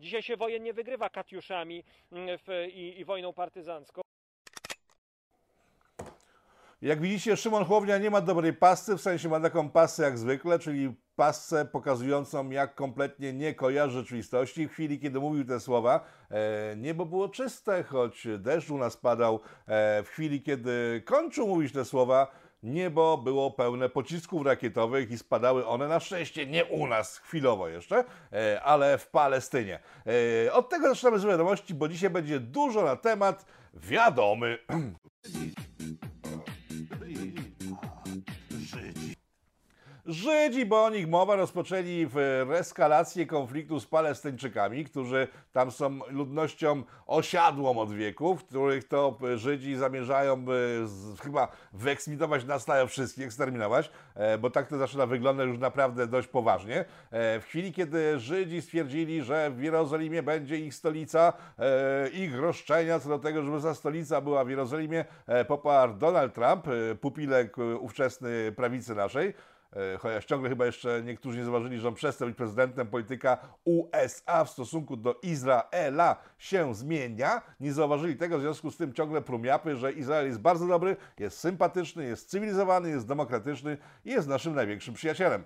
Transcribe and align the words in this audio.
Dzisiaj 0.00 0.22
się 0.22 0.36
wojen 0.36 0.62
nie 0.62 0.72
wygrywa 0.72 1.10
katiuszami 1.10 1.84
mm, 2.12 2.38
w, 2.38 2.68
i, 2.74 3.00
i 3.00 3.04
wojną 3.04 3.32
partyzancką. 3.32 4.00
Jak 6.82 7.00
widzicie, 7.00 7.36
Szymon 7.36 7.64
Hołownia 7.64 7.98
nie 7.98 8.10
ma 8.10 8.20
dobrej 8.20 8.52
pasy, 8.52 8.96
w 8.96 9.00
sensie 9.00 9.28
ma 9.28 9.40
taką 9.40 9.70
pasę 9.70 10.02
jak 10.02 10.18
zwykle, 10.18 10.58
czyli 10.58 10.94
pasę 11.16 11.64
pokazującą, 11.64 12.50
jak 12.50 12.74
kompletnie 12.74 13.32
nie 13.32 13.54
kojarzy 13.54 13.98
rzeczywistości. 13.98 14.68
W 14.68 14.72
chwili, 14.72 15.00
kiedy 15.00 15.20
mówił 15.20 15.44
te 15.44 15.60
słowa, 15.60 16.04
e, 16.30 16.76
niebo 16.76 17.06
było 17.06 17.28
czyste, 17.28 17.82
choć 17.82 18.26
deszcz 18.38 18.70
u 18.70 18.78
nas 18.78 18.96
padał. 18.96 19.40
E, 19.66 20.02
w 20.02 20.08
chwili, 20.08 20.42
kiedy 20.42 21.02
kończył 21.04 21.46
mówić 21.46 21.72
te 21.72 21.84
słowa, 21.84 22.43
niebo 22.64 23.18
było 23.18 23.50
pełne 23.50 23.88
pocisków 23.88 24.46
rakietowych 24.46 25.10
i 25.10 25.18
spadały 25.18 25.66
one 25.66 25.88
na 25.88 26.00
szczęście 26.00 26.46
nie 26.46 26.64
u 26.64 26.86
nas 26.86 27.18
chwilowo 27.18 27.68
jeszcze, 27.68 28.04
e, 28.32 28.62
ale 28.62 28.98
w 28.98 29.08
Palestynie. 29.08 29.78
E, 30.46 30.52
od 30.52 30.68
tego 30.68 30.88
zaczynamy 30.88 31.18
z 31.18 31.24
wiadomości, 31.24 31.74
bo 31.74 31.88
dzisiaj 31.88 32.10
będzie 32.10 32.40
dużo 32.40 32.84
na 32.84 32.96
temat 32.96 33.46
wiadomy. 33.74 34.58
Żydzi, 40.06 40.66
bo 40.66 40.84
o 40.84 40.90
nich 40.90 41.08
mowa, 41.08 41.36
rozpoczęli 41.36 42.06
w 42.06 42.50
eskalację 42.52 43.26
konfliktu 43.26 43.80
z 43.80 43.86
Palestyńczykami, 43.86 44.84
którzy 44.84 45.28
tam 45.52 45.70
są 45.70 46.00
ludnością 46.08 46.82
osiadłą 47.06 47.78
od 47.78 47.92
wieków, 47.92 48.44
których 48.44 48.88
to 48.88 49.18
Żydzi 49.34 49.76
zamierzają 49.76 50.34
e, 50.34 50.44
chyba 51.22 51.48
wyeksmitować 51.72 52.44
na 52.44 52.58
stałe 52.58 52.86
wszystkich, 52.86 53.24
eksterminować, 53.24 53.90
e, 54.14 54.38
bo 54.38 54.50
tak 54.50 54.68
to 54.68 54.78
zaczyna 54.78 55.06
wyglądać 55.06 55.48
już 55.48 55.58
naprawdę 55.58 56.06
dość 56.06 56.28
poważnie. 56.28 56.84
E, 57.10 57.40
w 57.40 57.44
chwili, 57.44 57.72
kiedy 57.72 58.18
Żydzi 58.18 58.62
stwierdzili, 58.62 59.22
że 59.22 59.50
w 59.50 59.62
Jerozolimie 59.62 60.22
będzie 60.22 60.58
ich 60.58 60.74
stolica, 60.74 61.32
ich 62.12 62.38
roszczenia 62.38 63.00
co 63.00 63.08
do 63.08 63.18
tego, 63.18 63.42
żeby 63.42 63.60
za 63.60 63.74
stolica 63.74 64.20
była 64.20 64.44
w 64.44 64.50
Jerozolimie, 64.50 65.04
poparł 65.48 65.94
Donald 65.94 66.34
Trump, 66.34 66.66
pupilek 67.00 67.56
ówczesny 67.80 68.52
prawicy 68.56 68.94
naszej, 68.94 69.28
E, 69.28 69.53
chociaż 69.98 70.24
ciągle 70.24 70.48
chyba 70.48 70.66
jeszcze 70.66 71.02
niektórzy 71.02 71.38
nie 71.38 71.44
zauważyli, 71.44 71.78
że 71.78 71.88
on 71.88 71.94
przestał 71.94 72.28
być 72.28 72.36
prezydentem, 72.36 72.86
polityka 72.86 73.38
USA 73.64 74.44
w 74.44 74.50
stosunku 74.50 74.96
do 74.96 75.20
Izraela 75.22 76.16
się 76.38 76.74
zmienia. 76.74 77.42
Nie 77.60 77.72
zauważyli 77.72 78.16
tego, 78.16 78.38
w 78.38 78.40
związku 78.40 78.70
z 78.70 78.76
tym 78.76 78.92
ciągle 78.92 79.22
prumiapy, 79.22 79.76
że 79.76 79.92
Izrael 79.92 80.26
jest 80.26 80.40
bardzo 80.40 80.66
dobry, 80.66 80.96
jest 81.18 81.38
sympatyczny, 81.38 82.04
jest 82.04 82.30
cywilizowany, 82.30 82.90
jest 82.90 83.06
demokratyczny 83.06 83.78
i 84.04 84.10
jest 84.10 84.28
naszym 84.28 84.54
największym 84.54 84.94
przyjacielem. 84.94 85.44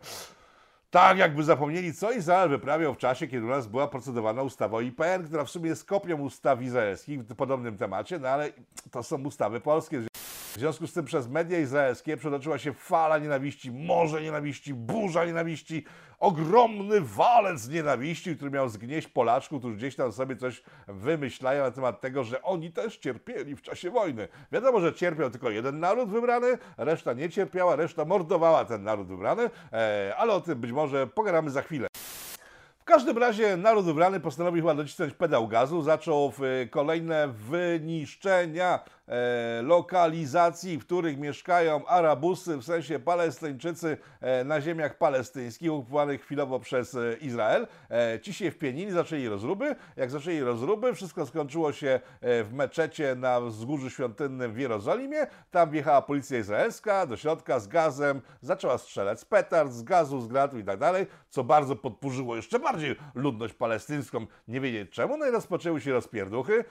Tak, 0.91 1.19
jakby 1.19 1.45
zapomnieli, 1.45 1.95
co 1.95 2.13
Izrael 2.13 2.49
wyprawiał 2.49 2.95
w 2.95 2.99
czasie, 2.99 3.27
kiedy 3.27 3.47
u 3.47 3.49
nas 3.49 3.67
była 3.67 3.89
procedowana 3.89 4.43
ustawa 4.43 4.77
o 4.77 4.81
IPN, 4.81 5.25
która 5.25 5.45
w 5.45 5.51
sumie 5.51 5.69
jest 5.69 5.85
kopią 5.85 6.21
ustaw 6.21 6.63
izraelskich 6.63 7.21
w 7.21 7.35
podobnym 7.35 7.77
temacie, 7.77 8.19
no 8.19 8.29
ale 8.29 8.53
to 8.91 9.03
są 9.03 9.25
ustawy 9.25 9.61
polskie. 9.61 10.03
W 10.49 10.61
związku 10.61 10.87
z 10.87 10.93
tym 10.93 11.05
przez 11.05 11.29
media 11.29 11.59
izraelskie 11.59 12.17
przetoczyła 12.17 12.59
się 12.59 12.73
fala 12.73 13.19
nienawiści, 13.19 13.73
morze 13.73 14.23
nienawiści, 14.23 14.75
burza 14.75 15.25
nienawiści, 15.25 15.85
ogromny 16.19 17.01
walec 17.01 17.69
nienawiści, 17.69 18.37
który 18.37 18.51
miał 18.51 18.69
zgnieść 18.69 19.09
Polaczków, 19.09 19.59
którzy 19.59 19.77
gdzieś 19.77 19.97
tam 19.97 20.13
sobie 20.13 20.37
coś 20.37 20.63
wymyślają 20.89 21.65
na 21.65 21.71
temat 21.71 22.01
tego, 22.01 22.25
że 22.25 22.43
oni 22.43 22.73
też 22.73 22.99
cierpieli 22.99 23.57
w 23.57 23.63
czasie 23.63 23.91
wojny. 23.91 24.29
Wiadomo, 24.53 24.81
że 24.81 24.95
cierpiał 24.95 25.31
tylko 25.31 25.51
jeden 25.51 25.81
naród 25.81 26.11
wybrany, 26.11 26.59
reszta 26.77 27.13
nie 27.13 27.31
cierpiała, 27.31 27.77
reszta 27.77 28.05
mordowała 28.05 28.65
ten 28.65 28.83
naród 28.83 29.09
wybrany, 29.09 29.51
e, 29.73 30.15
ale 30.17 30.33
o 30.33 30.41
tym 30.41 30.61
być 30.61 30.73
może 30.73 31.07
pogadamy 31.07 31.51
za 31.51 31.63
chwilę. 31.63 31.89
W 32.79 32.85
każdym 32.85 33.19
razie 33.19 33.57
naród 33.57 33.85
wybrany 33.85 34.21
postanowił 34.21 34.63
chyba 34.63 34.75
docisnąć 34.75 35.15
pedał 35.15 35.49
gazu, 35.49 35.83
zaczął 35.83 36.33
kolejne 36.71 37.29
wyniszczenia 37.29 38.81
E, 38.89 38.98
lokalizacji, 39.63 40.79
w 40.79 40.85
których 40.85 41.19
mieszkają 41.19 41.87
Arabusy, 41.87 42.57
w 42.57 42.65
sensie 42.65 42.99
Palestyńczycy 42.99 43.97
e, 44.21 44.45
na 44.45 44.61
ziemiach 44.61 44.99
palestyńskich, 44.99 45.73
okupowanych 45.73 46.23
chwilowo 46.23 46.61
przez 46.61 46.95
e, 46.95 47.17
Izrael. 47.21 47.67
Ci 48.23 48.35
się 48.35 48.51
wpienili, 48.51 48.91
zaczęli 48.91 49.29
rozruby. 49.29 49.77
Jak 49.97 50.11
zaczęli 50.11 50.41
rozruby, 50.41 50.95
wszystko 50.95 51.27
skończyło 51.27 51.73
się 51.73 52.01
w 52.23 52.49
meczecie 52.53 53.15
na 53.15 53.41
wzgórzu 53.41 53.91
świątynnym 53.91 54.53
w 54.53 54.59
Jerozolimie. 54.59 55.27
Tam 55.51 55.71
wjechała 55.71 56.03
policja 56.03 56.39
izraelska 56.39 57.07
do 57.07 57.17
środka 57.17 57.61
z 57.61 57.69
gazem, 57.69 58.21
zaczęła 58.41 58.79
strzelać 58.79 59.21
z 59.21 59.25
petard, 59.25 59.73
z 59.73 59.83
gazu, 59.83 60.21
z 60.21 60.29
granatów 60.29 60.61
i 60.61 60.65
tak 60.65 60.79
dalej, 60.79 61.07
co 61.29 61.45
bardzo 61.45 61.77
podburzyło 61.77 62.37
jeszcze 62.37 62.59
bardziej 62.59 62.97
ludność 63.15 63.55
palestyńską, 63.55 64.27
nie 64.49 64.61
wiedzieć 64.61 64.91
czemu. 64.91 65.17
No 65.17 65.27
i 65.27 65.31
rozpoczęły 65.31 65.81
się 65.81 65.93
rozpierduchy. 65.93 66.65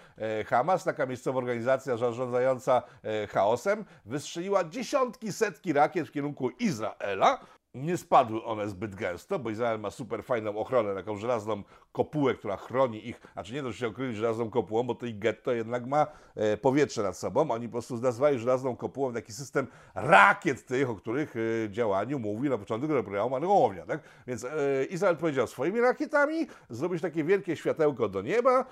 Hamas, 0.48 0.84
taka 0.84 1.06
miejscowa 1.06 1.38
organizacja 1.38 1.98
zarządzana 1.98 2.27
zarządzająca 2.32 2.84
e, 3.04 3.28
chaosem, 3.28 3.86
wystrzeliła 4.06 4.64
dziesiątki, 4.64 5.32
setki 5.32 5.74
rakiet 5.74 6.08
w 6.08 6.12
kierunku 6.12 6.50
Izraela. 6.50 7.40
Nie 7.74 7.98
spadły 7.98 8.44
one 8.44 8.70
zbyt 8.70 8.96
gęsto, 8.96 9.40
bo 9.40 9.50
Izrael 9.50 9.80
ma 9.80 9.92
super 9.92 10.24
fajną 10.24 10.58
ochronę, 10.58 10.96
taką 10.96 11.18
żelazną 11.18 11.64
kopułę, 11.98 12.36
która 12.36 12.58
chroni 12.58 13.08
ich, 13.08 13.22
znaczy 13.34 13.54
nie 13.54 13.62
to, 13.62 13.72
że 13.72 13.78
się 13.78 13.88
okryli 13.88 14.16
żelazną 14.16 14.50
kopułą, 14.50 14.84
bo 14.84 14.96
to 14.96 15.06
ich 15.06 15.20
getto 15.20 15.52
jednak 15.52 15.86
ma 15.86 16.08
e, 16.36 16.58
powietrze 16.58 17.04
nad 17.04 17.18
sobą. 17.18 17.52
Oni 17.52 17.68
po 17.68 17.72
prostu 17.72 17.98
nazwali 17.98 18.40
żelazną 18.40 18.76
kopułą 18.76 19.14
taki 19.14 19.34
system 19.34 19.68
rakiet 19.96 20.66
tych, 20.66 20.90
o 20.90 20.96
których 20.96 21.36
e, 21.36 21.70
działaniu 21.70 22.20
mówi 22.20 22.50
na 22.50 22.58
początku 22.58 22.88
tego 22.88 23.04
programu 23.04 23.30
Manownia, 23.30 23.86
tak? 23.86 24.00
Więc 24.28 24.44
e, 24.44 24.50
Izrael 24.90 25.18
powiedział 25.18 25.48
swoimi 25.48 25.82
rakietami 25.82 26.48
zrobić 26.70 27.02
takie 27.02 27.24
wielkie 27.24 27.56
światełko 27.56 28.10
do 28.10 28.22
nieba, 28.22 28.66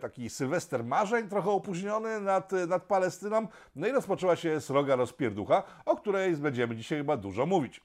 taki 0.00 0.30
sylwester 0.30 0.84
marzeń 0.84 1.28
trochę 1.28 1.50
opóźniony 1.50 2.20
nad, 2.20 2.52
nad 2.52 2.82
Palestyną, 2.82 3.46
no 3.76 3.86
i 3.86 3.92
rozpoczęła 3.92 4.36
się 4.36 4.60
sroga 4.60 4.96
rozpierducha, 4.96 5.62
o 5.86 5.96
której 5.96 6.36
będziemy 6.36 6.76
dzisiaj 6.76 6.98
chyba 6.98 7.16
dużo 7.16 7.46
mówić. 7.46 7.80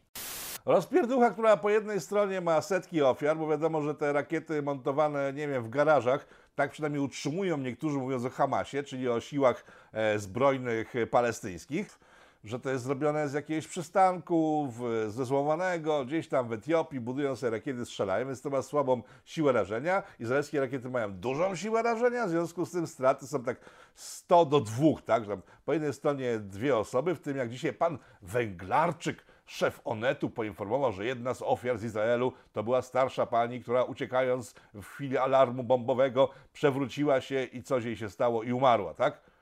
Rozpierducha, 0.66 1.32
która 1.32 1.58
po 1.58 1.70
jednej 1.70 2.02
stronie 2.02 2.42
ma 2.42 2.62
setki 2.62 3.02
ofiar, 3.02 3.38
bo 3.38 3.48
wiadomo, 3.48 3.82
że 3.82 3.96
te 3.96 4.14
rakiety 4.14 4.62
montowane, 4.62 5.34
nie 5.34 5.48
wiem, 5.48 5.64
w 5.64 5.70
garażach, 5.70 6.28
tak 6.56 6.72
przynajmniej 6.72 7.04
utrzymują 7.04 7.58
niektórzy 7.58 7.98
mówiąc 7.98 8.26
o 8.26 8.30
Hamasie, 8.30 8.84
czyli 8.84 9.10
o 9.10 9.22
siłach 9.22 9.66
e, 9.94 10.20
zbrojnych 10.20 10.94
palestyńskich 11.12 12.00
że 12.46 12.60
to 12.60 12.70
jest 12.70 12.84
zrobione 12.84 13.30
z 13.30 13.34
jakiegoś 13.34 13.68
przystanku 13.68 14.72
w, 14.72 15.12
zezłomanego, 15.12 16.06
gdzieś 16.06 16.28
tam 16.28 16.48
w 16.48 16.54
Etiopii, 16.54 17.00
budują 17.00 17.36
sobie 17.36 17.50
rakiety, 17.50 17.86
strzelają, 17.86 18.28
więc 18.28 18.42
to 18.42 18.50
ma 18.50 18.62
słabą 18.62 19.02
siłę 19.26 19.52
rażenia. 19.52 20.04
Izraelskie 20.20 20.60
rakiety 20.60 20.90
mają 20.90 21.14
dużą 21.14 21.56
siłę 21.56 21.82
rażenia, 21.82 22.28
w 22.28 22.30
związku 22.30 22.66
z 22.66 22.72
tym 22.72 22.88
straty 22.88 23.28
są 23.28 23.44
tak 23.44 23.58
100 23.96 24.46
do 24.46 24.62
2, 24.62 24.74
tak? 25.06 25.26
Że 25.26 25.38
po 25.66 25.74
jednej 25.74 25.94
stronie 25.94 26.40
dwie 26.40 26.78
osoby, 26.78 27.16
w 27.16 27.20
tym 27.20 27.38
jak 27.38 27.50
dzisiaj 27.50 27.74
pan 27.74 27.98
Węglarczyk, 28.22 29.26
szef 29.46 29.82
Onetu 29.84 30.30
poinformował, 30.30 30.92
że 30.92 31.06
jedna 31.06 31.34
z 31.34 31.42
ofiar 31.42 31.78
z 31.78 31.84
Izraelu 31.84 32.34
to 32.54 32.64
była 32.64 32.82
starsza 32.82 33.26
pani, 33.26 33.62
która 33.62 33.84
uciekając 33.84 34.56
w 34.74 34.84
chwili 34.84 35.18
alarmu 35.18 35.64
bombowego 35.64 36.30
przewróciła 36.54 37.22
się 37.22 37.44
i 37.44 37.64
coś 37.64 37.86
jej 37.86 37.98
się 37.98 38.10
stało 38.10 38.44
i 38.44 38.54
umarła, 38.54 38.94
tak? 38.94 39.35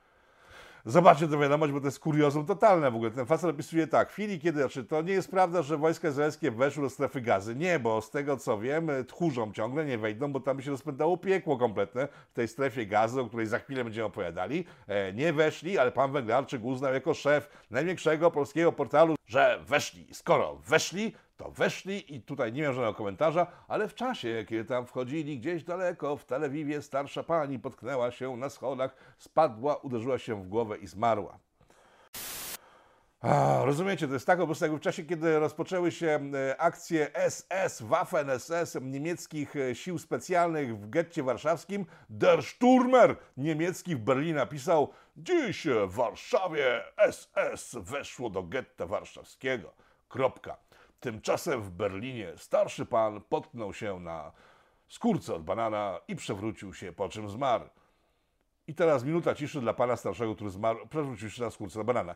Zobaczcie 0.86 1.28
tę 1.28 1.40
wiadomość, 1.40 1.72
bo 1.72 1.80
to 1.80 1.86
jest 1.86 1.98
kuriozum 1.98 2.46
totalne 2.46 2.90
w 2.90 2.94
ogóle. 2.94 3.10
Ten 3.10 3.26
facet 3.26 3.50
opisuje 3.50 3.86
tak, 3.86 4.10
w 4.10 4.12
chwili 4.12 4.40
kiedy, 4.40 4.60
znaczy 4.60 4.84
to 4.84 5.02
nie 5.02 5.12
jest 5.12 5.30
prawda, 5.30 5.62
że 5.62 5.78
wojska 5.78 6.08
izraelskie 6.08 6.50
weszły 6.50 6.82
do 6.82 6.90
strefy 6.90 7.20
gazy. 7.20 7.54
Nie, 7.56 7.78
bo 7.78 8.00
z 8.00 8.10
tego 8.10 8.36
co 8.36 8.58
wiem, 8.58 8.90
tchórzą 9.08 9.52
ciągle, 9.52 9.84
nie 9.84 9.98
wejdą, 9.98 10.32
bo 10.32 10.40
tam 10.40 10.56
by 10.56 10.62
się 10.62 10.70
rozpętało 10.70 11.16
piekło 11.16 11.58
kompletne 11.58 12.08
w 12.30 12.34
tej 12.34 12.48
strefie 12.48 12.86
gazy, 12.86 13.20
o 13.20 13.26
której 13.26 13.46
za 13.46 13.58
chwilę 13.58 13.84
będziemy 13.84 14.06
opowiadali. 14.06 14.64
E, 14.86 15.12
nie 15.12 15.32
weszli, 15.32 15.78
ale 15.78 15.92
pan 15.92 16.12
Węglarczyk 16.12 16.64
uznał 16.64 16.94
jako 16.94 17.14
szef 17.14 17.66
największego 17.70 18.30
polskiego 18.30 18.72
portalu, 18.72 19.14
że 19.26 19.60
weszli. 19.66 20.06
Skoro 20.12 20.54
weszli, 20.54 21.14
to 21.44 21.50
weszli 21.50 22.14
i 22.14 22.22
tutaj 22.22 22.52
nie 22.52 22.62
miał 22.62 22.72
żadnego 22.72 22.94
komentarza, 22.94 23.46
ale 23.68 23.88
w 23.88 23.94
czasie, 23.94 24.44
kiedy 24.48 24.64
tam 24.64 24.86
wchodzili 24.86 25.38
gdzieś 25.38 25.64
daleko, 25.64 26.16
w 26.16 26.24
Tel 26.24 26.44
Awiwie 26.44 26.82
starsza 26.82 27.22
pani 27.22 27.58
potknęła 27.58 28.10
się 28.10 28.36
na 28.36 28.48
schodach, 28.48 28.96
spadła, 29.18 29.76
uderzyła 29.76 30.18
się 30.18 30.42
w 30.42 30.48
głowę 30.48 30.78
i 30.78 30.86
zmarła. 30.86 31.38
A, 33.20 33.60
rozumiecie, 33.64 34.06
to 34.08 34.14
jest 34.14 34.26
tak 34.26 34.38
po 34.38 34.46
prostu 34.46 34.64
jak 34.64 34.74
w 34.74 34.80
czasie, 34.80 35.04
kiedy 35.04 35.38
rozpoczęły 35.38 35.92
się 35.92 36.20
e, 36.34 36.60
akcje 36.60 37.10
SS, 37.28 37.82
Waffen-SS 37.82 38.82
niemieckich 38.82 39.56
e, 39.56 39.74
sił 39.74 39.98
specjalnych 39.98 40.78
w 40.78 40.90
getcie 40.90 41.22
warszawskim, 41.22 41.86
Der 42.10 42.42
Sturmer 42.42 43.16
niemiecki 43.36 43.96
w 43.96 43.98
Berlinie 43.98 44.34
napisał 44.34 44.92
Dziś 45.16 45.66
w 45.86 45.94
Warszawie 45.94 46.82
SS 47.10 47.74
weszło 47.74 48.30
do 48.30 48.42
getta 48.42 48.86
warszawskiego. 48.86 49.74
Kropka. 50.08 50.63
Tymczasem 51.04 51.62
w 51.62 51.70
Berlinie 51.70 52.32
starszy 52.36 52.86
pan 52.86 53.20
potknął 53.20 53.74
się 53.74 54.00
na 54.00 54.32
skórce 54.88 55.34
od 55.34 55.44
banana 55.44 56.00
i 56.08 56.16
przewrócił 56.16 56.74
się, 56.74 56.92
po 56.92 57.08
czym 57.08 57.28
zmarł. 57.28 57.64
I 58.66 58.74
teraz 58.74 59.04
minuta 59.04 59.34
ciszy 59.34 59.60
dla 59.60 59.74
pana 59.74 59.96
starszego, 59.96 60.34
który 60.34 60.50
zmarł, 60.50 60.86
przewrócił 60.88 61.30
się 61.30 61.42
na 61.42 61.50
skórce 61.50 61.80
od 61.80 61.86
banana. 61.86 62.14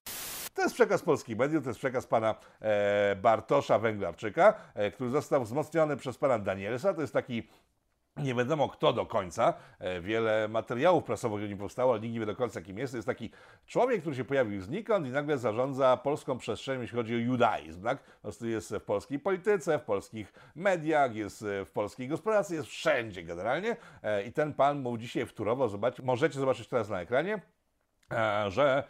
To 0.54 0.62
jest 0.62 0.74
przekaz 0.74 1.02
polskich 1.02 1.38
mediów, 1.38 1.64
to 1.64 1.70
jest 1.70 1.78
przekaz 1.78 2.06
pana 2.06 2.34
e, 2.60 3.16
Bartosza 3.16 3.78
Węglarczyka, 3.78 4.54
e, 4.74 4.90
który 4.90 5.10
został 5.10 5.44
wzmocniony 5.44 5.96
przez 5.96 6.18
pana 6.18 6.38
Danielsa. 6.38 6.94
To 6.94 7.00
jest 7.00 7.12
taki 7.12 7.48
Nie 8.22 8.34
wiadomo 8.34 8.68
kto 8.68 8.92
do 8.92 9.06
końca. 9.06 9.54
E, 9.78 10.00
Wiele 10.00 10.48
materiałów 10.48 11.04
prasowych 11.04 11.44
o 11.44 11.46
nim 11.46 11.58
powstało, 11.58 11.92
ale 11.92 12.00
nikt 12.00 12.14
nie 12.14 12.20
wie 12.20 12.26
do 12.26 12.36
końca 12.36 12.62
kim 12.62 12.78
jest. 12.78 12.92
To 12.92 12.96
jest 12.96 13.06
taki 13.06 13.30
człowiek, 13.66 14.00
który 14.00 14.16
się 14.16 14.24
pojawił 14.24 14.60
znikąd 14.60 15.06
i 15.06 15.10
nagle 15.10 15.38
zarządza 15.38 15.96
polską 15.96 16.38
przestrzenią, 16.38 16.80
jeśli 16.80 16.96
chodzi 16.96 17.14
o 17.14 17.18
judaizm. 17.18 17.82
Tak? 17.82 17.98
Jest 18.40 18.74
w 18.74 18.82
polskiej 18.82 19.18
polityce, 19.18 19.78
w 19.78 19.82
polskich 19.82 20.32
mediach, 20.54 21.14
jest 21.14 21.44
w 21.66 21.70
polskiej 21.70 22.08
gospodarce, 22.08 22.54
jest 22.54 22.68
wszędzie 22.68 23.22
generalnie. 23.22 23.76
E, 24.02 24.22
I 24.22 24.32
ten 24.32 24.54
pan 24.54 24.80
mówił 24.80 24.98
dzisiaj 24.98 25.26
wtórowo, 25.26 25.68
zobacz, 25.68 26.00
możecie 26.00 26.38
zobaczyć 26.38 26.68
teraz 26.68 26.88
na 26.88 27.00
ekranie, 27.00 27.40
e, 28.12 28.50
że 28.50 28.84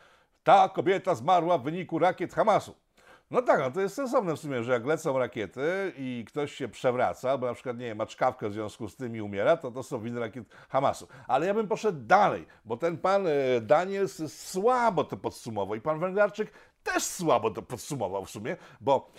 ta 0.44 0.68
kobieta 0.68 1.14
zmarła 1.14 1.58
w 1.58 1.62
wyniku 1.62 1.98
rakiet 1.98 2.34
Hamasu. 2.34 2.87
No 3.30 3.42
tak, 3.42 3.60
no 3.60 3.70
to 3.70 3.80
jest 3.80 3.94
sensowne 3.94 4.36
w 4.36 4.40
sumie, 4.40 4.62
że 4.62 4.72
jak 4.72 4.86
lecą 4.86 5.18
rakiety 5.18 5.92
i 5.96 6.24
ktoś 6.28 6.54
się 6.54 6.68
przewraca, 6.68 7.38
bo 7.38 7.46
na 7.46 7.54
przykład, 7.54 7.78
nie 7.78 7.86
wiem, 7.86 7.98
ma 7.98 8.06
czkawkę 8.06 8.48
w 8.48 8.52
związku 8.52 8.88
z 8.88 8.96
tym 8.96 9.16
i 9.16 9.20
umiera, 9.20 9.56
to 9.56 9.70
to 9.70 9.82
są 9.82 10.00
winy 10.00 10.20
rakiet 10.20 10.44
Hamasu. 10.68 11.08
Ale 11.26 11.46
ja 11.46 11.54
bym 11.54 11.68
poszedł 11.68 11.98
dalej, 12.00 12.46
bo 12.64 12.76
ten 12.76 12.98
pan 12.98 13.26
e, 13.26 13.60
Daniels 13.60 14.32
słabo 14.32 15.04
to 15.04 15.16
podsumował 15.16 15.74
i 15.76 15.80
pan 15.80 16.00
Węglarczyk 16.00 16.52
też 16.82 17.02
słabo 17.02 17.50
to 17.50 17.62
podsumował 17.62 18.24
w 18.24 18.30
sumie, 18.30 18.56
bo 18.80 19.12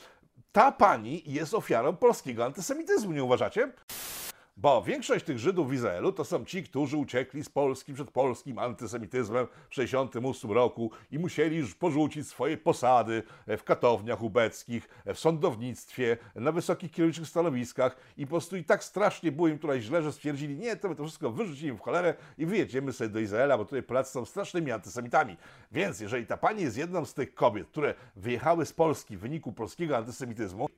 ta 0.51 0.71
pani 0.71 1.23
jest 1.25 1.53
ofiarą 1.53 1.95
polskiego 1.95 2.45
antysemityzmu, 2.45 3.11
nie 3.11 3.23
uważacie? 3.23 3.71
Bo 4.61 4.81
większość 4.81 5.25
tych 5.25 5.39
Żydów 5.39 5.69
w 5.69 5.73
Izraelu 5.73 6.11
to 6.11 6.25
są 6.25 6.45
ci, 6.45 6.63
którzy 6.63 6.97
uciekli 6.97 7.43
z 7.43 7.49
Polski 7.49 7.93
przed 7.93 8.11
polskim 8.11 8.59
antysemityzmem 8.59 9.45
w 9.45 9.69
1968 9.69 10.51
roku 10.51 10.91
i 11.11 11.19
musieli 11.19 11.57
już 11.57 11.75
porzucić 11.75 12.27
swoje 12.27 12.57
posady 12.57 13.23
w 13.47 13.63
katowniach 13.63 14.21
ubeckich, 14.21 14.89
w 15.05 15.19
sądownictwie, 15.19 16.17
na 16.35 16.51
wysokich 16.51 16.91
kierowniczych 16.91 17.27
stanowiskach 17.27 17.97
i 18.17 18.25
po 18.25 18.29
prostu 18.29 18.57
i 18.57 18.63
tak 18.63 18.83
strasznie 18.83 19.31
było 19.31 19.47
im 19.47 19.59
tutaj 19.59 19.81
źle, 19.81 20.03
że 20.03 20.11
stwierdzili, 20.11 20.57
nie, 20.57 20.75
to 20.75 20.89
my 20.89 20.95
to 20.95 21.03
wszystko 21.03 21.31
wyrzucimy 21.31 21.77
w 21.77 21.81
cholerę 21.81 22.13
i 22.37 22.45
wyjedziemy 22.45 22.93
sobie 22.93 23.09
do 23.09 23.19
Izraela, 23.19 23.57
bo 23.57 23.65
tutaj 23.65 23.83
Polacy 23.83 24.11
są 24.11 24.25
strasznymi 24.25 24.71
antysemitami. 24.71 25.37
Więc 25.71 25.99
jeżeli 25.99 26.25
ta 26.25 26.37
pani 26.37 26.61
jest 26.61 26.77
jedną 26.77 27.05
z 27.05 27.13
tych 27.13 27.33
kobiet, 27.33 27.67
które 27.67 27.93
wyjechały 28.15 28.65
z 28.65 28.73
Polski 28.73 29.17
w 29.17 29.19
wyniku 29.19 29.51
polskiego 29.51 29.97
antysemityzmu, 29.97 30.69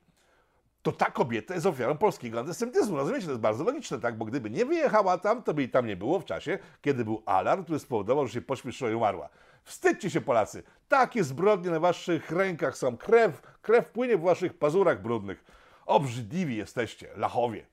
to 0.82 0.92
ta 0.92 1.10
kobieta 1.10 1.54
jest 1.54 1.66
ofiarą 1.66 1.96
polskiego 1.96 2.40
antysemityzmu. 2.40 2.96
Rozumiecie, 2.96 3.24
to 3.24 3.30
jest 3.30 3.42
bardzo 3.42 3.64
logiczne, 3.64 4.00
tak? 4.00 4.18
Bo 4.18 4.24
gdyby 4.24 4.50
nie 4.50 4.66
wyjechała 4.66 5.18
tam, 5.18 5.42
to 5.42 5.54
by 5.54 5.62
jej 5.62 5.70
tam 5.70 5.86
nie 5.86 5.96
było 5.96 6.20
w 6.20 6.24
czasie, 6.24 6.58
kiedy 6.80 7.04
był 7.04 7.22
alarm, 7.26 7.64
który 7.64 7.78
spowodował, 7.78 8.26
że 8.26 8.32
się 8.32 8.42
pośpieszyła 8.42 8.90
i 8.90 8.94
umarła. 8.94 9.28
Wstydźcie 9.64 10.10
się, 10.10 10.20
Polacy! 10.20 10.62
Takie 10.88 11.24
zbrodnie 11.24 11.70
na 11.70 11.80
waszych 11.80 12.30
rękach 12.30 12.76
są. 12.76 12.96
Krew, 12.96 13.42
krew 13.62 13.90
płynie 13.90 14.16
w 14.16 14.20
waszych 14.20 14.58
pazurach 14.58 15.02
brudnych. 15.02 15.44
Obrzydliwi 15.86 16.56
jesteście, 16.56 17.08
lachowie. 17.16 17.66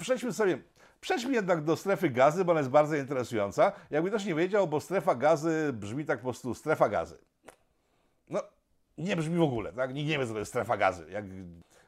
Przejdźmy 0.00 0.32
sobie 0.32 0.58
Przejdźmy 1.00 1.32
jednak 1.32 1.64
do 1.64 1.76
strefy 1.76 2.10
gazy, 2.10 2.44
bo 2.44 2.52
ona 2.52 2.60
jest 2.60 2.70
bardzo 2.70 2.96
interesująca. 2.96 3.72
Jakby 3.90 4.10
też 4.10 4.24
nie 4.24 4.34
wiedział, 4.34 4.68
bo 4.68 4.80
strefa 4.80 5.14
gazy 5.14 5.70
brzmi 5.72 6.04
tak 6.04 6.18
po 6.18 6.24
prostu 6.24 6.54
strefa 6.54 6.88
gazy. 6.88 7.18
No, 8.28 8.42
nie 8.98 9.16
brzmi 9.16 9.36
w 9.36 9.42
ogóle, 9.42 9.72
tak? 9.72 9.94
Nikt 9.94 10.08
nie 10.08 10.18
wie, 10.18 10.26
co 10.26 10.32
to 10.32 10.38
jest 10.38 10.50
strefa 10.50 10.76
gazy. 10.76 11.06
Jak 11.10 11.24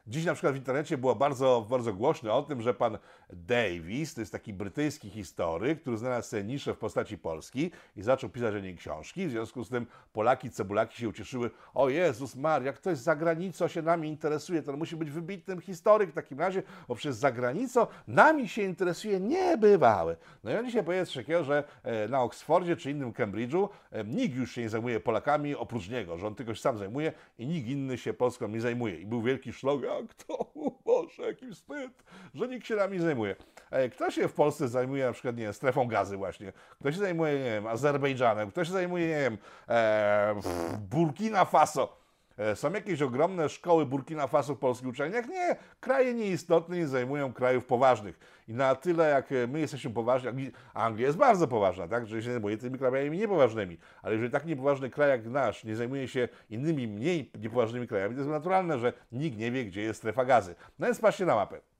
Dziś 0.07 0.25
na 0.25 0.33
przykład 0.33 0.53
w 0.53 0.57
internecie 0.57 0.97
było 0.97 1.15
bardzo, 1.15 1.65
bardzo 1.69 1.93
głośno 1.93 2.37
o 2.37 2.43
tym, 2.43 2.61
że 2.61 2.73
pan 2.73 2.97
Davis, 3.35 4.13
to 4.13 4.21
jest 4.21 4.31
taki 4.31 4.53
brytyjski 4.53 5.09
historyk, 5.09 5.81
który 5.81 5.97
znalazł 5.97 6.29
sobie 6.29 6.43
niszę 6.43 6.73
w 6.73 6.77
postaci 6.77 7.17
Polski 7.17 7.71
i 7.95 8.01
zaczął 8.01 8.29
pisać 8.29 8.55
o 8.55 8.59
niej 8.59 8.75
książki. 8.75 9.27
W 9.27 9.31
związku 9.31 9.63
z 9.63 9.69
tym 9.69 9.85
Polaki, 10.13 10.49
cebulaki 10.49 10.97
się 10.97 11.09
ucieszyły. 11.09 11.51
O 11.73 11.89
Jezus 11.89 12.35
Maria, 12.35 12.73
ktoś 12.73 12.97
z 12.97 13.01
zagranicą 13.01 13.67
się 13.67 13.81
nami 13.81 14.09
interesuje, 14.09 14.63
to 14.63 14.77
musi 14.77 14.95
być 14.95 15.11
wybitnym 15.11 15.61
historyk 15.61 16.11
w 16.11 16.13
takim 16.13 16.39
razie, 16.39 16.63
bo 16.87 16.95
przez 16.95 17.17
zagranicą 17.17 17.87
nami 18.07 18.47
się 18.47 18.61
interesuje 18.61 19.19
niebywałe. 19.19 20.15
No 20.43 20.51
i 20.51 20.55
on 20.55 20.65
dzisiaj 20.65 20.83
powiedział 20.83 21.05
coś 21.05 21.15
takiego, 21.15 21.43
że 21.43 21.63
e, 21.83 22.07
na 22.07 22.21
Oksfordzie 22.21 22.75
czy 22.75 22.91
innym 22.91 23.13
Cambridge'u 23.13 23.69
e, 23.91 24.03
nikt 24.03 24.35
już 24.35 24.51
się 24.51 24.61
nie 24.61 24.69
zajmuje 24.69 24.99
Polakami 24.99 25.55
oprócz 25.55 25.89
niego, 25.89 26.17
że 26.17 26.27
on 26.27 26.35
tylko 26.35 26.55
się 26.55 26.61
sam 26.61 26.77
zajmuje 26.77 27.13
i 27.37 27.47
nikt 27.47 27.67
inny 27.67 27.97
się 27.97 28.13
Polską 28.13 28.47
nie 28.47 28.61
zajmuje. 28.61 28.99
I 28.99 29.05
był 29.05 29.21
wielki 29.21 29.53
szlog, 29.53 29.81
jak 29.81 30.13
to? 30.13 30.53
Boże, 30.85 31.23
jaki 31.23 31.51
wstyd, 31.51 32.03
że 32.33 32.47
nikt 32.47 32.67
się 32.67 32.75
nami 32.75 32.99
zajmuje. 32.99 33.22
E, 33.71 33.89
Kto 33.89 34.11
się 34.11 34.27
w 34.27 34.33
Polsce 34.33 34.67
zajmuje 34.67 35.05
na 35.05 35.11
przykład, 35.13 35.37
nie 35.37 35.43
wiem, 35.43 35.53
strefą 35.53 35.87
gazy 35.87 36.17
właśnie? 36.17 36.53
Kto 36.79 36.91
się 36.91 36.97
zajmuje, 36.97 37.33
nie 37.33 37.43
wiem, 37.51 37.67
Azerbejdżanem? 37.67 38.51
Kto 38.51 38.65
się 38.65 38.71
zajmuje, 38.71 39.07
nie 39.07 39.19
wiem, 39.19 39.37
e, 39.69 40.35
Burkina 40.79 41.45
Faso? 41.45 42.03
E, 42.37 42.55
Są 42.55 42.73
jakieś 42.73 43.01
ogromne 43.01 43.49
szkoły 43.49 43.85
Burkina 43.85 44.27
Faso 44.27 44.55
w 44.55 44.59
polskich 44.59 44.87
uczelniach? 44.89 45.27
Nie, 45.27 45.55
kraje 45.79 46.13
nieistotne 46.13 46.77
nie 46.77 46.87
zajmują 46.87 47.33
krajów 47.33 47.65
poważnych. 47.65 48.19
I 48.47 48.53
na 48.53 48.75
tyle, 48.75 49.09
jak 49.09 49.31
e, 49.31 49.47
my 49.47 49.59
jesteśmy 49.59 49.91
poważni, 49.91 50.29
Angli- 50.29 50.51
Anglia 50.73 51.07
jest 51.07 51.17
bardzo 51.17 51.47
poważna, 51.47 51.87
tak, 51.87 52.07
że 52.07 52.23
się 52.23 52.31
zajmuje 52.31 52.57
tymi 52.57 52.79
krajami 52.79 53.17
niepoważnymi. 53.17 53.77
Ale 54.01 54.13
jeżeli 54.13 54.31
tak 54.31 54.45
niepoważny 54.45 54.89
kraj 54.89 55.09
jak 55.09 55.25
nasz 55.25 55.63
nie 55.63 55.75
zajmuje 55.75 56.07
się 56.07 56.27
innymi, 56.49 56.87
mniej 56.87 57.31
niepoważnymi 57.39 57.87
krajami, 57.87 58.15
to 58.15 58.19
jest 58.19 58.31
naturalne, 58.31 58.79
że 58.79 58.93
nikt 59.11 59.37
nie 59.37 59.51
wie, 59.51 59.65
gdzie 59.65 59.81
jest 59.81 59.99
strefa 59.99 60.25
gazy. 60.25 60.55
No 60.79 60.85
więc 60.85 60.99
patrzcie 60.99 61.25
na 61.25 61.35
mapę. 61.35 61.72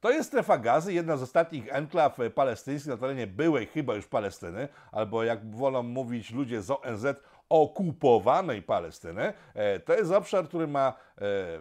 To 0.00 0.10
jest 0.10 0.28
strefa 0.28 0.58
gazy, 0.58 0.92
jedna 0.92 1.16
z 1.16 1.22
ostatnich 1.22 1.74
enklaw 1.74 2.20
e, 2.20 2.30
palestyńskich 2.30 2.90
na 2.90 2.96
terenie 2.96 3.26
byłej 3.26 3.66
chyba 3.66 3.94
już 3.94 4.06
Palestyny, 4.06 4.68
albo 4.92 5.24
jak 5.24 5.50
wolą 5.50 5.82
mówić 5.82 6.30
ludzie 6.30 6.62
z 6.62 6.70
ONZ, 6.70 7.06
okupowanej 7.48 8.62
Palestyny. 8.62 9.32
E, 9.54 9.80
To 9.80 9.94
jest 9.94 10.12
obszar, 10.12 10.48
który 10.48 10.66
ma 10.66 10.88
e, 10.88 10.92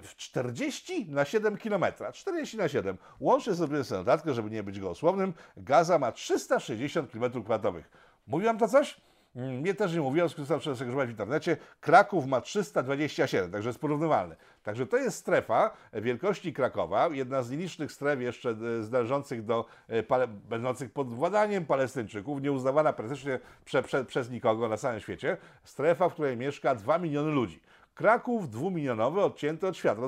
w 0.02 0.14
40 0.18 1.12
na 1.12 1.26
7 1.26 1.58
km. 1.58 1.86
40 2.14 2.58
na 2.58 2.68
7. 2.68 2.98
Łącznie 3.20 3.56
sobie 3.56 3.84
sobie 3.84 4.00
notatkę, 4.00 4.34
żeby 4.34 4.50
nie 4.50 4.64
być 4.64 4.80
gołosłownym. 4.80 5.34
Gaza 5.58 6.00
ma 6.00 6.12
360 6.12 7.12
km2. 7.14 7.82
Mówiłam 8.28 8.58
to 8.58 8.68
coś? 8.68 9.02
Mm, 9.36 9.60
Mnie 9.60 9.74
też 9.74 9.94
nie 9.94 10.02
mówiło, 10.02 10.30
skorzystałem 10.30 10.62
przez 10.62 10.80
tego 10.80 11.06
w 11.06 11.10
internecie. 11.10 11.58
Kraków 11.80 12.26
ma 12.28 12.42
327, 12.42 13.52
także 13.52 13.70
jest 13.70 13.80
porównywalny. 13.80 14.36
Także 14.64 14.88
to 14.88 14.98
jest 14.98 15.18
strefa 15.18 15.72
wielkości 15.94 16.54
Krakowa, 16.54 17.08
jedna 17.08 17.44
z 17.44 17.52
nielicznych 17.52 17.92
stref 17.92 18.22
jeszcze 18.22 18.50
e, 18.50 18.56
należących 18.92 19.46
do, 19.46 19.66
e, 19.88 20.28
będących 20.28 20.92
pod 20.92 21.14
władaniem 21.14 21.66
Palestyńczyków, 21.66 22.42
nieuznawana 22.42 22.94
praktycznie 22.94 23.40
prze, 23.66 23.84
prze, 23.84 24.06
przez 24.06 24.30
nikogo 24.30 24.70
na 24.70 24.78
całym 24.78 25.00
świecie. 25.00 25.38
Strefa, 25.64 26.10
w 26.10 26.14
której 26.14 26.38
mieszka 26.38 26.76
2 26.76 26.98
miliony 26.98 27.32
ludzi. 27.32 27.60
Kraków 27.96 28.50
dwumilionowy, 28.50 29.22
odcięty 29.22 29.68
od 29.68 29.78
świata. 29.78 30.02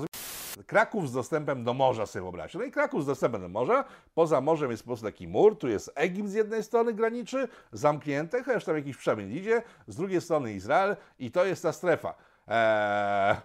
Kraków 0.68 1.10
z 1.10 1.14
dostępem 1.14 1.64
do 1.64 1.74
morza 1.74 2.06
sobie 2.06 2.24
wyobraźcie. 2.24 2.58
No 2.58 2.64
i 2.64 2.72
Kraków 2.72 3.04
z 3.04 3.06
dostępem 3.06 3.42
do 3.42 3.50
morza, 3.50 3.86
poza 4.14 4.42
morzem 4.42 4.72
jest 4.72 4.84
po 4.84 4.88
prostu 4.88 5.06
taki 5.06 5.28
mur, 5.28 5.58
tu 5.58 5.68
jest 5.68 5.92
Egipt 5.96 6.30
z 6.30 6.34
jednej 6.34 6.64
strony 6.64 6.94
graniczy, 6.94 7.48
zamknięty, 7.72 8.44
chociaż 8.44 8.66
tam 8.66 8.76
jakiś 8.76 8.98
przemian 8.98 9.32
idzie, 9.32 9.64
z 9.88 9.96
drugiej 9.96 10.22
strony 10.22 10.54
Izrael 10.54 10.96
i 11.20 11.32
to 11.32 11.46
jest 11.46 11.64
ta 11.64 11.72
strefa. 11.72 12.14
Eee, 12.48 13.36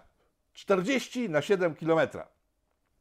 40 0.53 1.29
na 1.29 1.41
7 1.41 1.75
kilometra. 1.75 2.27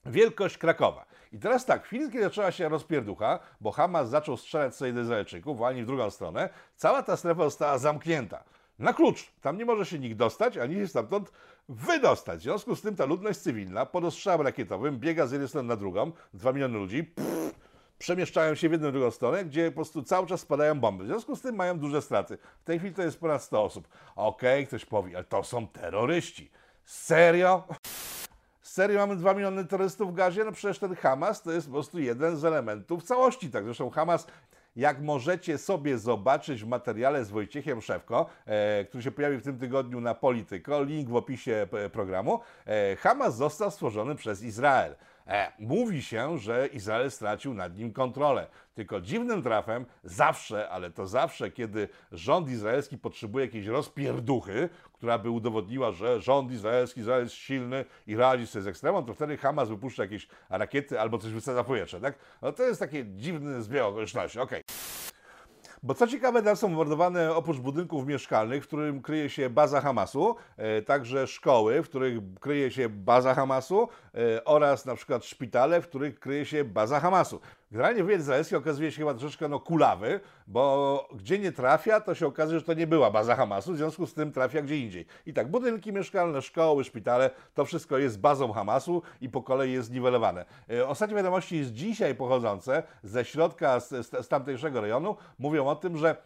Wielkość 0.06 0.58
Krakowa. 0.58 1.06
I 1.32 1.38
teraz 1.38 1.64
tak, 1.66 1.84
w 1.84 1.86
chwili, 1.86 2.10
kiedy 2.10 2.24
zaczęła 2.24 2.52
się 2.52 2.68
rozpierducha, 2.68 3.38
bo 3.60 3.70
Hamas 3.70 4.08
zaczął 4.08 4.36
strzelać 4.36 4.76
sobie 4.76 4.92
do 4.92 5.00
Izraelczyków, 5.00 5.62
ani 5.62 5.82
w 5.82 5.86
drugą 5.86 6.10
stronę, 6.10 6.48
cała 6.76 7.02
ta 7.02 7.16
strefa 7.16 7.44
została 7.44 7.78
zamknięta. 7.78 8.44
Na 8.78 8.92
klucz. 8.92 9.32
Tam 9.40 9.58
nie 9.58 9.64
może 9.64 9.86
się 9.86 9.98
nikt 9.98 10.16
dostać, 10.16 10.56
ani 10.56 10.74
się 10.74 10.88
stamtąd 10.88 11.32
wydostać. 11.68 12.40
W 12.40 12.42
związku 12.42 12.76
z 12.76 12.82
tym 12.82 12.96
ta 12.96 13.04
ludność 13.04 13.38
cywilna 13.38 13.86
pod 13.86 14.04
ostrzałem 14.04 14.40
rakietowym 14.40 14.98
biega 14.98 15.26
z 15.26 15.32
jednej 15.32 15.48
strony 15.48 15.68
na 15.68 15.76
drugą, 15.76 16.12
2 16.34 16.52
miliony 16.52 16.78
ludzi, 16.78 17.04
pff, 17.04 17.54
przemieszczają 17.98 18.54
się 18.54 18.68
w 18.68 18.72
jedną 18.72 18.92
drugą 18.92 19.10
stronę, 19.10 19.44
gdzie 19.44 19.70
po 19.70 19.74
prostu 19.74 20.02
cały 20.02 20.26
czas 20.26 20.40
spadają 20.40 20.80
bomby. 20.80 21.04
W 21.04 21.06
związku 21.06 21.36
z 21.36 21.42
tym 21.42 21.56
mają 21.56 21.78
duże 21.78 22.02
straty. 22.02 22.38
W 22.60 22.64
tej 22.64 22.78
chwili 22.78 22.94
to 22.94 23.02
jest 23.02 23.20
ponad 23.20 23.42
100 23.42 23.64
osób. 23.64 23.88
Okej, 24.16 24.66
ktoś 24.66 24.84
powie, 24.84 25.16
ale 25.16 25.24
to 25.24 25.44
są 25.44 25.68
terroryści. 25.68 26.50
Serio? 26.84 27.64
Serio 28.62 28.98
mamy 28.98 29.16
2 29.16 29.34
miliony 29.34 29.64
terrorystów 29.64 30.12
w 30.12 30.14
gazie? 30.14 30.44
No 30.44 30.52
przecież 30.52 30.78
ten 30.78 30.94
Hamas 30.94 31.42
to 31.42 31.52
jest 31.52 31.66
po 31.66 31.72
prostu 31.72 31.98
jeden 31.98 32.36
z 32.36 32.44
elementów 32.44 33.02
całości. 33.02 33.50
Tak, 33.50 33.64
zresztą 33.64 33.90
Hamas, 33.90 34.26
jak 34.76 35.02
możecie 35.02 35.58
sobie 35.58 35.98
zobaczyć 35.98 36.64
w 36.64 36.66
materiale 36.66 37.24
z 37.24 37.30
Wojciechem 37.30 37.82
Szewko, 37.82 38.26
e, 38.46 38.84
który 38.84 39.02
się 39.02 39.10
pojawi 39.10 39.36
w 39.36 39.42
tym 39.42 39.58
tygodniu 39.58 40.00
na 40.00 40.14
Polityko, 40.14 40.82
link 40.82 41.08
w 41.08 41.16
opisie 41.16 41.66
programu, 41.92 42.40
e, 42.66 42.96
Hamas 42.96 43.36
został 43.36 43.70
stworzony 43.70 44.14
przez 44.14 44.42
Izrael. 44.42 44.94
E, 45.26 45.52
mówi 45.58 46.02
się, 46.02 46.38
że 46.38 46.66
Izrael 46.66 47.10
stracił 47.10 47.54
nad 47.54 47.78
nim 47.78 47.92
kontrolę. 47.92 48.46
Tylko 48.74 49.00
dziwnym 49.00 49.42
trafem 49.42 49.86
zawsze, 50.04 50.68
ale 50.68 50.90
to 50.90 51.06
zawsze, 51.06 51.50
kiedy 51.50 51.88
rząd 52.12 52.48
izraelski 52.48 52.98
potrzebuje 52.98 53.44
jakiejś 53.44 53.66
rozpierduchy, 53.66 54.68
która 54.92 55.18
by 55.18 55.30
udowodniła, 55.30 55.92
że 55.92 56.20
rząd 56.20 56.52
izraelski, 56.52 57.00
Izrael 57.00 57.22
jest 57.22 57.34
silny 57.34 57.84
i 58.06 58.16
radzi 58.16 58.46
sobie 58.46 58.62
z 58.62 58.66
ekstremą, 58.66 59.04
to 59.04 59.14
wtedy 59.14 59.36
Hamas 59.36 59.68
wypuszcza 59.68 60.02
jakieś 60.02 60.28
rakiety 60.50 61.00
albo 61.00 61.18
coś 61.18 61.32
wysadza 61.32 61.64
powietrze, 61.64 62.00
tak? 62.00 62.18
No 62.42 62.52
to 62.52 62.62
jest 62.62 62.80
takie 62.80 63.04
dziwny 63.06 63.62
zbieg 63.62 63.82
okoliczności, 63.82 64.40
okej. 64.40 64.62
Bo 65.86 65.94
co 65.94 66.06
ciekawe, 66.06 66.42
tam 66.42 66.56
są 66.56 66.68
bombardowane 66.68 67.34
oprócz 67.34 67.58
budynków 67.58 68.06
mieszkalnych, 68.06 68.64
w 68.64 68.66
którym 68.66 69.02
kryje 69.02 69.30
się 69.30 69.50
baza 69.50 69.80
Hamasu, 69.80 70.36
e, 70.56 70.82
także 70.82 71.26
szkoły, 71.26 71.82
w 71.82 71.88
których 71.88 72.18
kryje 72.40 72.70
się 72.70 72.88
baza 72.88 73.34
Hamasu 73.34 73.88
e, 74.14 74.44
oraz 74.44 74.86
na 74.86 74.94
przykład 74.94 75.24
szpitale, 75.24 75.80
w 75.80 75.88
których 75.88 76.20
kryje 76.20 76.44
się 76.44 76.64
baza 76.64 77.00
Hamasu. 77.00 77.40
Generalnie 77.70 78.04
wywiad 78.04 78.20
izraelski 78.20 78.56
okazuje 78.56 78.92
się 78.92 78.98
chyba 78.98 79.14
troszeczkę 79.14 79.48
no, 79.48 79.60
kulawy, 79.60 80.20
bo 80.46 81.08
gdzie 81.14 81.38
nie 81.38 81.52
trafia, 81.52 82.00
to 82.00 82.14
się 82.14 82.26
okazuje, 82.26 82.58
że 82.58 82.64
to 82.64 82.74
nie 82.74 82.86
była 82.86 83.10
baza 83.10 83.36
Hamasu, 83.36 83.72
w 83.72 83.76
związku 83.76 84.06
z 84.06 84.14
tym 84.14 84.32
trafia 84.32 84.62
gdzie 84.62 84.78
indziej. 84.78 85.06
I 85.26 85.32
tak, 85.32 85.50
budynki 85.50 85.92
mieszkalne, 85.92 86.42
szkoły, 86.42 86.84
szpitale, 86.84 87.30
to 87.54 87.64
wszystko 87.64 87.98
jest 87.98 88.20
bazą 88.20 88.52
Hamasu 88.52 89.02
i 89.20 89.28
po 89.28 89.42
kolei 89.42 89.72
jest 89.72 89.92
niwelowane. 89.92 90.44
E, 90.70 90.88
Ostatnie 90.88 91.16
wiadomości 91.16 91.64
z 91.64 91.72
dzisiaj 91.72 92.14
pochodzące 92.14 92.82
ze 93.02 93.24
środka, 93.24 93.80
z, 93.80 93.88
z, 93.88 94.26
z 94.26 94.28
tamtejszego 94.28 94.80
rejonu, 94.80 95.16
mówią 95.38 95.66
o 95.66 95.76
tym, 95.76 95.96
że 95.96 96.16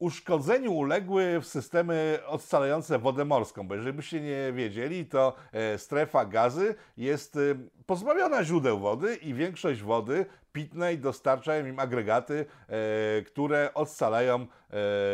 uszkodzeniu 0.00 0.72
uległy 0.72 1.40
systemy 1.42 2.18
odstalające 2.26 2.98
wodę 2.98 3.24
morską, 3.24 3.68
bo 3.68 3.74
jeżeli 3.74 3.92
byście 3.92 4.20
nie 4.20 4.52
wiedzieli, 4.52 5.06
to 5.06 5.34
e, 5.52 5.78
strefa 5.78 6.24
gazy 6.24 6.74
jest 6.96 7.36
e, 7.36 7.40
pozbawiona 7.86 8.44
źródeł 8.44 8.78
wody 8.78 9.16
i 9.16 9.34
większość 9.34 9.82
wody 9.82 10.26
pitnej 10.52 10.98
dostarczają 10.98 11.66
im 11.66 11.78
agregaty, 11.78 12.46
e, 12.68 13.22
które 13.22 13.74
odsalają 13.74 14.46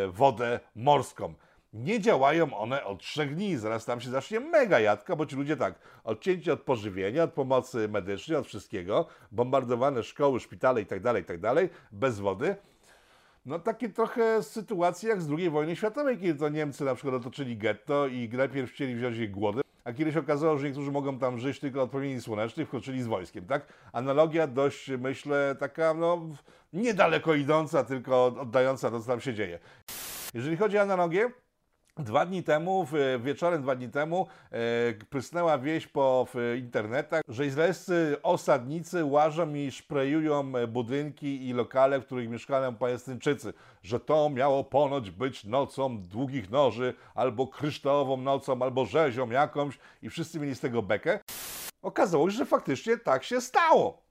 wodę 0.09 0.61
morską. 0.75 1.35
Nie 1.73 2.01
działają 2.01 2.57
one 2.57 2.85
od 2.85 3.01
trzech 3.01 3.35
dni, 3.35 3.57
zaraz 3.57 3.85
tam 3.85 4.01
się 4.01 4.11
zacznie 4.11 4.41
mega 4.41 4.81
jadka, 4.81 5.17
bo 5.17 5.27
ci 5.27 5.37
ludzie 5.37 5.57
tak, 5.57 5.75
odcięci 6.05 6.51
od 6.51 6.61
pożywienia, 6.61 7.23
od 7.23 7.33
pomocy 7.33 7.89
medycznej, 7.89 8.39
od 8.39 8.47
wszystkiego, 8.47 9.07
bombardowane 9.33 10.03
szkoły, 10.03 10.41
szpitale 10.41 10.81
itd., 10.81 11.15
itd., 11.19 11.69
bez 11.93 12.21
wody. 12.21 12.57
No 13.47 13.59
takie 13.59 13.89
trochę 13.89 14.43
sytuacje 14.43 15.09
jak 15.09 15.23
z 15.23 15.31
II 15.31 15.51
wojny 15.51 15.77
światowej, 15.77 16.19
kiedy 16.19 16.39
to 16.39 16.49
Niemcy 16.49 16.85
na 16.85 16.95
przykład 16.95 17.15
otoczyli 17.15 17.57
getto 17.57 18.07
i 18.07 18.29
najpierw 18.33 18.71
chcieli 18.71 18.95
wziąć 18.95 19.17
ich 19.17 19.31
głodem, 19.31 19.63
a 19.85 19.93
kiedy 19.93 20.13
się 20.13 20.21
okazało, 20.21 20.59
że 20.59 20.67
niektórzy 20.67 20.93
mogą 20.93 21.19
tam 21.19 21.39
żyć 21.39 21.61
tylko 21.61 21.83
od 21.83 21.91
promieni 21.91 22.21
słonecznych, 22.21 22.67
wkroczyli 22.67 23.03
z 23.03 23.07
wojskiem, 23.07 23.47
tak? 23.47 23.73
Analogia 23.93 24.47
dość, 24.47 24.91
myślę, 24.99 25.57
taka 25.61 25.95
no 25.95 26.29
niedaleko 26.73 27.35
idąca, 27.35 27.85
tylko 27.85 28.27
oddająca 28.27 28.91
to, 28.91 29.01
co 29.01 29.07
tam 29.07 29.21
się 29.21 29.35
dzieje. 29.35 29.59
Jeżeli 30.35 30.57
chodzi 30.57 30.79
o 30.79 30.83
analogię, 30.83 31.31
Dwa 31.99 32.27
dni 32.27 32.43
temu, 32.43 32.87
wieczorem 33.21 33.63
dwa 33.63 33.75
dni 33.75 33.89
temu, 33.89 34.27
e, 34.53 34.59
prysnęła 35.11 35.59
wieść 35.59 35.87
po 35.87 36.27
internetach, 36.59 37.23
że 37.29 37.47
izraelscy 37.47 38.17
osadnicy 38.23 39.05
łażą 39.05 39.55
i 39.55 39.71
szprejują 39.71 40.53
budynki 40.69 41.49
i 41.49 41.53
lokale, 41.53 42.01
w 42.01 42.07
których 42.07 42.29
mieszkają 42.29 42.75
Palestyńczycy. 42.75 43.53
Że 43.83 44.01
to 44.01 44.31
miało 44.31 44.65
ponoć 44.65 45.11
być 45.11 45.45
nocą 45.45 46.03
długich 46.03 46.51
noży, 46.51 46.95
albo 47.15 47.47
kryształową 47.47 48.17
nocą, 48.17 48.63
albo 48.63 48.85
rzezią 48.85 49.31
jakąś 49.31 49.79
i 50.03 50.11
wszyscy 50.11 50.41
mieli 50.41 50.55
z 50.55 50.61
tego 50.61 50.83
bekę. 50.83 51.21
Okazało 51.83 52.31
się, 52.31 52.37
że 52.37 52.47
faktycznie 52.47 52.99
tak 52.99 53.25
się 53.25 53.41
stało. 53.41 54.06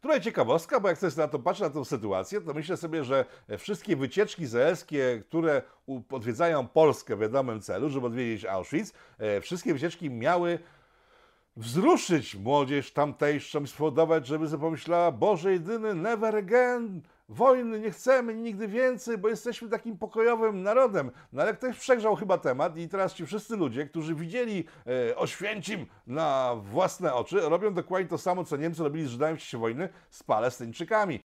Tutaj 0.00 0.20
ciekawostka, 0.20 0.80
bo 0.80 0.88
jak 0.88 0.98
sobie 0.98 1.12
na 1.16 1.28
to 1.28 1.38
patrzę, 1.38 1.64
na 1.64 1.70
tę 1.70 1.84
sytuację, 1.84 2.40
to 2.40 2.54
myślę 2.54 2.76
sobie, 2.76 3.04
że 3.04 3.24
wszystkie 3.58 3.96
wycieczki 3.96 4.42
izraelskie, 4.42 5.22
które 5.28 5.62
odwiedzają 6.10 6.68
Polskę 6.68 7.16
w 7.16 7.20
wiadomym 7.20 7.60
celu, 7.60 7.88
żeby 7.88 8.06
odwiedzić 8.06 8.44
Auschwitz, 8.44 8.92
e, 9.18 9.40
wszystkie 9.40 9.74
wycieczki 9.74 10.10
miały 10.10 10.58
wzruszyć 11.56 12.34
młodzież 12.36 12.92
tamtejszą 12.92 13.62
i 13.62 13.66
spowodować, 13.66 14.26
żeby 14.26 14.48
sobie 14.48 14.60
pomyślała, 14.60 15.12
Boże 15.12 15.52
jedyny, 15.52 15.94
never 15.94 16.36
again, 16.36 17.02
wojny 17.30 17.80
nie 17.80 17.90
chcemy 17.90 18.34
nigdy 18.34 18.68
więcej, 18.68 19.18
bo 19.18 19.28
jesteśmy 19.28 19.68
takim 19.68 19.98
pokojowym 19.98 20.62
narodem. 20.62 21.10
No 21.32 21.42
ale 21.42 21.54
ktoś 21.54 21.78
przegrzał 21.78 22.16
chyba 22.16 22.38
temat 22.38 22.76
i 22.76 22.88
teraz 22.88 23.14
ci 23.14 23.26
wszyscy 23.26 23.56
ludzie, 23.56 23.86
którzy 23.86 24.14
widzieli 24.14 24.64
e, 25.10 25.16
Oświęcim 25.16 25.86
na 26.06 26.56
własne 26.56 27.14
oczy, 27.14 27.40
robią 27.40 27.74
dokładnie 27.74 28.08
to 28.08 28.18
samo, 28.18 28.44
co 28.44 28.56
Niemcy 28.56 28.82
robili 28.82 29.06
z 29.06 29.10
Żydami 29.10 29.36
w 29.36 29.40
czasie 29.40 29.58
wojny 29.58 29.88
z 30.10 30.22
Palestyńczykami. 30.22 31.20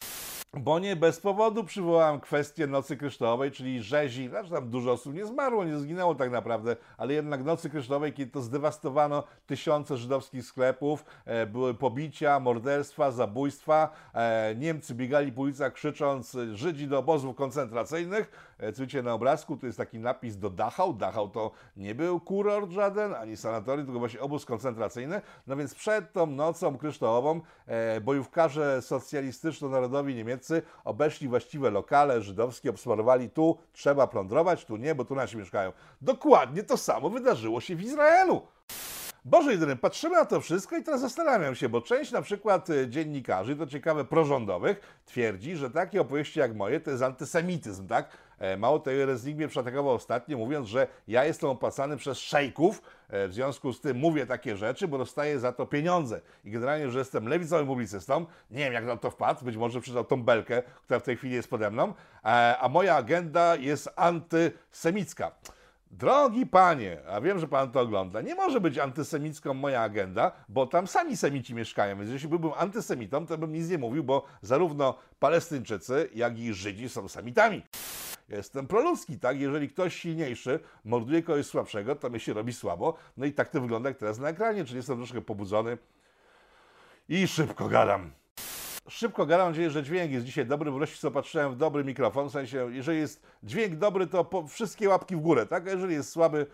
Bo 0.57 0.79
nie 0.79 0.95
bez 0.95 1.19
powodu 1.19 1.63
przywołałem 1.63 2.19
kwestię 2.19 2.67
Nocy 2.67 2.97
Kryształowej, 2.97 3.51
czyli 3.51 3.81
rzezi. 3.81 4.29
Znaczy 4.29 4.49
tam 4.49 4.69
dużo 4.69 4.91
osób 4.91 5.13
nie 5.13 5.25
zmarło, 5.25 5.63
nie 5.63 5.77
zginęło 5.77 6.15
tak 6.15 6.31
naprawdę, 6.31 6.75
ale 6.97 7.13
jednak 7.13 7.43
Nocy 7.43 7.69
Kryształowej, 7.69 8.13
kiedy 8.13 8.31
to 8.31 8.41
zdewastowano 8.41 9.23
tysiące 9.45 9.97
żydowskich 9.97 10.45
sklepów, 10.45 11.05
e, 11.25 11.45
były 11.47 11.73
pobicia, 11.73 12.39
morderstwa, 12.39 13.11
zabójstwa. 13.11 13.89
E, 14.13 14.55
Niemcy 14.55 14.95
biegali 14.95 15.31
po 15.31 15.41
ulicach 15.41 15.73
krzycząc 15.93 16.35
e, 16.35 16.55
Żydzi 16.55 16.87
do 16.87 16.99
obozów 16.99 17.35
koncentracyjnych. 17.35 18.55
E, 18.57 18.71
widzicie 18.71 19.03
na 19.03 19.13
obrazku, 19.13 19.57
to 19.57 19.65
jest 19.65 19.77
taki 19.77 19.99
napis 19.99 20.37
do 20.37 20.49
Dachau. 20.49 20.93
Dachau 20.93 21.29
to 21.29 21.51
nie 21.77 21.95
był 21.95 22.19
kurort 22.19 22.71
żaden, 22.71 23.13
ani 23.13 23.37
sanatorium, 23.37 23.85
tylko 23.85 23.99
właśnie 23.99 24.21
obóz 24.21 24.45
koncentracyjny. 24.45 25.21
No 25.47 25.55
więc 25.55 25.75
przed 25.75 26.13
tą 26.13 26.25
nocą 26.25 26.77
kryształową 26.77 27.41
e, 27.65 28.01
bojówkarze 28.01 28.81
socjalistyczno-narodowi 28.81 30.15
niemieccy 30.15 30.61
obeszli 30.83 31.27
właściwe 31.27 31.71
lokale 31.71 32.21
żydowskie, 32.21 32.69
obsmarowali 32.69 33.29
tu 33.29 33.57
trzeba 33.73 34.07
plądrować, 34.07 34.65
tu 34.65 34.77
nie, 34.77 34.95
bo 34.95 35.05
tu 35.05 35.15
nasi 35.15 35.37
mieszkają. 35.37 35.71
Dokładnie 36.01 36.63
to 36.63 36.77
samo 36.77 37.09
wydarzyło 37.09 37.61
się 37.61 37.75
w 37.75 37.81
Izraelu. 37.81 38.41
Boże 39.25 39.51
jedyny, 39.51 39.75
patrzymy 39.75 40.15
na 40.15 40.25
to 40.25 40.41
wszystko 40.41 40.77
i 40.77 40.83
teraz 40.83 41.01
zastanawiam 41.01 41.55
się, 41.55 41.69
bo 41.69 41.81
część 41.81 42.11
na 42.11 42.21
przykład 42.21 42.69
e, 42.69 42.87
dziennikarzy, 42.89 43.55
to 43.55 43.67
ciekawe 43.67 44.05
prorządowych, 44.05 45.01
twierdzi, 45.05 45.55
że 45.55 45.69
takie 45.69 46.01
opowieści 46.01 46.39
jak 46.39 46.55
moje 46.55 46.79
to 46.79 46.91
jest 46.91 47.03
antysemityzm, 47.03 47.87
tak? 47.87 48.17
E, 48.39 48.57
Mało 48.57 48.79
tego, 48.79 49.05
Reznik 49.05 49.37
mnie 49.37 49.47
przeatakował 49.47 49.93
ostatnio, 49.93 50.37
mówiąc, 50.37 50.67
że 50.67 50.87
ja 51.07 51.25
jestem 51.25 51.49
opłacany 51.49 51.97
przez 51.97 52.17
szejków, 52.17 52.81
e, 53.09 53.27
w 53.27 53.33
związku 53.33 53.73
z 53.73 53.81
tym 53.81 53.97
mówię 53.97 54.25
takie 54.25 54.57
rzeczy, 54.57 54.87
bo 54.87 54.97
dostaję 54.97 55.39
za 55.39 55.51
to 55.51 55.65
pieniądze. 55.65 56.21
I 56.45 56.51
generalnie, 56.51 56.91
że 56.91 56.99
jestem 56.99 57.27
lewicowym 57.27 57.67
publicystą, 57.67 58.25
nie 58.51 58.59
wiem 58.59 58.73
jak 58.73 58.85
na 58.85 58.97
to 58.97 59.11
wpadł, 59.11 59.45
być 59.45 59.57
może 59.57 59.81
przydał 59.81 60.03
tą 60.03 60.23
belkę, 60.23 60.63
która 60.83 60.99
w 60.99 61.03
tej 61.03 61.17
chwili 61.17 61.33
jest 61.33 61.49
pode 61.49 61.71
mną, 61.71 61.93
a 62.59 62.69
moja 62.69 62.95
agenda 62.95 63.55
jest 63.55 63.89
antysemicka. 63.95 65.31
Drogi 65.97 66.45
panie, 66.45 66.97
a 67.09 67.21
wiem, 67.21 67.39
że 67.39 67.47
pan 67.47 67.71
to 67.71 67.79
ogląda, 67.79 68.21
nie 68.21 68.35
może 68.35 68.61
być 68.61 68.77
antysemicką 68.77 69.53
moja 69.53 69.81
agenda, 69.81 70.31
bo 70.49 70.67
tam 70.67 70.87
sami 70.87 71.17
semici 71.17 71.55
mieszkają, 71.55 71.97
więc 71.97 72.11
jeśli 72.11 72.29
byłbym 72.29 72.51
antysemitą, 72.57 73.25
to 73.25 73.37
bym 73.37 73.53
nic 73.53 73.69
nie 73.69 73.77
mówił, 73.77 74.03
bo 74.03 74.25
zarówno 74.41 74.97
Palestyńczycy, 75.19 76.09
jak 76.15 76.39
i 76.39 76.53
Żydzi 76.53 76.89
są 76.89 77.07
semitami. 77.07 77.61
Ja 78.29 78.37
Jestem 78.37 78.67
proludzki, 78.67 79.19
tak? 79.19 79.39
Jeżeli 79.39 79.69
ktoś 79.69 79.95
silniejszy 79.95 80.59
morduje 80.85 81.23
kogoś 81.23 81.45
słabszego, 81.45 81.95
to 81.95 82.09
mi 82.09 82.19
się 82.19 82.33
robi 82.33 82.53
słabo. 82.53 82.97
No 83.17 83.25
i 83.25 83.33
tak 83.33 83.49
to 83.49 83.61
wygląda 83.61 83.89
jak 83.89 83.97
teraz 83.97 84.19
na 84.19 84.29
ekranie, 84.29 84.65
czyli 84.65 84.77
jestem 84.77 84.97
troszkę 84.97 85.21
pobudzony 85.21 85.77
i 87.09 87.27
szybko 87.27 87.67
gadam. 87.67 88.11
Szybko 88.89 89.25
gadam, 89.25 89.45
mam 89.45 89.51
nadzieję, 89.51 89.69
że 89.69 89.83
dźwięk 89.83 90.11
jest 90.11 90.25
dzisiaj 90.25 90.45
dobry, 90.45 90.71
bo 90.71 90.77
wreszcie 90.77 90.97
sobie 90.97 91.13
patrzyłem 91.13 91.53
w 91.53 91.57
dobry 91.57 91.83
mikrofon, 91.83 92.29
w 92.29 92.31
sensie, 92.31 92.73
jeżeli 92.73 92.99
jest 92.99 93.23
dźwięk 93.43 93.75
dobry, 93.75 94.07
to 94.07 94.47
wszystkie 94.47 94.89
łapki 94.89 95.15
w 95.15 95.19
górę, 95.19 95.45
tak? 95.45 95.67
A 95.67 95.71
jeżeli 95.71 95.93
jest 95.93 96.09
słaby, 96.09 96.45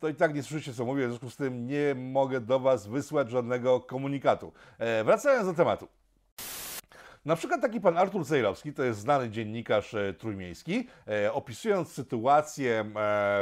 to 0.00 0.08
i 0.08 0.14
tak 0.14 0.34
nie 0.34 0.42
słyszycie, 0.42 0.74
co 0.74 0.84
mówię, 0.84 1.06
w 1.06 1.10
związku 1.10 1.30
z 1.30 1.36
tym 1.36 1.66
nie 1.66 1.94
mogę 1.94 2.40
do 2.40 2.60
Was 2.60 2.86
wysłać 2.86 3.30
żadnego 3.30 3.80
komunikatu. 3.80 4.52
E, 4.78 5.04
wracając 5.04 5.46
do 5.46 5.54
tematu. 5.54 5.88
Na 7.24 7.36
przykład 7.36 7.60
taki 7.60 7.80
pan 7.80 7.98
Artur 7.98 8.26
Cejrowski, 8.26 8.72
to 8.72 8.82
jest 8.82 9.00
znany 9.00 9.30
dziennikarz 9.30 9.94
e, 9.94 10.14
trójmiejski, 10.14 10.88
e, 11.08 11.32
opisując 11.32 11.92
sytuację 11.92 12.80
e, 12.80 12.84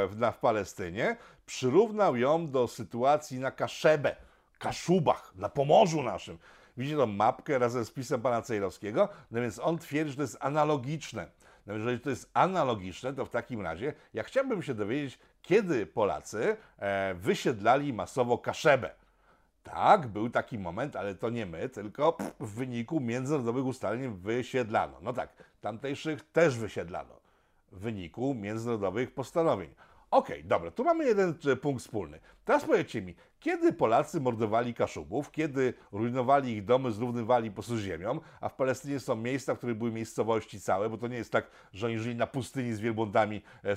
w, 0.07 0.15
na, 0.17 0.31
w 0.31 0.37
Palestynie, 0.37 1.17
przyrównał 1.45 2.15
ją 2.15 2.51
do 2.51 2.67
sytuacji 2.67 3.39
na 3.39 3.51
Kaszebę, 3.51 4.15
Kaszubach, 4.59 5.33
na 5.35 5.49
Pomorzu 5.49 6.03
naszym. 6.03 6.37
Widzicie 6.77 6.97
tą 6.97 7.05
mapkę 7.05 7.59
razem 7.59 7.85
z 7.85 7.91
pisem 7.91 8.21
pana 8.21 8.41
Cejrowskiego, 8.41 9.09
no 9.31 9.41
więc 9.41 9.59
on 9.59 9.77
twierdzi, 9.77 10.11
że 10.11 10.17
to 10.17 10.21
jest 10.21 10.37
analogiczne. 10.39 11.27
No 11.65 11.73
jeżeli 11.73 11.99
to 11.99 12.09
jest 12.09 12.31
analogiczne, 12.33 13.13
to 13.13 13.25
w 13.25 13.29
takim 13.29 13.61
razie 13.61 13.93
ja 14.13 14.23
chciałbym 14.23 14.63
się 14.63 14.73
dowiedzieć, 14.73 15.19
kiedy 15.41 15.85
Polacy 15.85 16.57
e, 16.77 17.13
wysiedlali 17.13 17.93
masowo 17.93 18.37
Kaszebę. 18.37 18.95
Tak, 19.63 20.07
był 20.07 20.29
taki 20.29 20.59
moment, 20.59 20.95
ale 20.95 21.15
to 21.15 21.29
nie 21.29 21.45
my, 21.45 21.69
tylko 21.69 22.13
pff, 22.13 22.35
w 22.39 22.55
wyniku 22.55 22.99
międzynarodowych 22.99 23.65
ustaleń 23.65 24.17
wysiedlano. 24.17 24.97
No 25.01 25.13
tak, 25.13 25.29
tamtejszych 25.61 26.31
też 26.31 26.57
wysiedlano 26.57 27.19
w 27.71 27.79
wyniku 27.79 28.33
międzynarodowych 28.33 29.13
postanowień. 29.13 29.69
Okej, 30.11 30.43
dobra, 30.43 30.71
tu 30.71 30.83
mamy 30.83 31.05
jeden 31.05 31.35
e, 31.51 31.55
punkt 31.55 31.81
wspólny. 31.81 32.19
Teraz 32.45 32.65
powiedzcie 32.65 33.01
mi, 33.01 33.15
kiedy 33.39 33.73
Polacy 33.73 34.21
mordowali 34.21 34.73
Kaszubów, 34.73 35.31
kiedy 35.31 35.73
rujnowali 35.91 36.53
ich 36.53 36.65
domy, 36.65 36.91
zrównywali 36.91 37.49
po 37.49 37.53
prostu 37.53 37.77
ziemią, 37.77 38.19
a 38.41 38.49
w 38.49 38.55
Palestynie 38.55 38.99
są 38.99 39.15
miejsca, 39.15 39.55
w 39.55 39.57
których 39.57 39.77
były 39.77 39.91
miejscowości 39.91 40.61
całe, 40.61 40.89
bo 40.89 40.97
to 40.97 41.07
nie 41.07 41.17
jest 41.17 41.31
tak, 41.31 41.49
że 41.73 41.87
oni 41.87 41.99
żyli 41.99 42.15
na 42.15 42.27
pustyni 42.27 42.73
z 42.73 42.79
wielbłądami 42.79 43.41
e, 43.63 43.75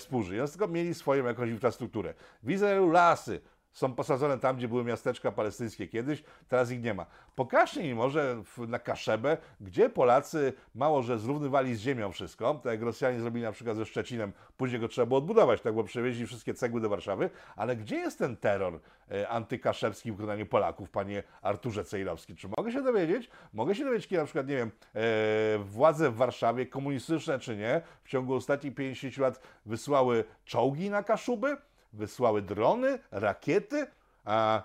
tylko 0.53 0.69
mieli 0.69 0.95
swoją 0.95 1.25
jakąś 1.25 1.51
infrastrukturę. 1.51 2.15
W 2.43 2.51
Izraelu 2.51 2.91
lasy, 2.91 3.41
Są 3.73 3.95
posadzone 3.95 4.39
tam, 4.39 4.57
gdzie 4.57 4.69
były 4.69 4.85
miasteczka 4.85 5.33
palestyńskie 5.33 5.89
kiedyś, 5.89 6.25
teraz 6.49 6.71
ich 6.71 6.83
nie 6.83 6.95
ma. 6.95 7.07
Pokażcie 7.37 7.83
mi 7.83 7.95
może 7.95 8.43
na 8.59 8.79
Kaszebę, 8.79 9.37
gdzie 9.61 9.91
Polacy 9.91 10.53
mało, 10.75 11.03
że 11.03 11.19
zrównywali 11.19 11.75
z 11.75 11.81
ziemią 11.81 12.13
wszystko, 12.13 12.55
tak 12.55 12.73
jak 12.73 12.83
Rosjanie 12.83 13.21
zrobili 13.21 13.45
na 13.45 13.53
przykład 13.53 13.77
ze 13.77 13.87
Szczecinem, 13.87 14.33
później 14.57 14.81
go 14.81 14.89
trzeba 14.89 15.07
było 15.07 15.19
odbudować, 15.19 15.61
tak, 15.61 15.75
bo 15.75 15.85
przewieźli 15.85 16.27
wszystkie 16.27 16.55
cegły 16.55 16.81
do 16.81 16.89
Warszawy, 16.89 17.31
ale 17.57 17.77
gdzie 17.77 17.97
jest 17.97 18.19
ten 18.19 18.37
terror 18.37 18.81
e, 19.11 19.29
antykaszebski 19.29 20.13
w 20.13 20.17
wykonaniu 20.17 20.47
Polaków, 20.47 20.91
panie 20.91 21.23
Arturze 21.43 21.85
Cejrowski? 21.85 22.37
Czy 22.37 22.49
mogę 22.57 22.73
się 22.73 22.83
dowiedzieć? 22.83 23.31
Mogę 23.53 23.75
się 23.75 23.85
dowiedzieć, 23.85 24.07
kiedy 24.07 24.21
na 24.21 24.25
przykład, 24.25 24.49
nie 24.49 24.57
wiem, 24.57 24.71
e, 24.95 25.01
władze 25.59 26.11
w 26.11 26.17
Warszawie, 26.17 26.67
komunistyczne 26.67 27.39
czy 27.39 27.57
nie, 27.57 27.83
w 28.05 28.09
ciągu 28.09 28.35
ostatnich 28.35 28.75
50 28.75 29.19
lat 29.19 29.41
wysłały 29.67 30.25
czołgi 30.45 30.91
na 30.91 31.03
Kaszuby? 31.03 31.57
Wysłały 31.93 32.43
drony, 32.43 32.99
rakiety, 33.11 33.87
a 34.25 34.63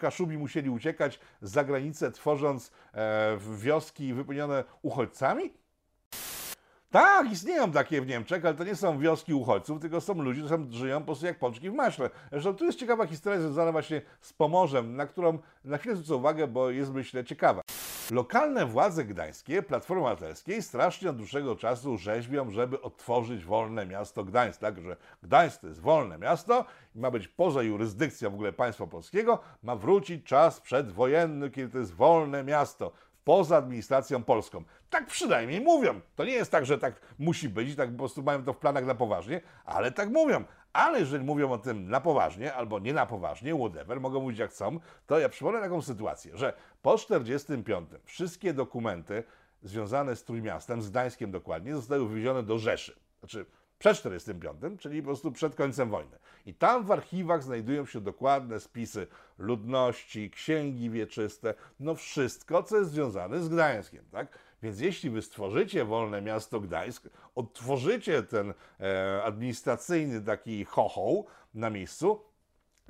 Kaszubi 0.00 0.38
musieli 0.38 0.70
uciekać 0.70 1.20
za 1.42 1.64
granicę, 1.64 2.10
tworząc 2.10 2.72
e, 2.94 3.38
wioski 3.56 4.14
wypełnione 4.14 4.64
uchodźcami? 4.82 5.63
Tak, 6.94 7.32
istnieją 7.32 7.72
takie 7.72 8.00
w 8.00 8.06
Niemczech, 8.06 8.44
ale 8.44 8.54
to 8.54 8.64
nie 8.64 8.76
są 8.76 8.98
wioski 8.98 9.34
uchodźców, 9.34 9.80
tylko 9.80 10.00
są 10.00 10.22
ludzie, 10.22 10.40
którzy 10.40 10.54
tam 10.54 10.72
żyją 10.72 11.00
po 11.00 11.06
prostu 11.06 11.26
jak 11.26 11.38
pączki 11.38 11.70
w 11.70 11.74
maśle. 11.74 12.10
Zresztą 12.32 12.54
tu 12.54 12.64
jest 12.64 12.78
ciekawa 12.78 13.06
historia 13.06 13.40
związana 13.40 13.72
właśnie 13.72 14.02
z 14.20 14.32
Pomorzem, 14.32 14.96
na 14.96 15.06
którą 15.06 15.38
na 15.64 15.78
chwilę 15.78 15.96
zwrócę 15.96 16.14
uwagę, 16.14 16.46
bo 16.46 16.70
jest 16.70 16.92
myślę 16.92 17.24
ciekawa. 17.24 17.62
Lokalne 18.10 18.66
władze 18.66 19.04
gdańskie, 19.04 19.62
Platformy 19.62 20.02
Obywatelskiej, 20.02 20.62
strasznie 20.62 21.10
od 21.10 21.16
dłuższego 21.16 21.56
czasu 21.56 21.98
rzeźbią, 21.98 22.50
żeby 22.50 22.82
otworzyć 22.82 23.44
wolne 23.44 23.86
miasto 23.86 24.24
Gdańsk. 24.24 24.60
Tak, 24.60 24.80
że 24.80 24.96
Gdańsk 25.22 25.60
to 25.60 25.66
jest 25.66 25.80
wolne 25.80 26.18
miasto 26.18 26.64
i 26.94 26.98
ma 26.98 27.10
być 27.10 27.28
poza 27.28 27.62
jurysdykcją 27.62 28.30
w 28.30 28.34
ogóle 28.34 28.52
państwa 28.52 28.86
polskiego, 28.86 29.38
ma 29.62 29.76
wrócić 29.76 30.24
czas 30.26 30.60
przedwojenny, 30.60 31.50
kiedy 31.50 31.72
to 31.72 31.78
jest 31.78 31.94
wolne 31.94 32.44
miasto 32.44 32.92
poza 33.24 33.56
administracją 33.56 34.22
polską. 34.22 34.64
Tak 34.90 35.06
przynajmniej 35.06 35.60
mówią. 35.60 36.00
To 36.16 36.24
nie 36.24 36.32
jest 36.32 36.50
tak, 36.50 36.66
że 36.66 36.78
tak 36.78 37.00
musi 37.18 37.48
być 37.48 37.76
tak 37.76 37.90
po 37.90 37.98
prostu 37.98 38.22
mają 38.22 38.44
to 38.44 38.52
w 38.52 38.58
planach 38.58 38.86
na 38.86 38.94
poważnie, 38.94 39.40
ale 39.64 39.92
tak 39.92 40.10
mówią. 40.10 40.44
Ale 40.72 41.00
jeżeli 41.00 41.24
mówią 41.24 41.52
o 41.52 41.58
tym 41.58 41.88
na 41.88 42.00
poważnie 42.00 42.54
albo 42.54 42.78
nie 42.78 42.92
na 42.92 43.06
poważnie, 43.06 43.54
whatever, 43.54 44.00
mogą 44.00 44.20
mówić 44.20 44.38
jak 44.38 44.50
chcą, 44.50 44.80
to 45.06 45.18
ja 45.18 45.28
przypomnę 45.28 45.60
taką 45.60 45.82
sytuację, 45.82 46.36
że 46.36 46.52
po 46.82 46.98
45 46.98 47.90
wszystkie 48.04 48.52
dokumenty 48.52 49.24
związane 49.62 50.16
z 50.16 50.24
Trójmiastem, 50.24 50.82
z 50.82 50.90
Gdańskiem 50.90 51.30
dokładnie, 51.30 51.74
zostały 51.74 52.08
wywiezione 52.08 52.42
do 52.42 52.58
Rzeszy. 52.58 52.96
Znaczy 53.18 53.46
przed 53.78 53.96
45, 53.96 54.80
czyli 54.80 55.02
po 55.02 55.06
prostu 55.06 55.32
przed 55.32 55.54
końcem 55.54 55.90
wojny. 55.90 56.18
I 56.46 56.54
tam 56.54 56.86
w 56.86 56.92
archiwach 56.92 57.42
znajdują 57.42 57.86
się 57.86 58.00
dokładne 58.00 58.60
spisy 58.60 59.06
ludności, 59.38 60.30
księgi 60.30 60.90
wieczyste, 60.90 61.54
no 61.80 61.94
wszystko, 61.94 62.62
co 62.62 62.78
jest 62.78 62.90
związane 62.90 63.42
z 63.42 63.48
Gdańskiem, 63.48 64.04
tak? 64.12 64.38
Więc 64.62 64.80
jeśli 64.80 65.10
wy 65.10 65.22
stworzycie 65.22 65.84
wolne 65.84 66.22
miasto 66.22 66.60
Gdańsk, 66.60 67.08
odtworzycie 67.34 68.22
ten 68.22 68.54
e, 68.80 69.22
administracyjny 69.24 70.20
taki 70.20 70.64
chochoł 70.64 71.26
na 71.54 71.70
miejscu, 71.70 72.20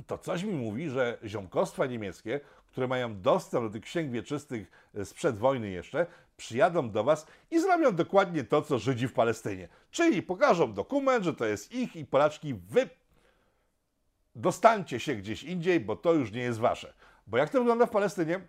to 0.06 0.18
coś 0.18 0.42
mi 0.42 0.52
mówi, 0.52 0.90
że 0.90 1.18
ziomkostwa 1.24 1.86
niemieckie, 1.86 2.40
które 2.66 2.88
mają 2.88 3.20
dostęp 3.20 3.64
do 3.64 3.70
tych 3.70 3.82
księg 3.82 4.12
wieczystych 4.12 4.70
e, 4.94 5.04
sprzed 5.04 5.38
wojny 5.38 5.70
jeszcze, 5.70 6.06
przyjadą 6.36 6.90
do 6.90 7.04
was 7.04 7.26
i 7.50 7.60
zrobią 7.60 7.92
dokładnie 7.92 8.44
to, 8.44 8.62
co 8.62 8.78
Żydzi 8.78 9.08
w 9.08 9.12
Palestynie. 9.12 9.68
Czyli 9.90 10.22
pokażą 10.22 10.72
dokument, 10.72 11.24
że 11.24 11.34
to 11.34 11.44
jest 11.44 11.72
ich 11.72 11.96
i 11.96 12.06
Polaczki 12.06 12.54
wy 12.54 12.88
dostańcie 14.36 15.00
się 15.00 15.14
gdzieś 15.14 15.42
indziej, 15.42 15.80
bo 15.80 15.96
to 15.96 16.12
już 16.12 16.32
nie 16.32 16.42
jest 16.42 16.58
wasze. 16.58 16.94
Bo 17.26 17.38
jak 17.38 17.50
to 17.50 17.58
wygląda 17.58 17.86
w 17.86 17.90
Palestynie? 17.90 18.40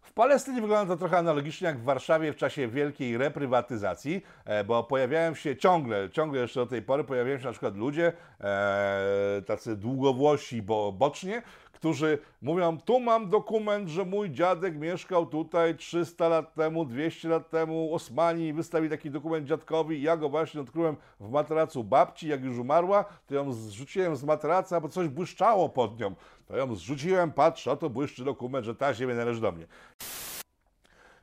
W 0.00 0.12
Palestynie 0.12 0.60
wygląda 0.60 0.94
to 0.94 0.98
trochę 0.98 1.18
analogicznie 1.18 1.66
jak 1.66 1.78
w 1.78 1.84
Warszawie 1.84 2.32
w 2.32 2.36
czasie 2.36 2.68
wielkiej 2.68 3.18
reprywatyzacji, 3.18 4.22
e, 4.44 4.64
bo 4.64 4.84
pojawiają 4.84 5.34
się 5.34 5.56
ciągle, 5.56 6.10
ciągle 6.10 6.40
jeszcze 6.40 6.60
do 6.60 6.66
tej 6.66 6.82
pory 6.82 7.04
pojawiają 7.04 7.38
się 7.38 7.44
na 7.44 7.50
przykład 7.50 7.76
ludzie, 7.76 8.12
e, 8.40 9.42
tacy 9.46 9.76
długowłosi, 9.76 10.62
bo 10.62 10.92
bocznie, 10.92 11.42
którzy 11.76 12.18
mówią, 12.42 12.78
tu 12.80 13.00
mam 13.00 13.30
dokument, 13.30 13.88
że 13.88 14.04
mój 14.04 14.30
dziadek 14.30 14.76
mieszkał 14.76 15.26
tutaj 15.26 15.76
300 15.76 16.28
lat 16.28 16.54
temu, 16.54 16.84
200 16.84 17.28
lat 17.28 17.50
temu, 17.50 17.94
Osmani 17.94 18.52
wystawi 18.52 18.90
taki 18.90 19.10
dokument 19.10 19.46
dziadkowi, 19.46 20.02
ja 20.02 20.16
go 20.16 20.28
właśnie 20.28 20.60
odkryłem 20.60 20.96
w 21.20 21.30
materacu 21.30 21.84
babci, 21.84 22.28
jak 22.28 22.44
już 22.44 22.58
umarła, 22.58 23.04
to 23.26 23.34
ją 23.34 23.52
zrzuciłem 23.52 24.16
z 24.16 24.24
materaca, 24.24 24.80
bo 24.80 24.88
coś 24.88 25.08
błyszczało 25.08 25.68
pod 25.68 26.00
nią. 26.00 26.14
To 26.46 26.56
ją 26.56 26.74
zrzuciłem, 26.74 27.32
patrz, 27.32 27.66
oto 27.66 27.90
błyszczy 27.90 28.24
dokument, 28.24 28.66
że 28.66 28.74
ta 28.74 28.94
ziemia 28.94 29.14
należy 29.14 29.40
do 29.40 29.52
mnie. 29.52 29.66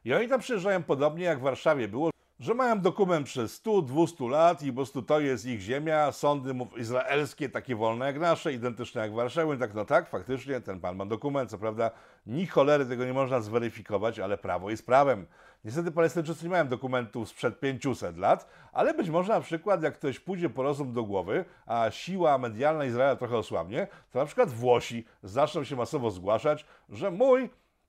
I 0.06 0.14
oni 0.14 0.28
tam 0.28 0.40
przyjeżdżają 0.40 0.84
podobnie 0.84 1.26
jak 1.26 1.40
w 1.40 1.42
Warszawie 1.42 1.88
było, 1.88 2.13
że 2.44 2.54
mają 2.54 2.82
dokument 2.82 3.26
przez 3.26 3.64
100-200 3.64 4.30
lat 4.30 4.64
i 4.64 4.68
po 4.68 4.76
prostu 4.76 5.02
to 5.02 5.20
jest 5.20 5.46
ich 5.46 5.60
ziemia, 5.60 6.12
sądy 6.12 6.56
izraelskie, 6.78 7.50
takie 7.50 7.76
wolne 7.76 8.06
jak 8.06 8.20
nasze, 8.20 8.54
identyczne 8.54 9.02
jak 9.02 9.12
w 9.12 9.16
Warszawie. 9.16 9.56
I 9.56 9.58
tak, 9.58 9.74
no 9.74 9.86
tak, 9.86 10.10
faktycznie 10.10 10.62
ten 10.62 10.80
pan 10.80 10.96
ma 10.96 11.06
dokument, 11.06 11.50
co 11.50 11.58
prawda 11.58 11.92
ni 12.28 12.48
cholery 12.48 12.86
tego 12.86 13.06
nie 13.06 13.14
można 13.14 13.42
zweryfikować, 13.42 14.20
ale 14.20 14.38
prawo 14.38 14.70
jest 14.70 14.86
prawem. 14.86 15.26
Niestety 15.66 15.92
Palestyńczycy 15.92 16.44
nie 16.44 16.50
mają 16.52 16.68
dokumentów 16.68 17.30
sprzed 17.30 17.60
500 17.60 18.18
lat, 18.18 18.48
ale 18.74 18.94
być 18.94 19.10
może 19.10 19.34
na 19.34 19.42
przykład 19.42 19.84
jak 19.84 19.94
ktoś 19.94 20.20
pójdzie 20.20 20.50
po 20.50 20.64
rozum 20.64 20.94
do 20.94 21.04
głowy, 21.04 21.46
a 21.66 21.92
siła 21.92 22.38
medialna 22.38 22.86
Izraela 22.86 23.16
trochę 23.16 23.38
osłabnie, 23.38 23.88
to 24.12 24.20
na 24.20 24.26
przykład 24.26 24.50
Włosi 24.50 25.06
zaczną 25.24 25.64
się 25.64 25.76
masowo 25.76 26.12
zgłaszać, 26.12 26.66
że 26.90 27.12
mój 27.12 27.50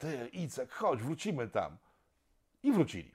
Ty, 0.00 0.28
Icek, 0.32 0.72
chodź, 0.72 1.02
wrócimy 1.02 1.48
tam. 1.48 1.76
I 2.62 2.72
wrócili. 2.72 3.14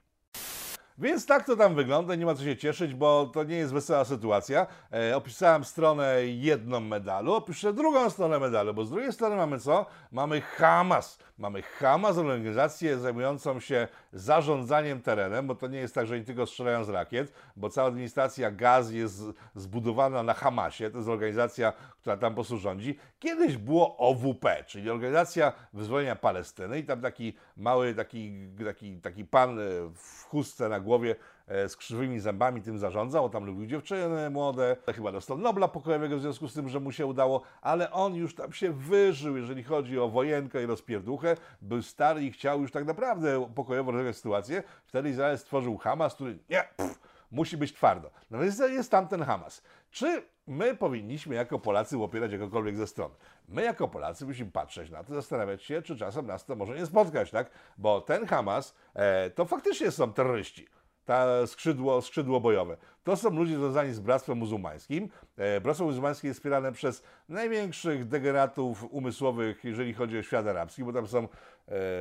Więc 0.98 1.26
tak 1.26 1.46
to 1.46 1.56
tam 1.56 1.74
wygląda, 1.74 2.14
nie 2.14 2.26
ma 2.26 2.34
co 2.34 2.44
się 2.44 2.56
cieszyć, 2.56 2.94
bo 2.94 3.26
to 3.26 3.44
nie 3.44 3.56
jest 3.56 3.72
wesoła 3.72 4.04
sytuacja. 4.04 4.66
E, 4.92 5.16
opisałem 5.16 5.64
stronę 5.64 6.26
jedną 6.26 6.80
medalu, 6.80 7.34
opiszę 7.34 7.72
drugą 7.72 8.10
stronę 8.10 8.38
medalu, 8.38 8.74
bo 8.74 8.84
z 8.84 8.90
drugiej 8.90 9.12
strony 9.12 9.36
mamy 9.36 9.58
co? 9.58 9.86
Mamy 10.12 10.40
Hamas. 10.40 11.18
Mamy 11.38 11.62
Hamas, 11.62 12.18
organizację 12.18 12.98
zajmującą 12.98 13.60
się 13.60 13.88
zarządzaniem 14.12 15.02
terenem, 15.02 15.46
bo 15.46 15.54
to 15.54 15.66
nie 15.66 15.78
jest 15.78 15.94
tak, 15.94 16.06
że 16.06 16.14
oni 16.14 16.24
tylko 16.24 16.46
strzelają 16.46 16.84
z 16.84 16.88
rakiet, 16.88 17.32
bo 17.56 17.70
cała 17.70 17.88
administracja 17.88 18.50
gaz 18.50 18.90
jest 18.90 19.22
zbudowana 19.54 20.22
na 20.22 20.34
Hamasie, 20.34 20.90
to 20.90 20.98
jest 20.98 21.08
organizacja, 21.08 21.72
która 22.00 22.16
tam 22.16 22.32
po 22.32 22.34
prostu 22.34 22.58
rządzi. 22.58 22.98
Kiedyś 23.18 23.56
było 23.56 23.96
OWP, 23.96 24.64
czyli 24.66 24.90
Organizacja 24.90 25.52
Wyzwolenia 25.72 26.16
Palestyny 26.16 26.78
i 26.78 26.84
tam 26.84 27.00
taki 27.00 27.34
mały, 27.56 27.94
taki, 27.94 28.32
taki, 28.64 29.00
taki 29.00 29.24
pan 29.24 29.58
e, 29.58 29.62
w 29.94 30.24
chustce 30.28 30.68
na 30.68 30.80
głowie 30.80 31.16
e, 31.46 31.68
z 31.68 31.76
krzywymi 31.76 32.20
zębami 32.20 32.62
tym 32.62 32.78
zarządzał, 32.78 33.30
tam 33.30 33.44
lubił 33.44 33.66
dziewczyny 33.66 34.30
młode, 34.30 34.76
chyba 34.94 35.12
dostał 35.12 35.38
Nobla 35.38 35.68
pokojowego 35.68 36.16
w 36.16 36.20
związku 36.20 36.48
z 36.48 36.54
tym, 36.54 36.68
że 36.68 36.80
mu 36.80 36.92
się 36.92 37.06
udało, 37.06 37.42
ale 37.62 37.90
on 37.90 38.14
już 38.14 38.34
tam 38.34 38.52
się 38.52 38.72
wyżył, 38.72 39.36
jeżeli 39.36 39.62
chodzi 39.62 39.98
o 39.98 40.08
wojenkę 40.08 40.62
i 40.62 40.66
rozpierduchę, 40.66 41.36
był 41.62 41.82
stary 41.82 42.22
i 42.22 42.32
chciał 42.32 42.60
już 42.60 42.72
tak 42.72 42.84
naprawdę 42.84 43.48
pokojowo 43.54 43.92
rozwiązać 43.92 44.16
sytuację, 44.16 44.62
wtedy 44.84 45.08
Izrael 45.08 45.38
stworzył 45.38 45.76
Hamas, 45.76 46.14
który 46.14 46.38
nie, 46.50 46.64
pff, 46.76 46.98
musi 47.30 47.56
być 47.56 47.72
twardo. 47.72 48.10
No 48.30 48.38
więc 48.38 48.58
jest 48.58 48.90
tam 48.90 49.08
ten 49.08 49.22
Hamas. 49.22 49.62
Czy 49.90 50.22
my 50.46 50.74
powinniśmy 50.74 51.34
jako 51.34 51.58
Polacy 51.58 51.98
opierać 51.98 52.32
jakąkolwiek 52.32 52.76
ze 52.76 52.86
stron? 52.86 53.10
My 53.48 53.62
jako 53.62 53.88
Polacy 53.88 54.26
musimy 54.26 54.50
patrzeć 54.50 54.90
na 54.90 55.04
to, 55.04 55.14
zastanawiać 55.14 55.62
się, 55.62 55.82
czy 55.82 55.96
czasem 55.96 56.26
nas 56.26 56.44
to 56.44 56.56
może 56.56 56.74
nie 56.74 56.86
spotkać, 56.86 57.30
tak? 57.30 57.50
Bo 57.78 58.00
ten 58.00 58.26
Hamas 58.26 58.74
e, 58.94 59.30
to 59.30 59.44
faktycznie 59.44 59.90
są 59.90 60.12
terroryści 60.12 60.66
ta 61.06 61.46
skrzydło, 61.46 62.02
skrzydło 62.02 62.40
bojowe. 62.40 62.76
To 63.04 63.16
są 63.16 63.30
ludzie 63.30 63.56
związani 63.56 63.92
z 63.92 64.00
Bractwem 64.00 64.38
Muzułmańskim. 64.38 65.08
E, 65.36 65.60
Bractwo 65.60 65.84
Muzułmańskie 65.84 66.28
jest 66.28 66.40
wspierane 66.40 66.72
przez 66.72 67.02
największych 67.28 68.08
degeneratów 68.08 68.84
umysłowych, 68.90 69.64
jeżeli 69.64 69.94
chodzi 69.94 70.18
o 70.18 70.22
świat 70.22 70.46
arabski, 70.46 70.84
bo 70.84 70.92
tam 70.92 71.06
są 71.06 71.28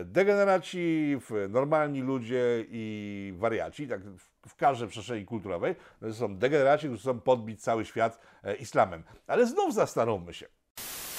degeneraci, 0.06 1.18
w- 1.20 1.48
normalni 1.50 2.02
ludzie 2.02 2.66
i 2.70 3.34
wariaci, 3.38 3.88
tak 3.88 4.02
w, 4.48 4.56
każdej 4.56 4.88
przestrzeni 4.90 5.26
kulturowej. 5.26 5.76
To 6.00 6.14
są 6.14 6.38
degeneraci, 6.38 6.88
którzy 6.88 7.02
chcą 7.02 7.20
podbić 7.20 7.62
cały 7.64 7.86
świat 7.86 8.20
e, 8.44 8.56
islamem. 8.56 9.04
Ale 9.28 9.46
znów 9.46 9.74
zastanówmy 9.74 10.34
się. 10.34 10.46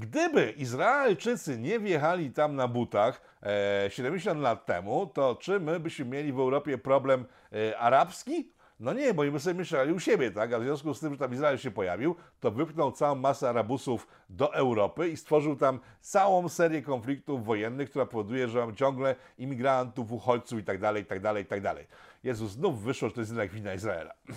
Gdyby 0.00 0.50
Izraelczycy 0.56 1.58
nie 1.58 1.78
wjechali 1.78 2.30
tam 2.30 2.56
na 2.56 2.68
butach 2.68 3.38
e, 3.42 3.90
70 3.90 4.40
lat 4.40 4.66
temu, 4.66 5.06
to 5.06 5.36
czy 5.40 5.60
my 5.60 5.80
byśmy 5.80 6.04
mieli 6.04 6.32
w 6.32 6.38
Europie 6.38 6.78
problem 6.78 7.24
e, 7.52 7.78
arabski? 7.78 8.52
No 8.80 8.92
nie, 8.92 9.14
bo 9.14 9.22
my 9.22 9.40
sobie 9.40 9.58
mieszkali 9.58 9.92
u 9.92 10.00
siebie, 10.00 10.30
tak? 10.30 10.52
A 10.52 10.58
w 10.58 10.62
związku 10.62 10.94
z 10.94 11.00
tym, 11.00 11.12
że 11.12 11.18
tam 11.18 11.32
Izrael 11.32 11.58
się 11.58 11.70
pojawił, 11.70 12.14
to 12.40 12.50
wypchnął 12.50 12.92
całą 12.92 13.14
masę 13.14 13.48
Arabusów 13.48 14.08
do 14.30 14.54
Europy 14.54 15.08
i 15.08 15.16
stworzył 15.16 15.56
tam 15.56 15.80
całą 16.00 16.48
serię 16.48 16.82
konfliktów 16.82 17.44
wojennych, 17.44 17.90
która 17.90 18.06
powoduje, 18.06 18.48
że 18.48 18.58
mamy 18.58 18.74
ciągle 18.74 19.14
imigrantów, 19.38 20.12
uchodźców 20.12 20.58
i 20.58 20.64
tak 20.64 20.80
dalej, 20.80 21.02
i 21.02 21.06
tak 21.06 21.20
dalej, 21.20 21.42
i 21.42 21.46
tak 21.46 21.60
dalej. 21.60 21.86
Jezus, 22.24 22.52
znów 22.52 22.82
wyszło, 22.82 23.08
że 23.08 23.14
to 23.14 23.20
jest 23.20 23.30
jednak 23.30 23.50
wina 23.50 23.74
Izraela. 23.74 24.14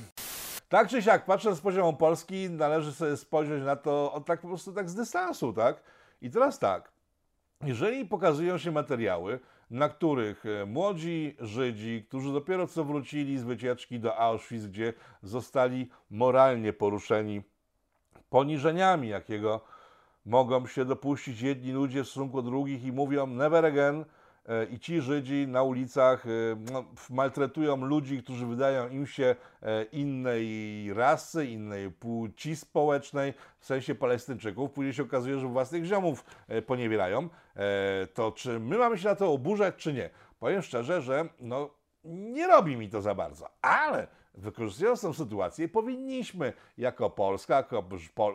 Tak 0.69 0.87
czy 0.87 1.01
siak, 1.01 1.25
patrząc 1.25 1.57
z 1.57 1.61
poziomu 1.61 1.93
Polski, 1.93 2.49
należy 2.49 2.93
sobie 2.93 3.17
spojrzeć 3.17 3.63
na 3.63 3.75
to 3.75 4.13
od 4.13 4.25
tak 4.25 4.41
po 4.41 4.47
prostu 4.47 4.73
tak 4.73 4.89
z 4.89 4.95
dystansu, 4.95 5.53
tak? 5.53 5.83
I 6.21 6.29
teraz 6.31 6.59
tak, 6.59 6.91
jeżeli 7.63 8.05
pokazują 8.05 8.57
się 8.57 8.71
materiały, 8.71 9.39
na 9.69 9.89
których 9.89 10.45
e, 10.45 10.65
młodzi 10.65 11.35
Żydzi, 11.39 12.05
którzy 12.07 12.33
dopiero 12.33 12.67
co 12.67 12.83
wrócili 12.83 13.37
z 13.37 13.43
wycieczki 13.43 13.99
do 13.99 14.17
Auschwitz, 14.17 14.65
gdzie 14.65 14.93
zostali 15.23 15.89
moralnie 16.09 16.73
poruszeni 16.73 17.41
poniżeniami, 18.29 19.07
jakiego 19.07 19.61
mogą 20.25 20.67
się 20.67 20.85
dopuścić 20.85 21.41
jedni 21.41 21.71
ludzie 21.71 22.03
w 22.03 22.07
stosunku 22.07 22.41
do 22.41 22.49
drugich 22.49 22.83
i 22.83 22.91
mówią 22.91 23.27
never 23.27 23.65
again, 23.65 24.05
i 24.71 24.79
ci 24.79 25.01
Żydzi 25.01 25.47
na 25.47 25.63
ulicach 25.63 26.25
e, 26.25 26.29
no, 26.71 26.85
maltretują 27.09 27.75
ludzi, 27.77 28.23
którzy 28.23 28.45
wydają 28.45 28.89
im 28.89 29.07
się 29.07 29.35
e, 29.61 29.83
innej 29.83 30.93
rasy, 30.93 31.45
innej 31.45 31.91
płci 31.91 32.55
społecznej, 32.55 33.33
w 33.59 33.65
sensie 33.65 33.95
Palestyńczyków. 33.95 34.71
Później 34.71 34.93
się 34.93 35.03
okazuje, 35.03 35.39
że 35.39 35.47
własnych 35.47 35.85
ziomów 35.85 36.25
e, 36.47 36.61
poniewierają. 36.61 37.29
E, 37.55 38.07
To 38.07 38.31
czy 38.31 38.59
my 38.59 38.77
mamy 38.77 38.97
się 38.97 39.07
na 39.07 39.15
to 39.15 39.31
oburzać, 39.31 39.75
czy 39.75 39.93
nie? 39.93 40.09
Powiem 40.39 40.61
szczerze, 40.61 41.01
że 41.01 41.29
no, 41.39 41.69
nie 42.03 42.47
robi 42.47 42.77
mi 42.77 42.89
to 42.89 43.01
za 43.01 43.15
bardzo, 43.15 43.49
ale 43.61 44.07
wykorzystując 44.33 45.01
tę 45.01 45.13
sytuację, 45.13 45.67
powinniśmy 45.67 46.53
jako 46.77 47.09
Polska, 47.09 47.55
jako 47.55 47.83
po, 48.15 48.33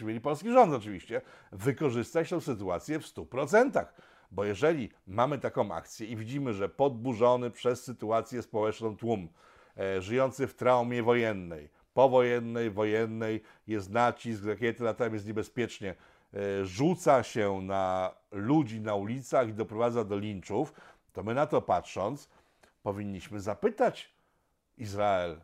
mieli 0.00 0.20
polski 0.20 0.52
rząd 0.52 0.74
oczywiście, 0.74 1.20
wykorzystać 1.52 2.30
tę 2.30 2.40
sytuację 2.40 2.98
w 2.98 3.02
100%. 3.02 3.84
Bo 4.30 4.44
jeżeli 4.44 4.90
mamy 5.06 5.38
taką 5.38 5.72
akcję 5.72 6.06
i 6.06 6.16
widzimy, 6.16 6.54
że 6.54 6.68
podburzony 6.68 7.50
przez 7.50 7.84
sytuację 7.84 8.42
społeczną 8.42 8.96
tłum, 8.96 9.28
e, 9.76 10.02
żyjący 10.02 10.46
w 10.46 10.54
traumie 10.54 11.02
wojennej, 11.02 11.68
powojennej, 11.94 12.70
wojennej, 12.70 13.42
jest 13.66 13.90
nacisk, 13.90 14.44
rakiety 14.44 14.84
latają, 14.84 15.12
jest 15.12 15.26
niebezpiecznie, 15.26 15.94
e, 16.34 16.64
rzuca 16.64 17.22
się 17.22 17.62
na 17.62 18.14
ludzi 18.32 18.80
na 18.80 18.94
ulicach 18.94 19.48
i 19.48 19.54
doprowadza 19.54 20.04
do 20.04 20.18
linczów, 20.18 20.72
to 21.12 21.22
my 21.22 21.34
na 21.34 21.46
to 21.46 21.62
patrząc, 21.62 22.28
powinniśmy 22.82 23.40
zapytać 23.40 24.14
Izrael, 24.78 25.40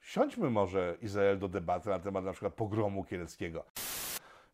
siądźmy 0.00 0.50
może 0.50 0.96
Izrael 1.02 1.38
do 1.38 1.48
debaty 1.48 1.88
na 1.88 1.98
temat 1.98 2.24
na 2.24 2.32
przykład 2.32 2.54
pogromu 2.54 3.04
kieleckiego. 3.04 3.64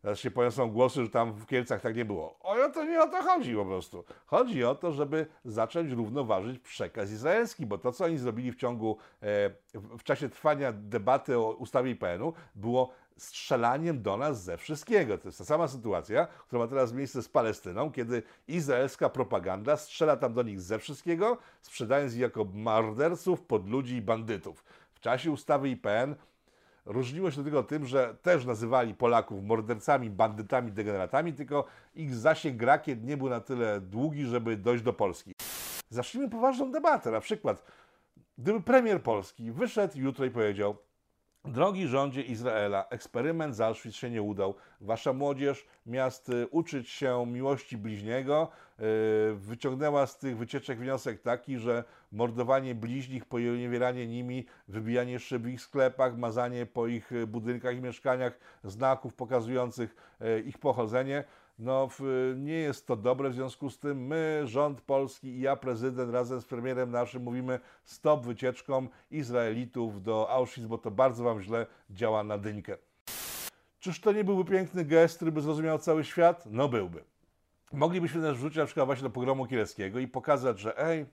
Teraz 0.01 0.19
się 0.19 0.31
poniosą 0.31 0.71
głosy, 0.71 1.03
że 1.03 1.09
tam 1.09 1.33
w 1.33 1.45
Kielcach 1.45 1.81
tak 1.81 1.95
nie 1.95 2.05
było. 2.05 2.39
O 2.39 2.55
no 2.55 2.69
to 2.69 2.83
nie 2.83 3.03
o 3.03 3.07
to 3.07 3.23
chodzi 3.23 3.55
po 3.55 3.65
prostu. 3.65 4.03
Chodzi 4.25 4.63
o 4.63 4.75
to, 4.75 4.91
żeby 4.91 5.25
zacząć 5.45 5.91
równoważyć 5.91 6.59
przekaz 6.59 7.11
izraelski, 7.11 7.65
bo 7.65 7.77
to, 7.77 7.91
co 7.91 8.05
oni 8.05 8.17
zrobili 8.17 8.51
w 8.51 8.55
ciągu, 8.55 8.97
e, 9.21 9.49
w 9.73 10.03
czasie 10.03 10.29
trwania 10.29 10.71
debaty 10.71 11.37
o 11.37 11.51
ustawie 11.51 11.91
IPN-u, 11.91 12.33
było 12.55 12.93
strzelaniem 13.17 14.01
do 14.01 14.17
nas 14.17 14.43
ze 14.43 14.57
wszystkiego. 14.57 15.17
To 15.17 15.27
jest 15.27 15.37
ta 15.37 15.45
sama 15.45 15.67
sytuacja, 15.67 16.27
która 16.27 16.61
ma 16.61 16.67
teraz 16.67 16.93
miejsce 16.93 17.23
z 17.23 17.29
Palestyną, 17.29 17.91
kiedy 17.91 18.23
izraelska 18.47 19.09
propaganda 19.09 19.77
strzela 19.77 20.17
tam 20.17 20.33
do 20.33 20.43
nich 20.43 20.61
ze 20.61 20.79
wszystkiego, 20.79 21.37
sprzedając 21.61 22.13
ich 22.13 22.19
jako 22.19 22.45
morderców, 22.53 23.41
podludzi 23.41 23.95
i 23.95 24.01
bandytów. 24.01 24.63
W 24.93 24.99
czasie 24.99 25.31
ustawy 25.31 25.69
IPN 25.69 26.15
Różniło 26.85 27.31
się 27.31 27.43
tego 27.43 27.63
tym, 27.63 27.85
że 27.85 28.15
też 28.21 28.45
nazywali 28.45 28.93
Polaków 28.93 29.43
mordercami, 29.43 30.09
bandytami, 30.09 30.71
degeneratami, 30.71 31.33
tylko 31.33 31.65
ich 31.95 32.15
zasięg 32.15 32.61
rakiet 32.61 33.03
nie 33.03 33.17
był 33.17 33.29
na 33.29 33.39
tyle 33.39 33.81
długi, 33.81 34.25
żeby 34.25 34.57
dojść 34.57 34.83
do 34.83 34.93
Polski. 34.93 35.33
Zacznijmy 35.89 36.29
poważną 36.29 36.71
debatę. 36.71 37.11
Na 37.11 37.19
przykład, 37.19 37.63
gdyby 38.37 38.61
premier 38.61 39.03
Polski 39.03 39.51
wyszedł 39.51 39.99
jutro 39.99 40.25
i 40.25 40.31
powiedział: 40.31 40.75
Drogi 41.45 41.87
rządzie 41.87 42.21
Izraela, 42.21 42.85
eksperyment 42.89 43.55
z 43.55 43.61
Auschwitz 43.61 43.95
się 43.95 44.09
nie 44.09 44.21
udał. 44.21 44.55
Wasza 44.81 45.13
młodzież 45.13 45.65
miast 45.85 46.29
y, 46.29 46.47
uczyć 46.51 46.89
się 46.89 47.25
miłości 47.27 47.77
bliźniego, 47.77 48.51
wyciągnęła 49.35 50.07
z 50.07 50.17
tych 50.17 50.37
wycieczek 50.37 50.79
wniosek 50.79 51.21
taki, 51.21 51.57
że 51.57 51.83
mordowanie 52.11 52.75
bliźnich, 52.75 53.25
poniewieranie 53.25 54.07
nimi, 54.07 54.45
wybijanie 54.67 55.19
szyb 55.19 55.43
w 55.43 55.47
ich 55.47 55.61
sklepach, 55.61 56.17
mazanie 56.17 56.65
po 56.65 56.87
ich 56.87 57.11
y, 57.11 57.27
budynkach 57.27 57.77
i 57.77 57.81
mieszkaniach 57.81 58.39
znaków 58.63 59.13
pokazujących 59.13 59.95
y, 60.21 60.41
ich 60.41 60.57
pochodzenie, 60.57 61.23
no 61.59 61.89
nie 62.35 62.53
jest 62.53 62.87
to 62.87 62.95
dobre, 62.95 63.29
w 63.29 63.33
związku 63.33 63.69
z 63.69 63.79
tym 63.79 64.07
my, 64.07 64.41
rząd 64.45 64.81
polski 64.81 65.27
i 65.27 65.41
ja, 65.41 65.55
prezydent, 65.55 66.13
razem 66.13 66.41
z 66.41 66.45
premierem 66.45 66.91
naszym 66.91 67.23
mówimy 67.23 67.59
stop 67.83 68.25
wycieczkom 68.25 68.89
Izraelitów 69.11 70.03
do 70.03 70.29
Auschwitz, 70.29 70.65
bo 70.65 70.77
to 70.77 70.91
bardzo 70.91 71.23
wam 71.23 71.41
źle 71.41 71.65
działa 71.89 72.23
na 72.23 72.37
dyńkę. 72.37 72.77
Czyż 73.79 74.01
to 74.01 74.11
nie 74.11 74.23
byłby 74.23 74.51
piękny 74.51 74.85
gest, 74.85 75.15
który 75.15 75.31
by 75.31 75.41
zrozumiał 75.41 75.79
cały 75.79 76.03
świat? 76.03 76.43
No 76.45 76.69
byłby. 76.69 77.03
Moglibyśmy 77.71 78.21
też 78.21 78.37
wrzucić 78.37 78.57
na 78.57 78.65
przykład 78.65 78.85
właśnie 78.85 79.03
do 79.03 79.09
pogromu 79.09 79.45
kieleckiego 79.45 79.99
i 79.99 80.07
pokazać, 80.07 80.59
że 80.59 80.79
ej, 80.79 81.05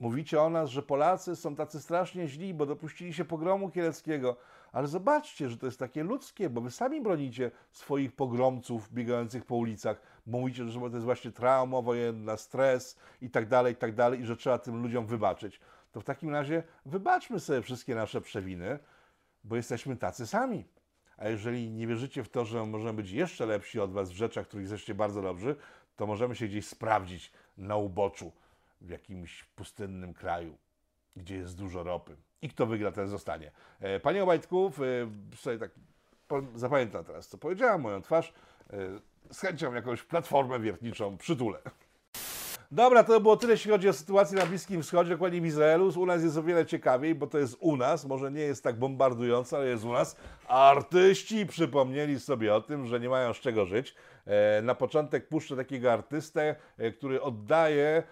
mówicie 0.00 0.42
o 0.42 0.50
nas, 0.50 0.70
że 0.70 0.82
Polacy 0.82 1.36
są 1.36 1.54
tacy 1.54 1.80
strasznie 1.80 2.28
źli, 2.28 2.54
bo 2.54 2.66
dopuścili 2.66 3.14
się 3.14 3.24
pogromu 3.24 3.70
kieleckiego, 3.70 4.36
ale 4.72 4.88
zobaczcie, 4.88 5.48
że 5.48 5.56
to 5.56 5.66
jest 5.66 5.78
takie 5.78 6.04
ludzkie, 6.04 6.50
bo 6.50 6.60
wy 6.60 6.70
sami 6.70 7.00
bronicie 7.00 7.50
swoich 7.70 8.12
pogromców 8.12 8.92
biegających 8.92 9.44
po 9.44 9.56
ulicach, 9.56 10.02
mówicie, 10.26 10.68
że 10.68 10.80
to 10.80 10.86
jest 10.86 11.04
właśnie 11.04 11.32
trauma 11.32 11.82
wojenna, 11.82 12.36
stres 12.36 12.98
i 13.20 13.30
tak 13.30 13.48
dalej, 13.48 13.72
i 13.72 13.76
tak 13.76 13.94
dalej, 13.94 14.20
i 14.20 14.24
że 14.24 14.36
trzeba 14.36 14.58
tym 14.58 14.82
ludziom 14.82 15.06
wybaczyć. 15.06 15.60
To 15.92 16.00
w 16.00 16.04
takim 16.04 16.30
razie 16.30 16.62
wybaczmy 16.86 17.40
sobie 17.40 17.62
wszystkie 17.62 17.94
nasze 17.94 18.20
przewiny, 18.20 18.78
bo 19.44 19.56
jesteśmy 19.56 19.96
tacy 19.96 20.26
sami. 20.26 20.64
A 21.16 21.28
jeżeli 21.28 21.70
nie 21.70 21.86
wierzycie 21.86 22.24
w 22.24 22.28
to, 22.28 22.44
że 22.44 22.66
możemy 22.66 22.92
być 22.92 23.10
jeszcze 23.10 23.46
lepsi 23.46 23.80
od 23.80 23.92
Was 23.92 24.10
w 24.10 24.16
rzeczach, 24.16 24.46
których 24.46 24.64
jesteście 24.64 24.94
bardzo 24.94 25.22
dobrzy, 25.22 25.56
to 25.98 26.06
możemy 26.06 26.36
się 26.36 26.46
gdzieś 26.48 26.66
sprawdzić 26.66 27.32
na 27.56 27.76
uboczu 27.76 28.32
w 28.80 28.90
jakimś 28.90 29.44
pustynnym 29.44 30.14
kraju, 30.14 30.56
gdzie 31.16 31.36
jest 31.36 31.56
dużo 31.56 31.82
ropy. 31.82 32.16
I 32.42 32.48
kto 32.48 32.66
wygra, 32.66 32.92
ten 32.92 33.08
zostanie. 33.08 33.50
E, 33.80 34.00
Panie 34.00 34.22
Obajtków, 34.22 34.80
e, 34.80 34.84
sobie 35.36 35.58
tak 35.58 35.70
zapamiętam 36.54 37.04
teraz, 37.04 37.28
co 37.28 37.38
powiedziałam, 37.38 37.80
moją 37.80 38.02
twarz. 38.02 38.32
e, 38.70 38.76
Z 39.30 39.40
chęcią 39.40 39.74
jakąś 39.74 40.02
platformę 40.02 40.60
wiertniczą 40.60 41.16
przytulę. 41.18 41.58
Dobra, 42.70 43.04
to 43.04 43.20
było 43.20 43.36
tyle, 43.36 43.52
jeśli 43.52 43.70
chodzi 43.70 43.88
o 43.88 43.92
sytuację 43.92 44.38
na 44.38 44.46
Bliskim 44.46 44.82
Wschodzie, 44.82 45.10
dokładnie 45.10 45.40
w 45.40 45.46
Izraelu. 45.46 45.92
U 45.96 46.06
nas 46.06 46.22
jest 46.22 46.36
o 46.36 46.42
wiele 46.42 46.66
ciekawiej, 46.66 47.14
bo 47.14 47.26
to 47.26 47.38
jest 47.38 47.56
u 47.60 47.76
nas, 47.76 48.04
może 48.04 48.30
nie 48.32 48.40
jest 48.40 48.64
tak 48.64 48.78
bombardujące, 48.78 49.56
ale 49.56 49.66
jest 49.66 49.84
u 49.84 49.92
nas. 49.92 50.16
Artyści 50.48 51.46
przypomnieli 51.46 52.20
sobie 52.20 52.54
o 52.54 52.60
tym, 52.60 52.86
że 52.86 53.00
nie 53.00 53.08
mają 53.08 53.34
z 53.34 53.36
czego 53.36 53.66
żyć. 53.66 53.94
E, 54.28 54.62
Na 54.62 54.74
początek 54.74 55.28
puszczę 55.28 55.56
takiego 55.56 55.92
artystę, 55.92 56.56
e, 56.78 56.90
który 56.92 57.22
oddaje 57.22 58.02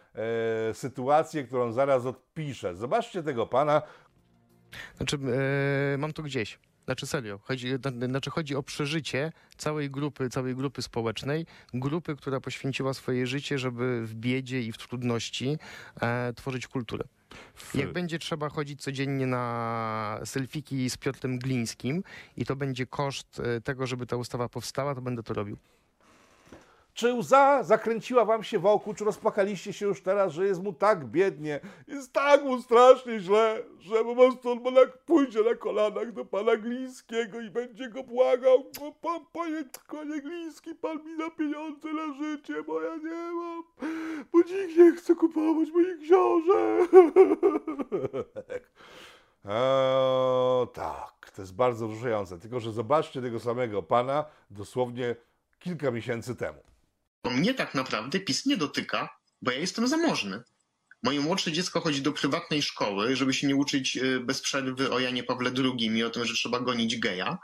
e, 0.70 0.74
sytuację, 0.74 1.44
którą 1.44 1.72
zaraz 1.72 2.07
odpiszę. 2.07 2.74
Zobaczcie 2.76 3.22
tego 3.22 3.46
pana, 3.46 3.83
Znaczy, 4.96 5.18
mam 5.98 6.12
to 6.12 6.22
gdzieś. 6.22 6.59
Znaczy 6.85 7.07
serio, 7.07 7.38
chodzi, 7.42 7.72
na- 7.94 8.07
znaczy 8.07 8.31
chodzi 8.31 8.57
o 8.57 8.62
przeżycie 8.62 9.33
całej 9.57 9.90
grupy, 9.90 10.29
całej 10.29 10.55
grupy 10.57 10.83
społecznej, 10.83 11.46
grupy, 11.74 12.16
która 12.16 12.40
poświęciła 12.40 12.94
swoje 12.94 13.26
życie, 13.26 13.59
żeby 13.59 14.07
w 14.07 14.14
biedzie 14.14 14.61
i 14.62 14.72
w 14.72 14.79
trudności 14.79 15.59
e, 16.00 16.33
tworzyć 16.33 16.66
kulturę. 16.66 17.05
Jak 17.74 17.92
będzie 17.92 18.18
trzeba 18.18 18.48
chodzić 18.48 18.83
codziennie 18.83 19.26
na 19.26 20.20
selfiki 20.24 20.90
z 20.90 20.96
Piotrem 20.96 21.38
Glińskim 21.38 22.02
i 22.37 22.44
to 22.44 22.57
będzie 22.57 22.87
koszt 22.87 23.42
tego, 23.64 23.87
żeby 23.87 24.07
ta 24.07 24.16
ustawa 24.16 24.48
powstała, 24.48 24.94
to 24.94 25.00
będę 25.02 25.22
to 25.22 25.35
robił. 25.35 25.57
Czy 26.96 27.14
łza 27.14 27.62
zakręciła 27.62 28.24
wam 28.24 28.42
się 28.42 28.59
wokół, 28.59 28.94
czy 28.94 29.04
rozpłakaliście 29.04 29.72
się 29.72 29.87
już 29.87 30.02
teraz, 30.02 30.32
że 30.32 30.46
jest 30.46 30.62
mu 30.62 30.72
tak 30.72 31.04
biednie, 31.04 31.61
jest 31.88 32.12
tak 32.12 32.44
mu 32.44 32.62
strasznie 32.62 33.20
źle, 33.20 33.62
że 33.78 34.04
po 34.04 34.14
prostu 34.14 34.50
on 34.50 34.61
pójdzie 35.06 35.42
na 35.42 35.54
kolanach 35.54 36.12
do 36.12 36.24
pana 36.24 36.56
Glińskiego 36.56 37.40
i 37.40 37.50
będzie 37.50 37.88
go 37.88 38.02
błagał, 38.02 38.70
o, 38.80 38.92
pan, 38.92 39.26
panie, 39.32 39.64
panie 39.88 40.20
Gliński, 40.20 40.74
pan 40.74 41.04
mi 41.04 41.18
da 41.18 41.30
pieniądze 41.30 41.92
na 41.92 42.14
życie, 42.14 42.62
bo 42.62 42.82
ja 42.82 42.96
nie 42.96 43.32
mam, 43.32 43.62
bo 44.32 44.38
nikt 44.38 44.76
nie 44.76 44.92
chce 44.92 45.14
kupować 45.14 45.68
moich 45.70 46.00
książek. 46.00 46.90
Tak, 50.72 51.30
to 51.35 51.42
jest 51.42 51.54
bardzo 51.54 51.88
wzruszające, 51.88 52.38
tylko 52.38 52.61
że 52.61 52.72
zobaczcie 52.72 53.22
tego 53.22 53.40
samego 53.40 53.82
pana 53.82 54.24
dosłownie 54.50 55.16
kilka 55.59 55.90
miesięcy 55.90 56.37
temu. 56.37 56.75
Bo 57.26 57.32
mnie 57.32 57.54
tak 57.54 57.74
naprawdę 57.74 58.20
PiS 58.20 58.46
nie 58.46 58.56
dotyka, 58.56 59.18
bo 59.42 59.50
ja 59.50 59.58
jestem 59.58 59.88
zamożny. 59.88 60.42
Moje 61.02 61.20
młodsze 61.20 61.52
dziecko 61.52 61.80
chodzi 61.80 62.02
do 62.02 62.12
prywatnej 62.12 62.62
szkoły, 62.62 63.16
żeby 63.16 63.34
się 63.34 63.46
nie 63.46 63.56
uczyć 63.56 63.96
y, 63.96 64.20
bez 64.20 64.40
przerwy 64.40 64.92
o 64.92 64.98
Janie 64.98 65.22
Pawle 65.22 65.50
II 65.56 65.86
i 65.86 66.04
o 66.04 66.10
tym, 66.10 66.24
że 66.24 66.34
trzeba 66.34 66.60
gonić 66.60 66.98
geja. 66.98 67.38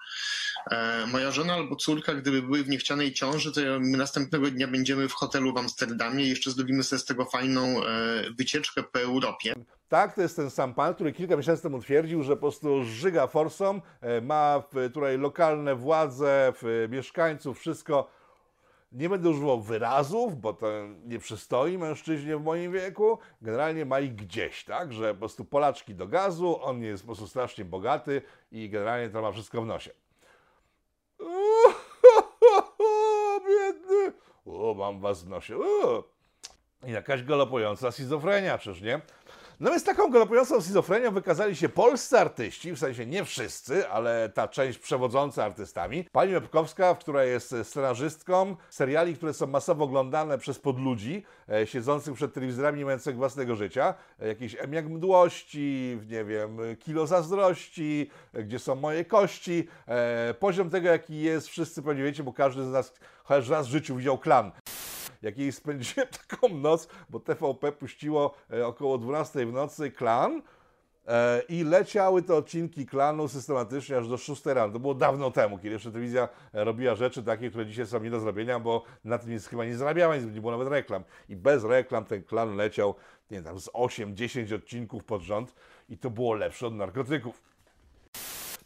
E, 0.71 1.07
Moja 1.07 1.31
żona 1.31 1.55
albo 1.55 1.77
córka, 1.77 2.15
gdyby 2.15 2.43
były 2.43 2.65
w 2.65 2.69
niechcianej 2.69 3.13
ciąży, 3.13 3.53
to 3.53 3.61
my 3.81 3.99
następnego 3.99 4.51
dnia 4.51 4.69
będziemy 4.69 5.09
w 5.09 5.13
hotelu 5.13 5.55
w 5.55 5.59
Amsterdamie 5.59 6.25
i 6.25 6.29
jeszcze 6.29 6.51
zrobimy 6.51 6.83
sobie 6.83 7.01
z 7.01 7.05
tego 7.05 7.25
fajną 7.25 7.85
e, 7.85 7.85
wycieczkę 8.39 8.83
po 8.83 9.01
Europie. 9.01 9.55
Tak, 9.89 10.15
to 10.15 10.23
jest 10.23 10.37
ten 10.37 10.51
sam 10.51 10.75
pan, 10.75 10.95
który 10.95 11.13
kilka 11.13 11.37
miesięcy 11.37 11.63
temu 11.63 11.81
twierdził, 11.81 12.23
że 12.23 12.37
po 12.37 12.41
prostu 12.41 12.85
żyga 12.85 13.27
forsą, 13.27 13.81
e, 14.01 14.21
ma 14.21 14.63
tutaj 14.95 15.19
lokalne 15.19 15.75
władze, 15.75 16.53
mieszkańców, 16.89 17.61
wszystko. 17.61 18.22
Nie 18.93 19.09
będę 19.09 19.31
używał 19.31 19.61
wyrazów, 19.61 20.41
bo 20.41 20.53
to 20.53 20.67
nie 21.05 21.19
przystoi 21.19 21.79
mężczyźnie 21.79 22.37
w 22.37 22.43
moim 22.43 22.73
wieku. 22.73 23.19
Generalnie 23.43 23.85
ma 23.85 24.01
ich 24.01 24.15
gdzieś, 24.15 24.65
tak? 24.65 24.93
Że 24.93 25.15
po 25.15 25.19
prostu 25.19 25.45
Polaczki 25.45 25.95
do 25.95 26.07
gazu, 26.07 26.59
on 26.63 26.83
jest 26.83 27.03
po 27.03 27.07
prostu 27.07 27.27
strasznie 27.27 27.65
bogaty 27.65 28.23
i 28.53 28.71
generalnie 28.71 29.09
to 29.09 29.23
ma 29.23 29.33
wszystko 29.33 29.63
w 29.63 29.67
nosie. 29.67 29.91
Biedny! 33.49 34.13
O, 34.47 34.75
mam 34.75 35.01
was 35.01 35.25
w 35.25 35.29
nosie. 35.29 35.59
Jakaś 36.87 37.23
galopująca 37.23 37.93
schizofrenia, 37.93 38.59
czyż 38.59 38.81
nie? 38.81 39.01
No 39.61 39.71
więc 39.71 39.85
taką 39.85 40.11
galopującą 40.11 40.61
schizofrenią 40.61 41.11
wykazali 41.11 41.57
się 41.57 41.69
polscy 41.69 42.19
artyści, 42.19 42.73
w 42.73 42.79
sensie 42.79 43.07
nie 43.07 43.25
wszyscy, 43.25 43.89
ale 43.89 44.29
ta 44.29 44.49
część 44.49 44.79
przewodząca 44.79 45.45
artystami. 45.45 46.05
Pani 46.13 46.35
Łebkowska, 46.35 46.95
która 46.95 47.25
jest 47.25 47.55
scenarzystką 47.63 48.57
seriali, 48.71 49.17
które 49.17 49.35
są 49.35 49.47
masowo 49.47 49.85
oglądane 49.85 50.39
przez 50.39 50.59
podludzi, 50.59 51.25
e, 51.49 51.67
siedzących 51.67 52.15
przed 52.15 52.35
telewizorami 52.35 52.79
nie 52.79 52.85
mających 52.85 53.17
własnego 53.17 53.57
życia. 53.57 53.95
E, 54.21 54.29
jakieś 54.29 54.57
M 54.59 54.73
jak 54.73 54.89
mdłości, 54.89 55.99
nie 56.11 56.25
wiem, 56.25 56.59
kilo 56.81 57.07
zazdrości, 57.07 58.11
e, 58.35 58.45
gdzie 58.45 58.59
są 58.59 58.75
moje 58.75 59.05
kości. 59.05 59.69
E, 59.89 60.35
poziom 60.35 60.71
tego, 60.71 60.89
jaki 60.89 61.21
jest, 61.21 61.49
wszyscy 61.49 61.83
pewnie 61.83 62.03
wiecie, 62.03 62.23
bo 62.23 62.33
każdy 62.33 62.65
z 62.65 62.69
nas 62.73 62.93
chociaż 63.25 63.49
raz 63.49 63.67
w 63.67 63.71
życiu 63.71 63.97
widział 63.97 64.19
klan 64.19 64.53
jakiej 65.23 65.53
spędziłem 65.53 66.09
taką 66.29 66.49
noc, 66.49 66.89
bo 67.11 67.21
TVP 67.21 67.73
puściło 67.73 68.35
e, 68.53 68.67
około 68.67 68.99
12 68.99 69.47
w 69.47 69.53
nocy 69.53 69.91
klan 69.91 70.43
e, 71.07 71.43
i 71.49 71.65
leciały 71.65 72.23
te 72.23 72.35
odcinki 72.35 72.87
klanu 72.87 73.29
systematycznie 73.29 73.97
aż 73.97 74.09
do 74.09 74.17
6 74.17 74.47
rano. 74.47 74.73
To 74.73 74.79
było 74.79 74.95
dawno 74.95 75.31
temu, 75.31 75.59
kiedy 75.59 75.71
jeszcze 75.71 75.91
telewizja 75.91 76.29
e, 76.55 76.65
robiła 76.65 76.95
rzeczy 76.95 77.23
takie, 77.23 77.51
które 77.51 77.67
dzisiaj 77.67 77.87
są 77.87 78.01
nie 78.01 78.11
do 78.11 78.21
zrobienia, 78.21 78.61
bo 78.61 78.85
na 79.05 79.19
tym 79.19 79.31
nic 79.31 79.47
chyba 79.47 79.65
nie 79.65 79.77
zarabiała, 79.77 80.17
nic, 80.17 80.35
nie 80.35 80.41
było 80.41 80.53
nawet 80.53 80.69
reklam. 80.69 81.05
I 81.29 81.37
bez 81.37 81.65
reklam 81.65 82.05
ten 82.05 82.23
klan 82.23 82.57
leciał, 82.57 82.95
nie 83.31 83.37
wiem, 83.37 83.45
tam 83.45 83.61
z 83.61 83.69
8-10 83.69 84.55
odcinków 84.55 85.05
pod 85.05 85.23
rząd 85.23 85.55
i 85.89 85.99
to 85.99 86.11
było 86.11 86.35
lepsze 86.35 86.67
od 86.67 86.75
narkotyków. 86.75 87.52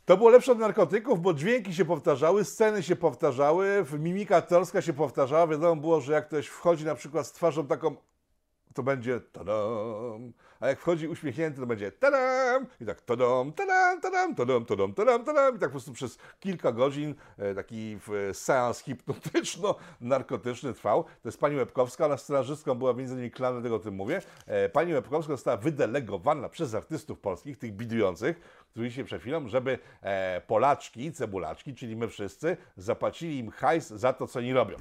To 0.07 0.17
było 0.17 0.31
lepsze 0.31 0.53
od 0.53 0.59
narkotyków, 0.59 1.23
bo 1.23 1.35
dźwięki 1.35 1.75
się 1.75 1.85
powtarzały, 1.85 2.45
sceny 2.45 2.83
się 2.83 2.97
powtarzały, 2.97 3.85
mimika 3.99 4.37
aktorska 4.37 4.83
się 4.83 4.93
powtarzała. 4.93 5.47
Wiadomo 5.47 5.81
było, 5.81 6.01
że 6.01 6.13
jak 6.13 6.27
ktoś 6.27 6.47
wchodzi 6.47 6.85
na 6.85 6.95
przykład 6.95 7.27
z 7.27 7.33
twarzą 7.33 7.67
taką, 7.67 7.97
to 8.75 8.83
będzie 8.83 9.21
tadam, 9.21 10.33
a 10.61 10.69
jak 10.69 10.81
wchodzi 10.81 11.09
uśmiechnięty, 11.09 11.61
to 11.61 11.67
będzie 11.67 11.93
tadam 11.93 12.67
i 12.81 12.87
tak 12.87 13.01
tadam, 13.01 13.53
tadam, 13.53 14.01
tadam, 14.01 14.35
tadam, 14.35 14.65
tadam, 14.65 14.95
tadam, 14.95 15.25
tadam 15.25 15.57
i 15.57 15.59
tak 15.59 15.69
po 15.69 15.73
prostu 15.73 15.93
przez 15.93 16.19
kilka 16.41 16.73
godzin 16.73 17.15
e, 17.39 17.55
taki 17.55 17.99
seans 18.33 18.83
hipnotyczno-narkotyczny 18.83 20.75
trwał. 20.75 21.05
To 21.05 21.29
jest 21.29 21.41
pani 21.41 21.57
Łebkowska, 21.57 22.07
ona 22.07 22.17
scenarzystką 22.17 22.75
była 22.75 22.93
między 22.93 23.15
innymi 23.15 23.31
klanu, 23.31 23.55
dlatego 23.55 23.77
o 23.77 23.79
tym 23.79 23.95
mówię. 23.95 24.23
E, 24.47 24.69
Pani 24.69 24.95
Łebkowska 24.95 25.33
została 25.33 25.57
wydelegowana 25.57 26.49
przez 26.49 26.75
artystów 26.75 27.21
polskich, 27.21 27.59
tych 27.59 27.73
bidujących, 27.73 28.41
którzy 28.71 28.91
się 28.91 29.05
przed 29.05 29.21
chwilą, 29.21 29.49
żeby 29.49 29.79
e, 30.03 30.41
Polaczki, 30.47 31.13
cebulaczki, 31.13 31.75
czyli 31.75 31.97
my 31.97 32.09
wszyscy, 32.09 32.57
zapłacili 32.77 33.39
im 33.39 33.51
hajs 33.51 33.89
za 33.89 34.13
to, 34.13 34.27
co 34.27 34.39
oni 34.39 34.53
robią. 34.53 34.77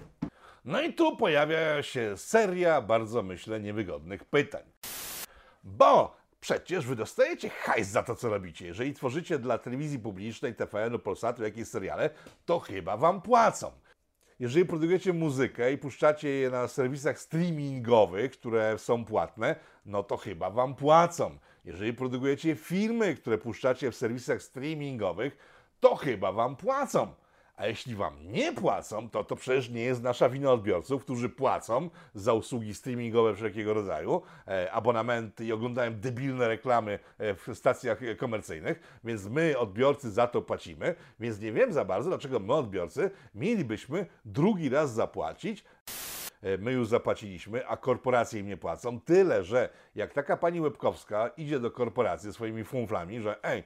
No 0.66 0.82
i 0.82 0.94
tu 0.94 1.18
pojawia 1.18 1.84
się 1.84 2.18
seria 2.18 2.82
bardzo, 2.82 3.24
myślę, 3.24 3.60
niewygodnych 3.60 4.26
pytań. 4.26 4.64
Bo 5.66 6.18
przecież 6.40 6.86
wy 6.86 6.96
dostajecie 6.96 7.50
hajs 7.50 7.88
za 7.88 8.04
to, 8.04 8.16
co 8.16 8.30
robicie. 8.30 8.66
Jeżeli 8.68 8.94
tworzycie 8.94 9.40
dla 9.40 9.58
telewizji 9.58 10.00
publicznej, 10.00 10.56
TVN-u, 10.56 11.00
Polsatu 11.00 11.44
jakieś 11.44 11.68
seriale, 11.68 12.10
to 12.46 12.60
chyba 12.60 12.98
wam 12.98 13.22
płacą. 13.22 13.72
Jeżeli 14.40 14.66
produkujecie 14.66 15.14
muzykę 15.14 15.74
i 15.74 15.78
puszczacie 15.78 16.30
je 16.30 16.50
na 16.50 16.68
serwisach 16.68 17.20
streamingowych, 17.20 18.32
które 18.32 18.78
są 18.78 19.06
płatne, 19.06 19.56
no 19.86 20.04
to 20.04 20.18
chyba 20.18 20.50
wam 20.50 20.76
płacą. 20.76 21.38
Jeżeli 21.66 21.94
produkujecie 21.94 22.56
filmy, 22.56 23.16
które 23.16 23.38
puszczacie 23.38 23.92
w 23.92 23.96
serwisach 23.96 24.42
streamingowych, 24.42 25.38
to 25.80 25.96
chyba 25.96 26.32
wam 26.32 26.56
płacą. 26.56 27.14
A 27.58 27.68
jeśli 27.68 27.96
wam 27.96 28.14
nie 28.32 28.54
płacą, 28.54 29.10
to 29.10 29.24
to 29.24 29.36
przecież 29.36 29.70
nie 29.70 29.82
jest 29.82 30.04
nasza 30.04 30.30
wina 30.30 30.52
odbiorców, 30.52 31.04
którzy 31.04 31.30
płacą 31.30 31.90
za 32.14 32.34
usługi 32.34 32.74
streamingowe 32.74 33.36
wszelkiego 33.36 33.74
rodzaju, 33.74 34.22
e, 34.48 34.72
abonamenty 34.72 35.46
i 35.46 35.52
oglądają 35.52 35.94
debilne 35.94 36.48
reklamy 36.48 37.00
e, 37.18 37.34
w 37.34 37.48
stacjach 37.54 38.04
e, 38.04 38.16
komercyjnych, 38.16 39.00
więc 39.04 39.26
my 39.26 39.58
odbiorcy 39.58 40.12
za 40.12 40.28
to 40.28 40.42
płacimy, 40.42 40.96
więc 41.20 41.40
nie 41.40 41.52
wiem 41.52 41.74
za 41.74 41.86
bardzo, 41.86 42.10
dlaczego 42.10 42.40
my 42.40 42.54
odbiorcy 42.54 43.12
mielibyśmy 43.36 44.06
drugi 44.26 44.70
raz 44.70 44.94
zapłacić 44.94 45.64
my 46.60 46.72
już 46.72 46.88
zapłaciliśmy, 46.88 47.68
a 47.68 47.78
korporacje 47.78 48.40
im 48.40 48.48
nie 48.48 48.58
płacą. 48.58 49.00
Tyle, 49.00 49.44
że 49.44 49.70
jak 49.96 50.14
taka 50.14 50.38
pani 50.38 50.62
Łebkowska 50.62 51.28
idzie 51.28 51.60
do 51.60 51.72
korporacji 51.72 52.34
swoimi 52.34 52.64
funflami, 52.64 53.22
że 53.22 53.44
ej, 53.44 53.64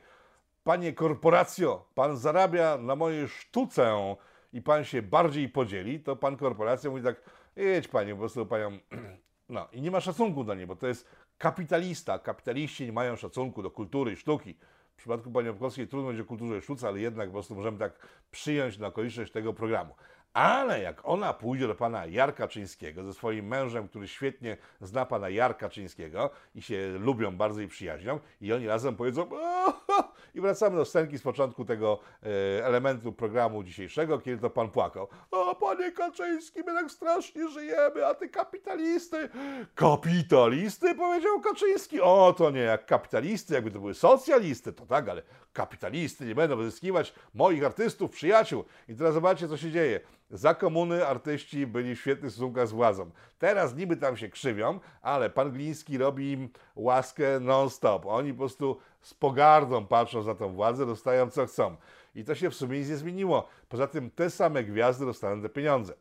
panie 0.69 0.93
korporacjo, 0.93 1.85
pan 1.95 2.17
zarabia 2.17 2.77
na 2.77 2.95
mojej 2.95 3.27
sztuce 3.27 4.15
i 4.53 4.61
pan 4.61 4.85
się 4.85 5.01
bardziej 5.01 5.49
podzieli, 5.49 5.99
to 5.99 6.15
pan 6.15 6.37
korporacja 6.37 6.89
mówi 6.89 7.03
tak, 7.03 7.21
jedź 7.55 7.87
panie, 7.87 8.13
po 8.13 8.19
prostu 8.19 8.45
panią, 8.45 8.79
no 9.49 9.67
i 9.71 9.81
nie 9.81 9.91
ma 9.91 9.99
szacunku 10.01 10.43
do 10.43 10.55
niej, 10.55 10.67
bo 10.67 10.75
to 10.75 10.87
jest 10.87 11.09
kapitalista. 11.37 12.19
Kapitaliści 12.19 12.85
nie 12.85 12.91
mają 12.91 13.15
szacunku 13.15 13.63
do 13.63 13.71
kultury 13.71 14.15
sztuki. 14.15 14.55
W 14.93 14.97
przypadku 14.97 15.31
pani 15.31 15.47
Łebkowskiej 15.47 15.87
trudno 15.87 16.07
będzie 16.07 16.23
o 16.23 16.25
kulturze 16.25 16.57
i 16.57 16.61
sztuce, 16.61 16.87
ale 16.87 16.99
jednak 16.99 17.29
po 17.29 17.33
prostu 17.33 17.55
możemy 17.55 17.77
tak 17.77 18.07
przyjąć 18.31 18.77
na 18.77 18.87
okoliczność 18.87 19.31
tego 19.31 19.53
programu. 19.53 19.95
Ale 20.33 20.81
jak 20.81 21.01
ona 21.03 21.33
pójdzie 21.33 21.67
do 21.67 21.75
pana 21.75 22.05
Jarka 22.05 22.47
Czyńskiego 22.47 23.03
ze 23.03 23.13
swoim 23.13 23.47
mężem, 23.47 23.87
który 23.87 24.07
świetnie 24.07 24.57
zna 24.81 25.05
pana 25.05 25.29
Jarka 25.29 25.69
Czyńskiego 25.69 26.29
i 26.55 26.61
się 26.61 26.97
lubią 26.99 27.37
bardzo 27.37 27.61
i 27.61 27.67
przyjaźnią, 27.67 28.19
i 28.41 28.53
oni 28.53 28.67
razem 28.67 28.95
powiedzą 28.95 29.29
"O, 29.31 29.71
ho", 29.71 30.13
i 30.35 30.41
wracamy 30.41 30.75
do 30.75 30.85
scenki 30.85 31.17
z 31.17 31.21
początku 31.21 31.65
tego 31.65 31.99
e, 32.23 32.65
elementu 32.65 33.13
programu 33.13 33.63
dzisiejszego, 33.63 34.19
kiedy 34.19 34.41
to 34.41 34.49
pan 34.49 34.69
płakał. 34.69 35.07
O, 35.31 35.55
panie 35.55 35.91
Kaczyński, 35.91 36.59
my 36.59 36.73
tak 36.73 36.91
strasznie 36.91 37.49
żyjemy, 37.49 38.05
a 38.05 38.13
ty 38.13 38.29
kapitalisty. 38.29 39.29
Kapitalisty? 39.75 40.95
Powiedział 40.95 41.41
Kaczyński. 41.41 42.01
O, 42.01 42.33
to 42.37 42.51
nie 42.51 42.59
jak 42.61 42.85
kapitalisty, 42.85 43.53
jakby 43.53 43.71
to 43.71 43.79
były 43.79 43.93
socjalisty, 43.93 44.73
to 44.73 44.85
tak, 44.85 45.09
ale 45.09 45.21
kapitalisty 45.59 46.25
nie 46.25 46.35
będą 46.35 46.55
wyzyskiwać 46.55 47.13
moich 47.33 47.63
artystów, 47.65 48.11
przyjaciół. 48.11 48.63
I 48.87 48.95
teraz 48.95 49.13
zobaczcie, 49.13 49.47
co 49.47 49.57
się 49.57 49.71
dzieje. 49.71 49.99
Za 50.31 50.55
komuny 50.55 51.07
artyści 51.07 51.67
byli 51.67 51.95
w 51.95 51.99
świetnych 51.99 52.31
stosunkach 52.31 52.67
z 52.67 52.71
władzą. 52.71 53.11
Teraz 53.39 53.75
niby 53.75 53.97
tam 53.97 54.17
się 54.17 54.29
krzywią, 54.29 54.79
ale 55.01 55.29
pan 55.29 55.51
Gliński 55.51 55.97
robi 55.97 56.31
im 56.31 56.49
łaskę 56.75 57.39
non-stop. 57.39 58.05
Oni 58.05 58.33
po 58.33 58.39
prostu 58.39 58.77
z 59.01 59.13
pogardą 59.13 59.85
patrzą 59.85 60.23
za 60.23 60.35
tą 60.35 60.53
władzę, 60.53 60.85
dostają 60.85 61.29
co 61.29 61.45
chcą. 61.45 61.75
I 62.15 62.23
to 62.23 62.35
się 62.35 62.49
w 62.49 62.55
sumie 62.55 62.79
nic 62.79 62.89
nie 62.89 62.97
zmieniło. 62.97 63.47
Poza 63.69 63.87
tym 63.87 64.11
te 64.11 64.29
same 64.29 64.63
gwiazdy 64.63 65.05
dostaną 65.05 65.41
te 65.41 65.49
pieniądze. 65.49 65.93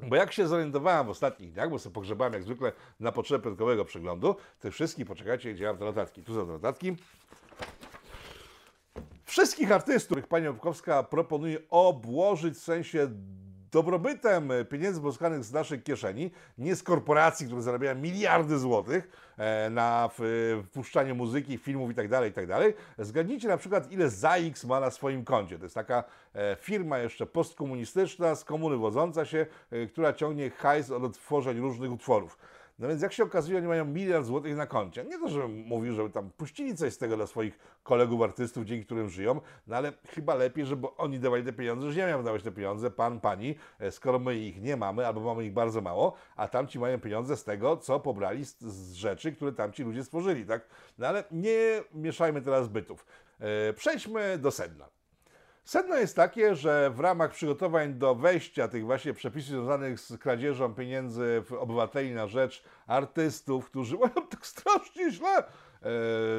Bo 0.00 0.16
jak 0.16 0.32
się 0.32 0.48
zorientowałem 0.48 1.06
w 1.06 1.10
ostatnich 1.10 1.52
dniach, 1.52 1.70
bo 1.70 1.78
sobie 1.78 1.94
pogrzebałem 1.94 2.32
jak 2.32 2.42
zwykle 2.42 2.72
na 3.00 3.12
potrzeby 3.12 3.44
piątkowego 3.44 3.84
przeglądu, 3.84 4.36
te 4.60 4.70
wszystkich, 4.70 5.06
poczekajcie, 5.06 5.54
gdzie 5.54 5.66
mam 5.66 5.78
te 5.78 5.84
notatki. 5.84 6.22
Tu 6.22 6.34
są 6.34 6.46
te 6.46 6.52
notatki. 6.52 6.96
Wszystkich 9.26 9.72
artystów, 9.72 10.06
których 10.06 10.26
pani 10.26 10.48
Łapkowska 10.48 11.02
proponuje 11.02 11.58
obłożyć 11.70 12.54
w 12.54 12.62
sensie 12.62 13.08
dobrobytem 13.72 14.50
pieniędzy 14.70 15.00
pozyskanych 15.00 15.44
z 15.44 15.52
naszych 15.52 15.82
kieszeni, 15.82 16.30
nie 16.58 16.76
z 16.76 16.82
korporacji, 16.82 17.46
które 17.46 17.62
zarabiają 17.62 17.94
miliardy 17.94 18.58
złotych 18.58 19.32
e, 19.38 19.70
na 19.70 20.10
wpuszczanie 20.64 21.14
muzyki, 21.14 21.58
filmów 21.58 21.88
itd., 21.88 22.26
itd. 22.26 22.72
Zgadnijcie 22.98 23.48
na 23.48 23.56
przykład, 23.56 23.92
ile 23.92 24.10
ZAX 24.10 24.64
ma 24.64 24.80
na 24.80 24.90
swoim 24.90 25.24
koncie. 25.24 25.58
To 25.58 25.64
jest 25.64 25.74
taka 25.74 26.04
e, 26.34 26.56
firma 26.60 26.98
jeszcze 26.98 27.26
postkomunistyczna, 27.26 28.34
z 28.34 28.44
komuny 28.44 28.76
wodząca 28.76 29.24
się, 29.24 29.46
e, 29.70 29.86
która 29.86 30.12
ciągnie 30.12 30.50
hajs 30.50 30.90
od 30.90 31.04
odtworzeń 31.04 31.60
różnych 31.60 31.92
utworów. 31.92 32.38
No 32.78 32.88
więc 32.88 33.02
jak 33.02 33.12
się 33.12 33.24
okazuje, 33.24 33.58
oni 33.58 33.66
mają 33.66 33.84
miliard 33.84 34.26
złotych 34.26 34.56
na 34.56 34.66
koncie. 34.66 35.04
Nie 35.04 35.18
to, 35.18 35.28
żebym 35.28 35.50
mówił, 35.50 35.94
żeby 35.94 36.10
tam 36.10 36.30
puścili 36.30 36.76
coś 36.76 36.92
z 36.92 36.98
tego 36.98 37.16
dla 37.16 37.26
swoich 37.26 37.58
kolegów 37.82 38.22
artystów, 38.22 38.64
dzięki 38.64 38.86
którym 38.86 39.08
żyją, 39.08 39.40
no 39.66 39.76
ale 39.76 39.92
chyba 40.08 40.34
lepiej, 40.34 40.66
żeby 40.66 40.86
oni 40.96 41.20
dawali 41.20 41.44
te 41.44 41.52
pieniądze, 41.52 41.92
że 41.92 42.00
ja 42.00 42.06
miałem 42.06 42.24
dawać 42.24 42.42
te 42.42 42.52
pieniądze, 42.52 42.90
pan, 42.90 43.20
pani, 43.20 43.54
e, 43.78 43.90
skoro 43.90 44.18
my 44.18 44.36
ich 44.36 44.62
nie 44.62 44.76
mamy, 44.76 45.06
albo 45.06 45.20
mamy 45.20 45.44
ich 45.44 45.52
bardzo 45.52 45.80
mało, 45.80 46.14
a 46.36 46.48
tamci 46.48 46.78
mają 46.78 47.00
pieniądze 47.00 47.36
z 47.36 47.44
tego, 47.44 47.76
co 47.76 48.00
pobrali 48.00 48.44
z, 48.44 48.60
z 48.60 48.92
rzeczy, 48.92 49.32
które 49.32 49.52
tamci 49.52 49.82
ludzie 49.82 50.04
stworzyli, 50.04 50.46
tak? 50.46 50.68
No 50.98 51.06
ale 51.06 51.24
nie 51.30 51.82
mieszajmy 51.94 52.42
teraz 52.42 52.68
bytów. 52.68 53.06
E, 53.40 53.72
Przejdźmy 53.72 54.38
do 54.38 54.50
sedna. 54.50 54.95
Sedno 55.66 55.96
jest 55.96 56.16
takie, 56.16 56.54
że 56.54 56.90
w 56.90 57.00
ramach 57.00 57.30
przygotowań 57.30 57.94
do 57.94 58.14
wejścia 58.14 58.68
tych 58.68 58.84
właśnie 58.84 59.14
przepisów 59.14 59.50
związanych 59.50 60.00
z 60.00 60.18
kradzieżą 60.18 60.74
pieniędzy 60.74 61.42
w 61.46 61.52
obywateli 61.52 62.14
na 62.14 62.26
rzecz 62.26 62.64
artystów, 62.86 63.66
którzy 63.66 63.96
mają 63.98 64.26
tak 64.30 64.46
strasznie 64.46 65.10
źle, 65.10 65.38
e, 65.38 65.46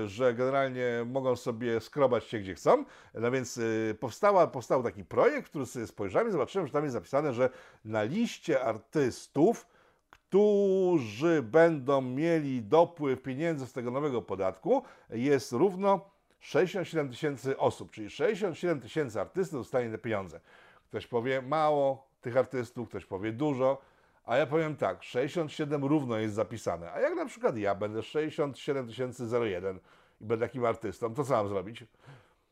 że 0.08 0.34
generalnie 0.34 1.06
mogą 1.06 1.36
sobie 1.36 1.80
skrobać 1.80 2.24
się 2.24 2.40
gdzie 2.40 2.56
chcą. 2.56 2.86
No 3.14 3.32
więc 3.32 3.58
e, 3.58 3.94
powstała, 3.94 4.48
powstał 4.48 4.84
taki 4.84 5.06
projekt, 5.06 5.50
który 5.50 5.66
sobie 5.66 5.88
spojrzałem 5.88 6.28
i 6.28 6.32
zobaczyłem, 6.32 6.68
że 6.68 6.74
tam 6.74 6.84
jest 6.84 6.94
zapisane, 6.94 7.34
że 7.34 7.50
na 7.86 8.04
liście 8.04 8.64
artystów, 8.64 9.68
którzy 10.10 11.42
będą 11.44 12.02
mieli 12.02 12.64
dopływ 12.64 13.22
pieniędzy 13.22 13.68
z 13.68 13.74
tego 13.74 13.92
nowego 13.92 14.22
podatku, 14.22 14.84
jest 15.10 15.52
równo 15.52 16.17
67 16.40 17.10
tysięcy 17.10 17.58
osób, 17.58 17.92
czyli 17.92 18.10
67 18.10 18.82
tysięcy 18.82 19.22
artystów 19.22 19.60
dostanie 19.60 19.92
te 19.92 19.98
pieniądze. 19.98 20.40
Ktoś 20.90 21.08
powie 21.08 21.42
mało 21.42 22.08
tych 22.22 22.38
artystów, 22.38 22.90
ktoś 22.90 23.06
powie 23.06 23.32
dużo, 23.32 23.82
a 24.26 24.38
ja 24.38 24.46
powiem 24.46 24.76
tak, 24.76 25.04
67 25.04 25.86
równo 25.86 26.18
jest 26.18 26.36
zapisane. 26.36 26.92
A 26.92 27.00
jak 27.00 27.16
na 27.16 27.26
przykład 27.26 27.58
ja 27.58 27.76
będę 27.76 28.04
67 28.04 28.90
01 29.44 29.80
i 30.22 30.26
będę 30.26 30.48
takim 30.48 30.66
artystą, 30.66 31.14
to 31.14 31.24
co 31.24 31.34
mam 31.34 31.48
zrobić? 31.48 31.84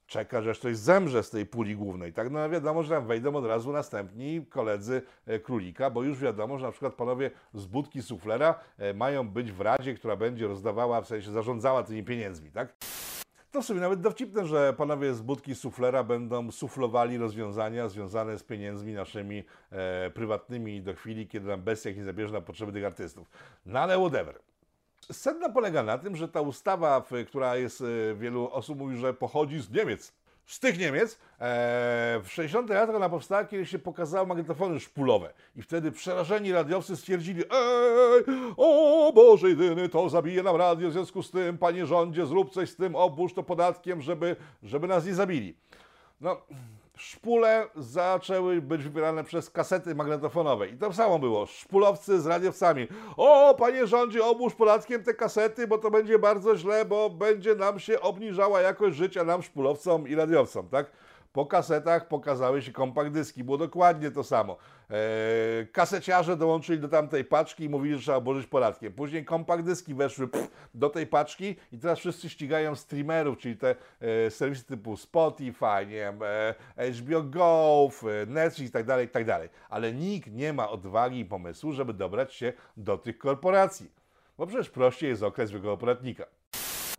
Czeka, 0.07 0.41
że 0.41 0.53
ktoś 0.53 0.77
zemrze 0.77 1.23
z 1.23 1.29
tej 1.29 1.45
puli 1.45 1.75
głównej. 1.75 2.13
Tak, 2.13 2.31
no 2.31 2.49
wiadomo, 2.49 2.83
że 2.83 2.95
tam 2.95 3.07
wejdą 3.07 3.35
od 3.35 3.45
razu 3.45 3.71
następni 3.71 4.45
koledzy 4.49 5.01
e, 5.25 5.39
królika, 5.39 5.89
bo 5.89 6.03
już 6.03 6.19
wiadomo, 6.19 6.57
że 6.57 6.65
na 6.65 6.71
przykład 6.71 6.93
panowie 6.93 7.31
z 7.53 7.65
budki 7.65 8.01
suflera 8.01 8.59
e, 8.77 8.93
mają 8.93 9.29
być 9.29 9.51
w 9.51 9.61
radzie, 9.61 9.93
która 9.93 10.15
będzie 10.15 10.47
rozdawała, 10.47 11.01
w 11.01 11.07
sensie 11.07 11.31
zarządzała 11.31 11.83
tymi 11.83 12.03
pieniędzmi, 12.03 12.51
tak? 12.51 12.73
To 13.55 13.61
w 13.61 13.65
sumie 13.65 13.81
nawet 13.81 14.01
dowcipne, 14.01 14.45
że 14.45 14.73
panowie 14.73 15.13
z 15.13 15.21
budki 15.21 15.55
suflera 15.55 16.03
będą 16.03 16.51
suflowali 16.51 17.17
rozwiązania 17.17 17.89
związane 17.89 18.37
z 18.37 18.43
pieniędzmi 18.43 18.93
naszymi 18.93 19.43
e, 19.71 20.09
prywatnymi 20.09 20.81
do 20.81 20.93
chwili, 20.93 21.27
kiedy 21.27 21.47
nam 21.47 21.61
bestia 21.61 21.91
nie 21.91 22.03
zabierze 22.03 22.33
na 22.33 22.41
potrzeby 22.41 22.71
tych 22.71 22.85
artystów. 22.85 23.29
No 23.65 23.79
ale 23.79 23.97
whatever. 23.97 24.39
Sedno 25.11 25.49
polega 25.49 25.83
na 25.83 25.97
tym, 25.97 26.15
że 26.15 26.27
ta 26.27 26.41
ustawa, 26.41 27.05
która 27.27 27.55
jest, 27.55 27.81
e, 27.81 28.15
wielu 28.15 28.49
osób 28.51 28.77
mówi, 28.79 28.97
że 28.97 29.13
pochodzi 29.13 29.61
z 29.61 29.71
Niemiec. 29.71 30.13
Z 30.45 30.59
tych 30.59 30.79
Niemiec 30.79 31.13
e, 31.13 31.17
w 32.23 32.27
60 32.27 32.69
latach 32.69 32.95
ona 32.95 33.09
powstała, 33.09 33.45
kiedy 33.45 33.65
się 33.65 33.79
pokazały 33.79 34.27
magnetofony 34.27 34.79
szpulowe. 34.79 35.33
I 35.55 35.61
wtedy 35.61 35.91
przerażeni 35.91 36.51
radiowcy 36.51 36.95
stwierdzili, 36.97 37.43
ej, 37.51 38.23
o 38.57 39.11
Boże 39.15 39.49
jedyny, 39.49 39.89
to 39.89 40.09
zabije 40.09 40.43
nam 40.43 40.55
radio, 40.55 40.89
w 40.89 40.93
związku 40.93 41.23
z 41.23 41.31
tym, 41.31 41.57
panie 41.57 41.85
rządzie, 41.85 42.25
zrób 42.25 42.53
coś 42.53 42.69
z 42.69 42.75
tym, 42.75 42.95
obłóż 42.95 43.33
to 43.33 43.43
podatkiem, 43.43 44.01
żeby, 44.01 44.35
żeby 44.63 44.87
nas 44.87 45.05
nie 45.05 45.13
zabili. 45.13 45.57
No, 46.21 46.41
szpule 46.97 47.67
zaczęły 47.75 48.61
być 48.61 48.83
wybierane 48.83 49.23
przez 49.23 49.49
kasety 49.49 49.95
magnetofonowe. 49.95 50.67
I 50.67 50.77
to 50.77 50.93
samo 50.93 51.19
było. 51.19 51.45
Szpulowcy 51.45 52.21
z 52.21 52.25
radiowcami. 52.25 52.87
O, 53.17 53.55
panie 53.59 53.87
rządzie, 53.87 54.25
obłóż 54.25 54.55
podatkiem 54.55 55.03
te 55.03 55.13
kasety, 55.13 55.67
bo 55.67 55.77
to 55.77 55.91
będzie 55.91 56.19
bardzo 56.19 56.57
źle, 56.57 56.85
bo 56.85 57.09
będzie 57.09 57.55
nam 57.55 57.79
się 57.79 58.01
obniżała 58.01 58.61
jakość 58.61 58.97
życia 58.97 59.23
nam, 59.23 59.43
szpulowcom 59.43 60.07
i 60.07 60.15
radiowcom, 60.15 60.69
tak? 60.69 60.91
Po 61.35 61.45
kasetach 61.45 62.07
pokazały 62.07 62.61
się 62.61 62.71
kompakt 62.71 63.11
dyski. 63.11 63.43
Było 63.43 63.57
dokładnie 63.57 64.11
to 64.11 64.23
samo. 64.23 64.57
Eee, 64.89 65.67
kaseciarze 65.67 66.37
dołączyli 66.37 66.79
do 66.79 66.87
tamtej 66.87 67.25
paczki 67.25 67.63
i 67.63 67.69
mówili, 67.69 67.95
że 67.95 68.01
trzeba 68.01 68.17
obłożyć 68.17 68.47
podatkiem. 68.47 68.93
Później 68.93 69.25
kompakt 69.25 69.63
dyski 69.63 69.93
weszły 69.93 70.27
pff, 70.27 70.51
do 70.73 70.89
tej 70.89 71.07
paczki 71.07 71.55
i 71.71 71.77
teraz 71.79 71.99
wszyscy 71.99 72.29
ścigają 72.29 72.75
streamerów, 72.75 73.37
czyli 73.37 73.57
te 73.57 73.75
e, 74.01 74.31
serwisy 74.31 74.65
typu 74.65 74.97
Spotify, 74.97 75.85
nie 75.87 76.07
e, 76.77 76.91
HBO 76.91 77.23
Go, 77.23 77.87
f- 77.89 78.03
Netflix 78.27 78.69
i 78.69 78.73
tak 78.73 78.85
dalej, 78.85 79.05
i 79.05 79.09
tak. 79.09 79.25
Ale 79.69 79.93
nikt 79.93 80.31
nie 80.31 80.53
ma 80.53 80.69
odwagi 80.69 81.19
i 81.19 81.25
pomysłu, 81.25 81.71
żeby 81.71 81.93
dobrać 81.93 82.33
się 82.33 82.53
do 82.77 82.97
tych 82.97 83.17
korporacji. 83.17 83.91
Bo 84.37 84.47
przecież 84.47 84.69
prościej 84.69 85.09
jest 85.09 85.23
okres 85.23 85.49
zwykłego 85.49 85.77
podatnika. 85.77 86.25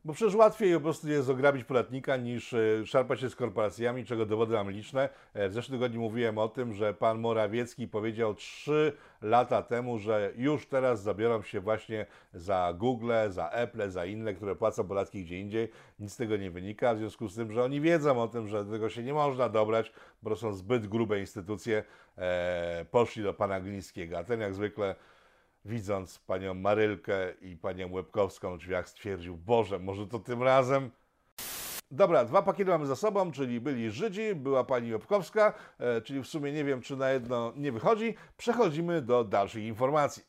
Bo 0.07 0.13
przecież 0.13 0.35
łatwiej 0.35 0.75
po 0.75 0.81
prostu 0.81 1.09
jest 1.09 1.31
ograbić 1.31 1.65
podatnika 1.65 2.17
niż 2.17 2.53
e, 2.53 2.87
szarpać 2.87 3.21
się 3.21 3.31
z 3.31 3.37
korporacjami, 3.37 4.05
czego 4.05 4.27
dowody 4.27 4.55
mam 4.55 4.71
liczne. 4.71 5.09
E, 5.35 5.49
W 5.49 5.53
zeszłym 5.53 5.79
tygodniu 5.79 6.01
mówiłem 6.01 6.39
o 6.39 6.49
tym, 6.49 6.73
że 6.75 6.95
pan 6.95 7.19
Morawiecki 7.19 7.89
powiedział 7.89 8.35
3 8.35 8.93
lata 9.23 9.63
temu, 9.63 9.99
że 9.99 10.33
już 10.37 10.67
teraz 10.67 11.03
zabiorą 11.03 11.43
się 11.43 11.61
właśnie 11.61 12.07
za 12.35 12.75
Google, 12.79 13.13
za 13.29 13.51
Apple, 13.51 13.91
za 13.91 14.05
inne, 14.05 14.35
które 14.35 14.57
płacą 14.57 14.89
podatki 14.89 15.25
gdzie 15.25 15.41
indziej. 15.41 15.69
Nic 15.99 16.13
z 16.13 16.17
tego 16.17 16.37
nie 16.37 16.51
wynika, 16.51 16.95
w 16.95 16.99
związku 16.99 17.29
z 17.29 17.35
tym, 17.35 17.53
że 17.53 17.65
oni 17.65 17.81
wiedzą 17.81 18.23
o 18.23 18.29
tym, 18.29 18.49
że 18.49 18.65
tego 18.65 18.89
się 18.89 19.03
nie 19.03 19.15
można 19.15 19.49
dobrać, 19.49 19.93
bo 20.23 20.37
są 20.37 20.53
zbyt 20.53 20.87
grube 20.87 21.21
instytucje. 21.21 21.85
E, 22.19 22.87
poszli 22.91 23.23
do 23.23 23.35
pana 23.35 23.61
Glińskiego, 23.61 24.19
a 24.19 24.25
ten 24.25 24.41
jak 24.41 24.55
zwykle 24.55 24.95
widząc 25.67 26.19
panią 26.19 26.55
Marylkę 26.55 27.33
i 27.41 27.57
panią 27.57 27.93
Łebkowską 27.93 28.55
w 28.55 28.59
drzwiach 28.59 28.89
stwierdził, 28.89 29.37
Boże, 29.37 29.79
może 29.79 30.07
to 30.07 30.19
tym 30.19 30.43
razem? 30.43 30.91
Dobra, 31.91 32.25
dwa 32.25 32.43
pakiety 32.43 32.71
mamy 32.71 32.87
za 32.87 32.97
sobą, 32.97 33.33
czyli 33.33 33.61
byli 33.61 33.91
Żydzi, 33.91 34.35
była 34.35 34.65
pani 34.65 34.93
Łebkowska, 34.93 35.53
e, 35.79 36.01
czyli 36.01 36.23
w 36.23 36.27
sumie 36.27 36.53
nie 36.53 36.65
wiem, 36.65 36.81
czy 36.81 36.97
na 36.97 37.11
jedno 37.11 37.53
nie 37.57 37.73
wychodzi. 37.73 38.15
Przechodzimy 38.37 39.03
do 39.03 39.25
dalszych 39.25 39.65
informacji. 39.65 40.23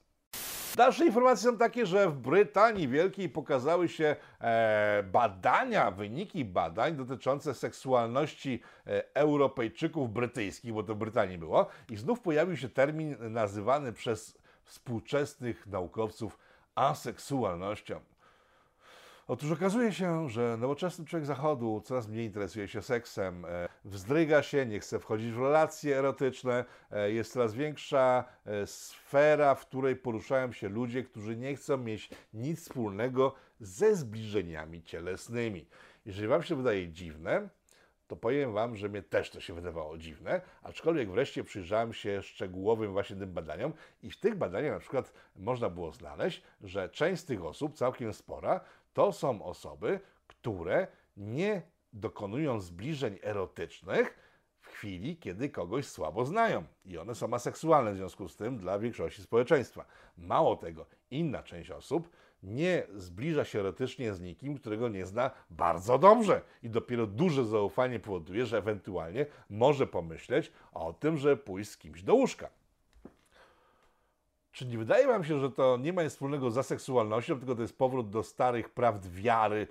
Dalsze 0.76 1.06
informacje 1.06 1.52
są 1.52 1.58
takie, 1.58 1.86
że 1.86 2.10
w 2.10 2.14
Brytanii 2.14 2.88
Wielkiej 2.88 3.30
pokazały 3.30 3.90
się 3.90 4.16
e, 4.42 5.04
badania, 5.12 5.92
wyniki 5.92 6.46
badań 6.46 6.96
dotyczące 6.96 7.54
seksualności 7.54 8.62
e, 8.88 9.04
Europejczyków 9.16 10.14
brytyjskich, 10.14 10.74
bo 10.74 10.84
to 10.84 10.96
w 10.96 10.98
Brytanii 10.98 11.38
było, 11.38 11.68
i 11.90 11.96
znów 11.98 12.20
pojawił 12.20 12.58
się 12.58 12.70
termin 12.70 13.16
nazywany 13.20 13.94
przez 13.94 14.38
współczesnych 14.68 15.68
naukowców 15.68 16.38
aseksualnością. 16.76 18.00
Otóż 19.28 19.52
okazuje 19.52 19.94
się, 19.94 20.30
że 20.30 20.58
nowoczesny 20.58 21.06
człowiek 21.06 21.26
zachodu 21.26 21.82
coraz 21.86 22.08
mniej 22.08 22.26
interesuje 22.26 22.68
się 22.68 22.82
seksem, 22.82 23.46
e, 23.46 23.68
wzdryga 23.86 24.44
się, 24.44 24.66
nie 24.66 24.80
chce 24.80 25.00
wchodzić 25.00 25.32
w 25.32 25.40
relacje 25.40 25.98
erotyczne, 25.98 26.66
e, 26.92 27.12
jest 27.12 27.34
coraz 27.34 27.54
większa 27.54 28.24
e, 28.46 28.68
sfera, 28.68 29.56
w 29.56 29.66
której 29.66 29.96
poruszają 29.96 30.52
się 30.52 30.70
ludzie, 30.70 31.04
którzy 31.04 31.38
nie 31.38 31.56
chcą 31.56 31.78
mieć 31.78 32.10
nic 32.34 32.62
wspólnego 32.62 33.36
ze 33.60 33.96
zbliżeniami 33.96 34.84
cielesnymi. 34.84 35.66
Jeżeli 36.06 36.28
Wam 36.28 36.44
się 36.44 36.56
wydaje 36.56 36.90
dziwne, 36.90 37.50
to 38.08 38.16
powiem 38.16 38.54
Wam, 38.54 38.76
że 38.76 38.90
mnie 38.90 39.04
też 39.04 39.30
to 39.30 39.40
się 39.40 39.54
wydawało 39.54 39.98
dziwne, 39.98 40.42
aczkolwiek 40.64 41.12
wreszcie 41.12 41.44
przyjrzałem 41.44 41.94
się 41.94 42.22
szczegółowym 42.22 42.92
właśnie 42.92 43.16
tym 43.16 43.34
badaniom 43.34 43.74
i 44.04 44.12
w 44.12 44.20
tych 44.20 44.36
badaniach 44.36 44.74
na 44.74 44.80
przykład 44.80 45.14
można 45.36 45.70
było 45.70 45.92
znaleźć, 45.92 46.42
że 46.62 46.90
część 46.90 47.22
z 47.22 47.26
tych 47.26 47.46
osób, 47.46 47.76
całkiem 47.76 48.14
spora, 48.14 48.60
to 48.94 49.12
są 49.12 49.44
osoby, 49.44 50.00
które 50.28 50.88
nie 51.18 51.62
dokonują 51.94 52.60
zbliżeń 52.60 53.20
erotycznych 53.22 54.20
w 54.60 54.68
chwili, 54.68 55.18
kiedy 55.18 55.50
kogoś 55.50 55.88
słabo 55.88 56.26
znają. 56.26 56.64
I 56.86 56.98
one 56.98 57.16
są 57.16 57.34
aseksualne 57.34 57.94
w 57.94 57.98
związku 57.98 58.28
z 58.28 58.36
tym 58.36 58.58
dla 58.58 58.80
większości 58.80 59.22
społeczeństwa. 59.22 59.86
Mało 60.18 60.56
tego, 60.56 60.86
inna 61.12 61.44
część 61.44 61.72
osób 61.72 62.10
nie 62.44 62.84
zbliża 62.96 63.46
się 63.46 63.60
erotycznie 63.60 64.14
z 64.14 64.22
nikim, 64.22 64.58
którego 64.58 64.90
nie 64.90 65.06
zna 65.06 65.32
bardzo 65.50 65.98
dobrze. 65.98 66.42
I 66.64 66.70
dopiero 66.70 67.08
duże 67.08 67.46
zaufanie 67.46 68.00
powoduje, 68.00 68.46
że 68.46 68.58
ewentualnie 68.58 69.26
może 69.50 69.88
pomyśleć 69.88 70.52
o 70.74 70.94
tym, 70.94 71.18
że 71.18 71.38
pójść 71.38 71.70
z 71.70 71.78
kimś 71.78 72.04
do 72.04 72.16
łóżka. 72.16 72.50
Czy 74.52 74.66
nie 74.66 74.78
wydaje 74.78 75.08
Wam 75.08 75.24
się, 75.24 75.40
że 75.40 75.52
to 75.52 75.78
nie 75.78 75.94
ma 75.94 76.04
nic 76.04 76.12
wspólnego 76.12 76.52
z 76.52 76.58
aseksualnością, 76.58 77.38
tylko 77.38 77.56
to 77.56 77.62
jest 77.62 77.78
powrót 77.78 78.10
do 78.10 78.24
starych 78.24 78.70
prawd 78.70 79.10
wiary, 79.10 79.68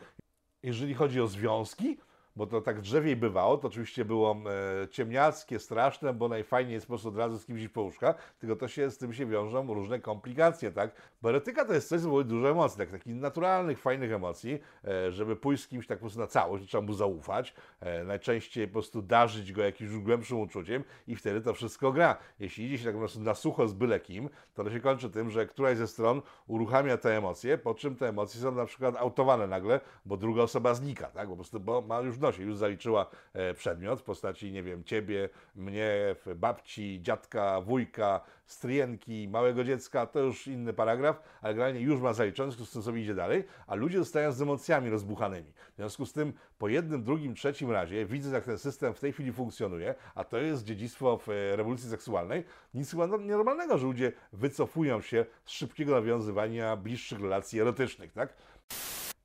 jeżeli 0.62 0.94
chodzi 0.94 1.20
o 1.20 1.26
związki? 1.26 1.98
Bo 2.36 2.46
to 2.46 2.60
tak 2.60 2.80
drzewiej 2.80 3.16
bywało, 3.16 3.56
to 3.56 3.68
oczywiście 3.68 4.04
było 4.04 4.36
e, 4.82 4.88
ciemniackie, 4.88 5.58
straszne, 5.58 6.12
bo 6.12 6.28
najfajniej 6.28 6.74
jest 6.74 6.86
po 6.86 6.90
prostu 6.90 7.08
od 7.08 7.16
razu 7.16 7.38
z 7.38 7.46
kimś 7.46 7.60
iść 7.60 7.72
po 7.72 7.82
łóżka, 7.82 8.14
tylko 8.38 8.56
to 8.56 8.68
się 8.68 8.90
z 8.90 8.98
tym 8.98 9.12
się 9.12 9.26
wiążą 9.26 9.74
różne 9.74 10.00
komplikacje, 10.00 10.72
tak? 10.72 10.90
Bo 11.22 11.28
erotyka 11.28 11.64
to 11.64 11.74
jest 11.74 11.88
coś, 11.88 12.00
co 12.00 12.04
wywołuje 12.04 12.24
dużo 12.24 12.50
emocji, 12.50 12.78
tak, 12.78 12.90
takich 12.90 13.14
naturalnych, 13.14 13.80
fajnych 13.80 14.12
emocji, 14.12 14.58
e, 14.84 15.12
żeby 15.12 15.36
pójść 15.36 15.62
z 15.62 15.68
kimś 15.68 15.86
tak 15.86 15.98
po 15.98 16.02
prostu 16.02 16.20
na 16.20 16.26
całość, 16.26 16.68
trzeba 16.68 16.86
mu 16.86 16.92
zaufać, 16.92 17.54
e, 17.80 18.04
najczęściej 18.04 18.66
po 18.66 18.72
prostu 18.72 19.02
darzyć 19.02 19.52
go 19.52 19.62
jakimś 19.62 19.90
głębszym 19.90 20.40
uczuciem 20.40 20.84
i 21.06 21.16
wtedy 21.16 21.40
to 21.40 21.54
wszystko 21.54 21.92
gra. 21.92 22.16
Jeśli 22.38 22.64
idzie 22.64 22.78
się 22.78 22.84
tak 22.84 22.94
po 22.94 22.98
prostu 22.98 23.20
na 23.20 23.34
sucho 23.34 23.68
z 23.68 23.72
byle 23.72 24.00
kim, 24.00 24.28
to 24.54 24.64
to 24.64 24.70
się 24.70 24.80
kończy 24.80 25.10
tym, 25.10 25.30
że 25.30 25.46
któraś 25.46 25.78
ze 25.78 25.86
stron 25.86 26.22
uruchamia 26.46 26.96
te 26.96 27.16
emocje, 27.16 27.58
po 27.58 27.74
czym 27.74 27.96
te 27.96 28.08
emocje 28.08 28.40
są 28.40 28.52
na 28.52 28.64
przykład 28.64 28.96
autowane 28.96 29.46
nagle, 29.46 29.80
bo 30.04 30.16
druga 30.16 30.42
osoba 30.42 30.74
znika, 30.74 31.06
tak? 31.06 31.28
Po 31.28 31.34
prostu, 31.34 31.60
bo 31.60 31.80
ma 31.80 32.00
już 32.00 32.18
nosie, 32.26 32.42
już 32.42 32.56
zaliczyła 32.56 33.06
e, 33.32 33.54
przedmiot 33.54 34.00
w 34.00 34.02
postaci, 34.02 34.52
nie 34.52 34.62
wiem, 34.62 34.84
ciebie, 34.84 35.28
mnie, 35.54 36.16
babci, 36.36 36.98
dziadka, 37.02 37.60
wujka, 37.60 38.20
stryjenki, 38.46 39.28
małego 39.28 39.64
dziecka, 39.64 40.06
to 40.06 40.20
już 40.20 40.46
inny 40.46 40.72
paragraf, 40.72 41.22
ale 41.42 41.54
generalnie 41.54 41.80
już 41.80 42.00
ma 42.00 42.12
zaliczony, 42.12 42.52
w 42.52 42.54
związku 42.54 42.70
z 42.70 42.72
tym 42.72 42.82
sobie 42.82 43.02
idzie 43.02 43.14
dalej, 43.14 43.44
a 43.66 43.74
ludzie 43.74 43.98
zostają 43.98 44.32
z 44.32 44.42
emocjami 44.42 44.90
rozbuchanymi. 44.90 45.52
W 45.72 45.76
związku 45.76 46.06
z 46.06 46.12
tym 46.12 46.32
po 46.58 46.68
jednym, 46.68 47.04
drugim, 47.04 47.34
trzecim 47.34 47.70
razie 47.70 48.06
widzę, 48.06 48.30
jak 48.30 48.44
ten 48.44 48.58
system 48.58 48.94
w 48.94 49.00
tej 49.00 49.12
chwili 49.12 49.32
funkcjonuje, 49.32 49.94
a 50.14 50.24
to 50.24 50.38
jest 50.38 50.64
dziedzictwo 50.64 51.18
w 51.18 51.28
e, 51.28 51.56
rewolucji 51.56 51.90
seksualnej, 51.90 52.44
nic 52.74 52.90
chyba 52.90 53.06
no- 53.06 53.18
nienormalnego, 53.18 53.78
że 53.78 53.86
ludzie 53.86 54.12
wycofują 54.32 55.00
się 55.00 55.26
z 55.44 55.50
szybkiego 55.50 55.92
nawiązywania 55.92 56.76
bliższych 56.76 57.20
relacji 57.20 57.60
erotycznych, 57.60 58.12
tak? 58.12 58.36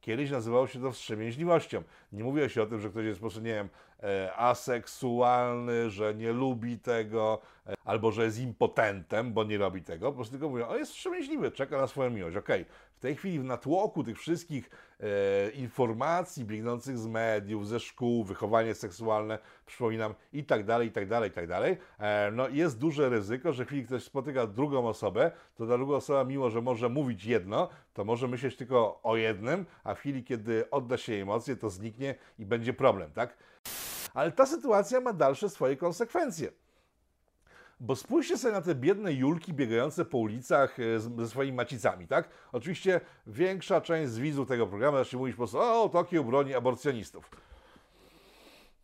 Kiedyś 0.01 0.31
nazywało 0.31 0.67
się 0.67 0.81
to 0.81 0.91
wstrzemięźliwością. 0.91 1.83
Nie 2.11 2.23
mówiło 2.23 2.49
się 2.49 2.61
o 2.61 2.65
tym, 2.65 2.79
że 2.79 2.89
ktoś 2.89 3.05
jest 3.05 3.19
po 3.19 3.23
prostu, 3.23 3.41
nie 3.41 3.53
wiem, 3.53 3.69
e, 4.03 4.35
aseksualny, 4.35 5.89
że 5.89 6.15
nie 6.15 6.31
lubi 6.33 6.79
tego, 6.79 7.41
e, 7.67 7.73
albo 7.85 8.11
że 8.11 8.23
jest 8.23 8.39
impotentem, 8.39 9.33
bo 9.33 9.43
nie 9.43 9.57
robi 9.57 9.81
tego. 9.81 10.09
Po 10.09 10.15
prostu 10.15 10.31
tylko 10.31 10.49
mówią, 10.49 10.67
o 10.67 10.77
jest 10.77 10.91
wstrzemięźliwy, 10.91 11.51
czeka 11.51 11.77
na 11.77 11.87
swoją 11.87 12.09
miłość. 12.09 12.37
Okej, 12.37 12.65
w 12.90 12.90
tej 13.01 13.15
chwili 13.15 13.39
w 13.39 13.43
natłoku 13.43 14.03
tych 14.03 14.19
wszystkich 14.19 14.69
e, 14.99 15.49
informacji 15.49 16.45
biegnących 16.45 16.97
z 16.97 17.07
mediów, 17.07 17.67
ze 17.67 17.79
szkół, 17.79 18.23
wychowanie 18.23 18.75
seksualne, 18.75 19.39
przypominam, 19.65 20.13
i 20.33 20.43
tak 20.43 20.65
dalej, 20.65 20.87
i 20.87 20.91
tak 20.91 21.07
dalej, 21.07 21.29
i 21.29 21.33
tak 21.33 21.47
dalej, 21.47 21.77
e, 21.99 22.31
no 22.31 22.49
jest 22.49 22.77
duże 22.77 23.09
ryzyko, 23.09 23.53
że 23.53 23.65
w 23.65 23.67
chwili 23.67 23.85
ktoś 23.85 24.03
spotyka 24.03 24.47
drugą 24.47 24.87
osobę, 24.87 25.31
to 25.55 25.67
ta 25.67 25.77
druga 25.77 25.95
osoba, 25.95 26.23
mimo 26.23 26.49
że 26.49 26.61
może 26.61 26.89
mówić 26.89 27.25
jedno, 27.25 27.69
to 27.93 28.05
może 28.05 28.27
myśleć 28.27 28.55
tylko 28.55 28.99
o 29.03 29.17
jednym, 29.17 29.65
a 29.83 29.95
w 29.95 29.99
chwili, 29.99 30.23
kiedy 30.23 30.69
odda 30.69 30.97
się 30.97 31.13
emocje, 31.13 31.55
to 31.55 31.69
zniknie 31.69 32.15
i 32.39 32.45
będzie 32.45 32.73
problem, 32.73 33.11
tak? 33.11 33.37
Ale 34.13 34.31
ta 34.31 34.45
sytuacja 34.45 35.01
ma 35.01 35.13
dalsze 35.13 35.49
swoje 35.49 35.77
konsekwencje. 35.77 36.51
Bo 37.83 37.95
spójrzcie 37.95 38.37
sobie 38.37 38.53
na 38.53 38.61
te 38.61 38.75
biedne 38.75 39.13
Julki 39.13 39.53
biegające 39.53 40.05
po 40.05 40.17
ulicach 40.17 40.79
e, 40.79 40.99
ze 40.99 41.27
swoimi 41.27 41.53
macicami, 41.53 42.07
tak? 42.07 42.29
Oczywiście 42.51 43.01
większa 43.27 43.81
część 43.81 44.11
z 44.11 44.19
widzów 44.19 44.47
tego 44.47 44.67
programu 44.67 44.97
zacznie 44.97 45.19
mówić 45.19 45.35
po 45.35 45.37
prostu, 45.37 45.59
o, 45.59 45.89
Tokio 45.89 46.23
broni 46.23 46.53
aborcjonistów. 46.55 47.29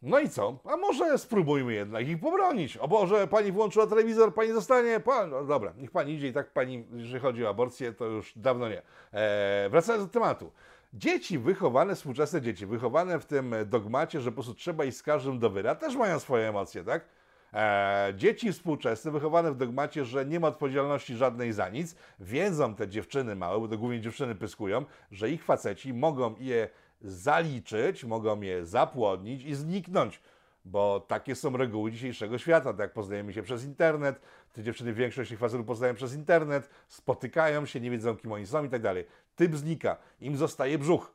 No 0.01 0.19
i 0.19 0.29
co? 0.29 0.59
A 0.63 0.77
może 0.77 1.17
spróbujmy 1.17 1.73
jednak 1.73 2.07
ich 2.07 2.19
pobronić. 2.19 2.77
O 2.77 2.87
Boże, 2.87 3.27
pani 3.27 3.51
włączyła 3.51 3.87
telewizor, 3.87 4.33
pani 4.33 4.51
zostanie. 4.51 5.01
No 5.29 5.43
dobra, 5.43 5.73
niech 5.77 5.91
pani 5.91 6.13
idzie 6.13 6.27
i 6.27 6.33
tak 6.33 6.51
pani, 6.51 6.85
jeżeli 6.93 7.19
chodzi 7.19 7.45
o 7.45 7.49
aborcję, 7.49 7.93
to 7.93 8.05
już 8.05 8.33
dawno 8.35 8.69
nie. 8.69 8.81
Eee, 9.13 9.69
wracając 9.69 10.05
do 10.05 10.11
tematu. 10.11 10.51
Dzieci 10.93 11.39
wychowane, 11.39 11.95
współczesne 11.95 12.41
dzieci, 12.41 12.65
wychowane 12.65 13.19
w 13.19 13.25
tym 13.25 13.55
dogmacie, 13.65 14.21
że 14.21 14.31
po 14.31 14.35
prostu 14.35 14.53
trzeba 14.53 14.85
iść 14.85 14.97
z 14.97 15.03
każdym 15.03 15.39
do 15.39 15.49
wyra, 15.49 15.75
też 15.75 15.95
mają 15.95 16.19
swoje 16.19 16.49
emocje, 16.49 16.83
tak? 16.83 17.16
E, 17.53 18.13
dzieci 18.15 18.53
współczesne, 18.53 19.11
wychowane 19.11 19.51
w 19.51 19.57
dogmacie, 19.57 20.05
że 20.05 20.25
nie 20.25 20.39
ma 20.39 20.47
odpowiedzialności 20.47 21.15
żadnej 21.15 21.53
za 21.53 21.69
nic, 21.69 21.95
wiedzą 22.19 22.75
te 22.75 22.87
dziewczyny 22.87 23.35
małe, 23.35 23.59
bo 23.59 23.67
to 23.67 23.77
głównie 23.77 24.01
dziewczyny 24.01 24.35
pyskują, 24.35 24.85
że 25.11 25.29
ich 25.29 25.43
faceci 25.43 25.93
mogą 25.93 26.35
je 26.39 26.69
zaliczyć, 27.01 28.03
mogą 28.03 28.41
je 28.41 28.65
zapłodnić 28.65 29.43
i 29.43 29.55
zniknąć. 29.55 30.21
Bo 30.65 30.99
takie 30.99 31.35
są 31.35 31.57
reguły 31.57 31.91
dzisiejszego 31.91 32.37
świata. 32.37 32.73
Tak 32.73 32.79
jak 32.79 32.93
poznajemy 32.93 33.33
się 33.33 33.43
przez 33.43 33.63
internet, 33.63 34.21
te 34.53 34.63
dziewczyny 34.63 34.93
większość 34.93 35.29
tych 35.29 35.39
facetów 35.39 35.65
poznają 35.65 35.95
przez 35.95 36.13
internet, 36.13 36.69
spotykają 36.87 37.65
się, 37.65 37.79
nie 37.79 37.91
wiedzą 37.91 38.17
kim 38.17 38.31
oni 38.31 38.47
są 38.47 38.63
i 38.63 38.69
tak 38.69 38.81
dalej. 38.81 39.05
Typ 39.35 39.55
znika, 39.55 39.97
im 40.19 40.37
zostaje 40.37 40.77
brzuch. 40.77 41.13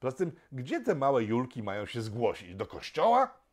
Poza 0.00 0.16
tym, 0.16 0.32
gdzie 0.52 0.80
te 0.80 0.94
małe 0.94 1.24
Julki 1.24 1.62
mają 1.62 1.86
się 1.86 2.02
zgłosić? 2.02 2.54
Do 2.54 2.66
kościoła? 2.66 3.43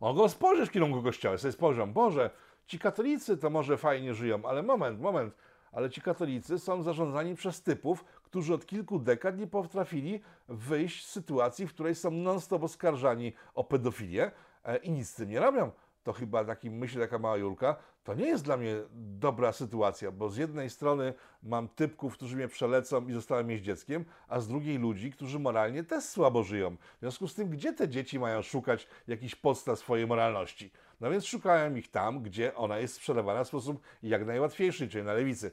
Mogą 0.00 0.28
spojrzeć 0.28 0.68
w 0.68 0.72
kierunku 0.72 1.02
kościoła, 1.02 1.38
sobie 1.38 1.52
spojrzą, 1.52 1.92
Boże, 1.92 2.30
ci 2.66 2.78
katolicy 2.78 3.36
to 3.36 3.50
może 3.50 3.76
fajnie 3.76 4.14
żyją, 4.14 4.42
ale 4.44 4.62
moment, 4.62 5.00
moment, 5.00 5.34
ale 5.72 5.90
ci 5.90 6.00
katolicy 6.00 6.58
są 6.58 6.82
zarządzani 6.82 7.34
przez 7.34 7.62
typów, 7.62 8.04
którzy 8.22 8.54
od 8.54 8.66
kilku 8.66 8.98
dekad 8.98 9.38
nie 9.38 9.46
potrafili 9.46 10.20
wyjść 10.48 11.06
z 11.06 11.10
sytuacji, 11.10 11.66
w 11.66 11.74
której 11.74 11.94
są 11.94 12.10
non-stop 12.10 12.62
oskarżani 12.62 13.32
o 13.54 13.64
pedofilię 13.64 14.30
e, 14.64 14.76
i 14.76 14.90
nic 14.90 15.08
z 15.08 15.14
tym 15.14 15.28
nie 15.28 15.40
robią. 15.40 15.70
To 16.02 16.12
chyba 16.12 16.44
taki 16.44 16.70
myśli 16.70 17.00
taka 17.00 17.18
mała 17.18 17.36
Julka, 17.36 17.76
to 18.04 18.14
nie 18.14 18.26
jest 18.26 18.44
dla 18.44 18.56
mnie 18.56 18.76
dobra 18.92 19.52
sytuacja, 19.52 20.10
bo 20.10 20.28
z 20.28 20.36
jednej 20.36 20.70
strony 20.70 21.14
mam 21.42 21.68
typków, 21.68 22.14
którzy 22.14 22.36
mnie 22.36 22.48
przelecą 22.48 23.08
i 23.08 23.12
zostałem 23.12 23.46
mieć 23.46 23.64
dzieckiem, 23.64 24.04
a 24.28 24.40
z 24.40 24.48
drugiej 24.48 24.78
ludzi, 24.78 25.12
którzy 25.12 25.38
moralnie 25.38 25.84
też 25.84 26.04
słabo 26.04 26.42
żyją. 26.42 26.76
W 26.96 27.00
związku 27.00 27.28
z 27.28 27.34
tym, 27.34 27.50
gdzie 27.50 27.72
te 27.72 27.88
dzieci 27.88 28.18
mają 28.18 28.42
szukać 28.42 28.86
jakichś 29.06 29.34
podstaw 29.34 29.78
swojej 29.78 30.06
moralności? 30.06 30.70
No 31.00 31.10
więc 31.10 31.24
szukają 31.24 31.74
ich 31.74 31.90
tam, 31.90 32.22
gdzie 32.22 32.54
ona 32.54 32.78
jest 32.78 32.94
sprzedawana 32.94 33.44
w 33.44 33.48
sposób 33.48 33.80
jak 34.02 34.26
najłatwiejszy, 34.26 34.88
czyli 34.88 35.04
na 35.04 35.12
lewicy. 35.12 35.50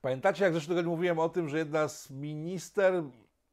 Pamiętacie, 0.00 0.44
jak 0.44 0.52
zresztą 0.52 0.82
mówiłem 0.82 1.18
o 1.18 1.28
tym, 1.28 1.48
że 1.48 1.58
jedna 1.58 1.88
z 1.88 2.10
minister, 2.10 3.02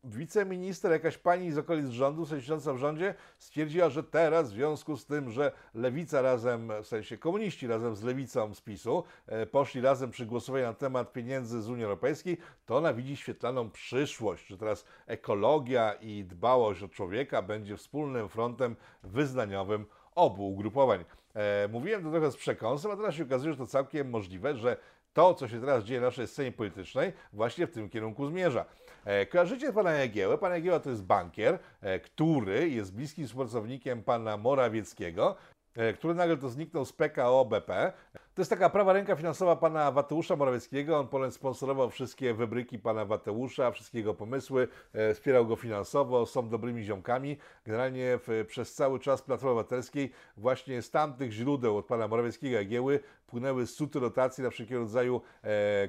wiceminister, 0.03 0.91
jakaś 0.91 1.17
pani 1.17 1.51
z 1.51 1.57
okolic 1.57 1.89
rządu, 1.89 2.25
siedząca 2.25 2.73
w 2.73 2.77
rządzie, 2.77 3.15
stwierdziła, 3.37 3.89
że 3.89 4.03
teraz 4.03 4.49
w 4.49 4.53
związku 4.53 4.97
z 4.97 5.05
tym, 5.05 5.31
że 5.31 5.51
lewica 5.73 6.21
razem, 6.21 6.71
w 6.83 6.87
sensie 6.87 7.17
komuniści 7.17 7.67
razem 7.67 7.95
z 7.95 8.03
lewicą 8.03 8.53
z 8.55 8.61
PiSu, 8.61 9.03
e, 9.27 9.45
poszli 9.45 9.81
razem 9.81 10.11
przy 10.11 10.25
głosowaniu 10.25 10.65
na 10.65 10.73
temat 10.73 11.13
pieniędzy 11.13 11.61
z 11.61 11.69
Unii 11.69 11.83
Europejskiej, 11.83 12.37
to 12.65 12.77
ona 12.77 12.93
widzi 12.93 13.17
świetlaną 13.17 13.69
przyszłość, 13.69 14.47
że 14.47 14.57
teraz 14.57 14.85
ekologia 15.07 15.93
i 15.93 16.23
dbałość 16.23 16.83
o 16.83 16.87
człowieka 16.87 17.41
będzie 17.41 17.77
wspólnym 17.77 18.29
frontem 18.29 18.75
wyznaniowym 19.03 19.85
obu 20.15 20.49
ugrupowań. 20.49 21.05
E, 21.35 21.67
mówiłem 21.67 22.03
to 22.03 22.11
trochę 22.11 22.31
z 22.31 22.37
przekąsem, 22.37 22.91
a 22.91 22.95
teraz 22.95 23.15
się 23.15 23.23
okazuje, 23.23 23.53
że 23.53 23.59
to 23.59 23.67
całkiem 23.67 24.09
możliwe, 24.09 24.55
że 24.55 24.77
to, 25.13 25.33
co 25.33 25.47
się 25.47 25.59
teraz 25.59 25.83
dzieje 25.83 25.99
na 25.99 26.05
naszej 26.05 26.27
scenie 26.27 26.51
politycznej, 26.51 27.13
właśnie 27.33 27.67
w 27.67 27.71
tym 27.71 27.89
kierunku 27.89 28.27
zmierza. 28.27 28.65
E, 29.09 29.25
kojarzycie 29.25 29.73
pana 29.73 29.91
Jagiełę? 29.91 30.37
Pan 30.37 30.51
Jagieła 30.51 30.79
to 30.79 30.89
jest 30.89 31.03
bankier, 31.03 31.59
e, 31.81 31.99
który 31.99 32.69
jest 32.69 32.93
bliskim 32.93 33.27
współpracownikiem 33.27 34.03
pana 34.03 34.37
Morawieckiego, 34.37 35.35
e, 35.75 35.93
który 35.93 36.13
nagle 36.13 36.37
to 36.37 36.49
zniknął 36.49 36.85
z 36.85 36.93
PKO 36.93 37.45
BP. 37.45 37.93
To 38.13 38.41
jest 38.41 38.49
taka 38.49 38.69
prawa 38.69 38.93
ręka 38.93 39.15
finansowa 39.15 39.55
pana 39.55 39.91
Wateusza 39.91 40.35
Morawieckiego. 40.35 40.99
On 40.99 41.07
potem 41.07 41.31
sponsorował 41.31 41.89
wszystkie 41.89 42.33
wybryki 42.33 42.79
pana 42.79 43.05
Wateusza, 43.05 43.71
wszystkie 43.71 43.97
jego 43.97 44.13
pomysły, 44.13 44.67
wspierał 45.13 45.47
go 45.47 45.55
finansowo, 45.55 46.25
są 46.25 46.49
dobrymi 46.49 46.83
ziomkami. 46.83 47.37
Generalnie 47.65 48.19
w, 48.27 48.45
przez 48.47 48.73
cały 48.73 48.99
czas 48.99 49.21
Platformy 49.21 49.51
Obywatelskiej 49.51 50.11
właśnie 50.37 50.81
z 50.81 50.91
tamtych 50.91 51.31
źródeł 51.31 51.77
od 51.77 51.85
pana 51.85 52.07
Morawieckiego 52.07 52.55
Jagieły 52.55 52.99
płynęły 53.27 53.67
suty 53.67 53.99
rotacji 53.99 54.43
na 54.43 54.49
wszelkiego 54.49 54.81
rodzaju 54.81 55.21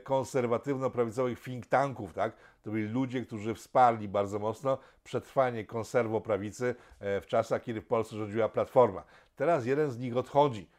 konserwatywno-prawicowych 0.05 1.41
think 1.45 1.67
tanków, 1.67 2.13
tak? 2.13 2.33
To 2.63 2.71
byli 2.71 2.89
ludzie, 2.89 3.23
którzy 3.23 3.55
wsparli 3.55 4.09
bardzo 4.09 4.39
mocno 4.39 4.79
przetrwanie 5.05 5.65
konserwoprawicy 5.65 6.75
e, 7.01 7.21
w 7.21 7.27
czasach, 7.27 7.63
kiedy 7.63 7.81
w 7.81 7.87
Polsce 7.87 8.17
rządziła 8.17 8.49
Platforma. 8.49 9.05
Teraz 9.37 9.67
jeden 9.67 9.91
z 9.91 9.99
nich 9.99 10.17
odchodzi. 10.17 10.71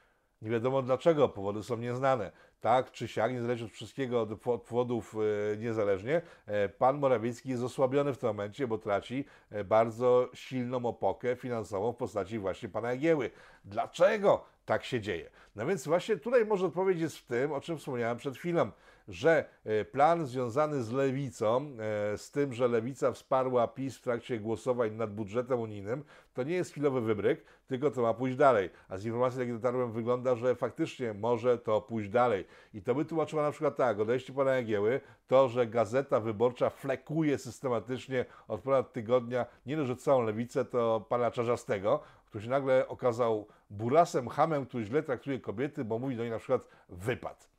Nie 0.42 0.50
wiadomo 0.50 0.82
dlaczego, 0.82 1.30
powody 1.30 1.64
są 1.64 1.78
nieznane. 1.78 2.32
Tak 2.62 2.92
czy 2.92 3.08
siak, 3.08 3.32
niezależnie 3.32 3.66
od 3.66 3.72
wszystkiego, 3.74 4.22
od 4.22 4.40
po- 4.42 4.54
od 4.54 4.62
powodów 4.64 5.16
e, 5.54 5.58
niezależnie, 5.58 6.22
e, 6.46 6.70
pan 6.70 7.00
Morawiecki 7.00 7.50
jest 7.50 7.64
osłabiony 7.64 8.14
w 8.14 8.18
tym 8.18 8.28
momencie, 8.28 8.68
bo 8.68 8.78
traci 8.78 9.26
bardzo 9.66 10.30
silną 10.34 10.86
opokę 10.86 11.36
finansową 11.36 11.92
w 11.92 11.96
postaci 11.96 12.40
właśnie 12.40 12.70
pana 12.70 12.92
Jagieły. 12.92 13.30
Dlaczego 13.66 14.46
tak 14.66 14.84
się 14.84 15.02
dzieje? 15.02 15.30
No 15.56 15.66
więc 15.66 15.88
właśnie 15.88 16.18
tutaj 16.18 16.46
może 16.46 16.66
odpowiedź 16.66 17.00
jest 17.00 17.18
w 17.18 17.26
tym, 17.26 17.52
o 17.52 17.62
czym 17.62 17.78
wspomniałem 17.78 18.18
przed 18.18 18.38
chwilą, 18.38 18.72
że 19.12 19.46
e, 19.64 19.86
plan 19.86 20.26
związany 20.26 20.84
z 20.84 20.92
lewicą, 20.92 21.72
e, 22.14 22.18
z 22.18 22.32
tym, 22.32 22.54
że 22.54 22.68
lewica 22.68 23.12
wsparła 23.12 23.68
PiS 23.68 23.98
w 23.98 24.02
trakcie 24.02 24.40
głosowań 24.40 24.96
nad 24.96 25.14
budżetem 25.14 25.60
unijnym, 25.60 26.04
to 26.34 26.44
nie 26.44 26.54
jest 26.54 26.72
chwilowy 26.72 27.02
wybryk, 27.02 27.46
tylko 27.68 27.92
to 27.92 28.02
ma 28.02 28.14
pójść 28.14 28.38
dalej. 28.38 28.70
A 28.90 28.98
z 28.98 29.06
informacji, 29.06 29.40
jakie 29.40 29.54
dotarłem, 29.54 29.92
wygląda, 29.92 30.36
że 30.36 30.56
faktycznie 30.56 31.14
może 31.14 31.58
to 31.58 31.82
pójść 31.82 32.10
dalej. 32.10 32.46
I 32.74 32.82
to 32.82 32.96
by 32.96 33.06
tłumaczyło 33.06 33.42
na 33.42 33.52
przykład 33.52 33.76
tak, 33.76 34.00
odejście 34.00 34.34
pana 34.34 34.56
Jagieły, 34.56 35.02
to, 35.28 35.50
że 35.50 35.68
Gazeta 35.68 36.20
Wyborcza 36.20 36.70
flekuje 36.70 37.38
systematycznie 37.38 38.26
od 38.48 38.62
ponad 38.62 38.94
tygodnia, 38.94 39.46
nie 39.66 39.76
dość, 39.78 39.88
że 39.88 39.96
całą 39.96 40.22
lewicę, 40.22 40.66
to 40.66 41.06
pana 41.10 41.32
Czarzastego, 41.32 42.00
który 42.26 42.44
się 42.44 42.50
nagle 42.50 42.88
okazał 42.88 43.48
burasem, 43.70 44.28
hamem, 44.28 44.66
który 44.66 44.86
źle 44.86 45.04
traktuje 45.04 45.40
kobiety, 45.40 45.86
bo 45.86 46.00
mówi 46.00 46.16
do 46.16 46.24
niej 46.24 46.32
na 46.32 46.40
przykład 46.40 46.68
wypad. 46.90 47.51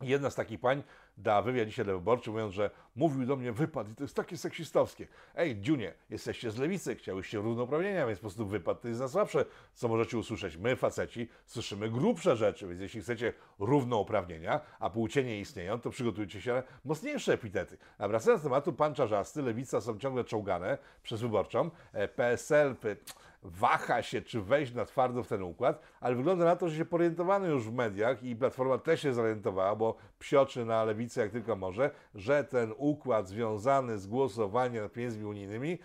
Jedna 0.00 0.30
z 0.30 0.34
takich 0.34 0.60
pań 0.60 0.82
da 1.16 1.42
wywiad 1.42 1.68
dzisiaj 1.68 1.84
dla 1.84 1.94
wyborczy, 1.94 2.30
mówiąc, 2.30 2.54
że 2.54 2.70
mówił 2.96 3.26
do 3.26 3.36
mnie 3.36 3.52
wypad 3.52 3.88
i 3.88 3.94
to 3.94 4.04
jest 4.04 4.16
takie 4.16 4.36
seksistowskie. 4.36 5.06
Ej, 5.34 5.60
Dziunie, 5.60 5.94
jesteście 6.10 6.50
z 6.50 6.58
lewicy, 6.58 6.96
chciałyście 6.96 7.38
równouprawnienia, 7.38 8.06
więc 8.06 8.18
po 8.18 8.20
prostu 8.20 8.46
wypad 8.46 8.80
to 8.80 8.88
jest 8.88 9.00
najsłabsze, 9.00 9.44
co 9.74 9.88
możecie 9.88 10.18
usłyszeć. 10.18 10.56
My, 10.56 10.76
faceci, 10.76 11.28
słyszymy 11.46 11.90
grubsze 11.90 12.36
rzeczy, 12.36 12.68
więc 12.68 12.80
jeśli 12.80 13.00
chcecie 13.00 13.32
równouprawnienia, 13.58 14.60
a 14.78 14.90
płcie 14.90 15.24
nie 15.24 15.40
istnieją, 15.40 15.80
to 15.80 15.90
przygotujcie 15.90 16.40
się 16.40 16.52
na 16.54 16.62
mocniejsze 16.84 17.32
epitety. 17.32 17.78
A 17.98 18.08
wracając 18.08 18.42
do 18.42 18.48
tematu, 18.48 18.72
pan 18.72 18.94
Czarzasty, 18.94 19.42
lewica 19.42 19.80
są 19.80 19.98
ciągle 19.98 20.24
czołgane 20.24 20.78
przez 21.02 21.20
wyborczą, 21.20 21.70
e, 21.92 22.08
PSL... 22.08 22.76
p- 22.76 22.96
waha 23.42 24.02
się, 24.02 24.22
czy 24.22 24.40
wejść 24.40 24.74
na 24.74 24.84
twardo 24.84 25.22
w 25.22 25.28
ten 25.28 25.42
układ, 25.42 25.80
ale 26.00 26.14
wygląda 26.16 26.44
na 26.44 26.56
to, 26.56 26.68
że 26.68 26.76
się 26.76 26.84
porientowano 26.84 27.46
już 27.46 27.68
w 27.68 27.72
mediach 27.72 28.22
i 28.22 28.36
Platforma 28.36 28.78
też 28.78 29.02
się 29.02 29.14
zorientowała, 29.14 29.76
bo 29.76 29.96
psioczy 30.18 30.64
na 30.64 30.84
lewicę 30.84 31.20
jak 31.20 31.30
tylko 31.30 31.56
może, 31.56 31.90
że 32.14 32.44
ten 32.44 32.74
układ 32.76 33.28
związany 33.28 33.98
z 33.98 34.06
głosowaniem 34.06 34.82
nad 34.82 34.92
pieniędzmi 34.92 35.24
unijnymi 35.24 35.78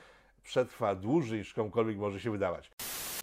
przetrwa 0.43 0.95
dłużej 0.95 1.39
niż 1.39 1.53
komukolwiek 1.53 1.97
może 1.97 2.19
się 2.19 2.31
wydawać. 2.31 2.71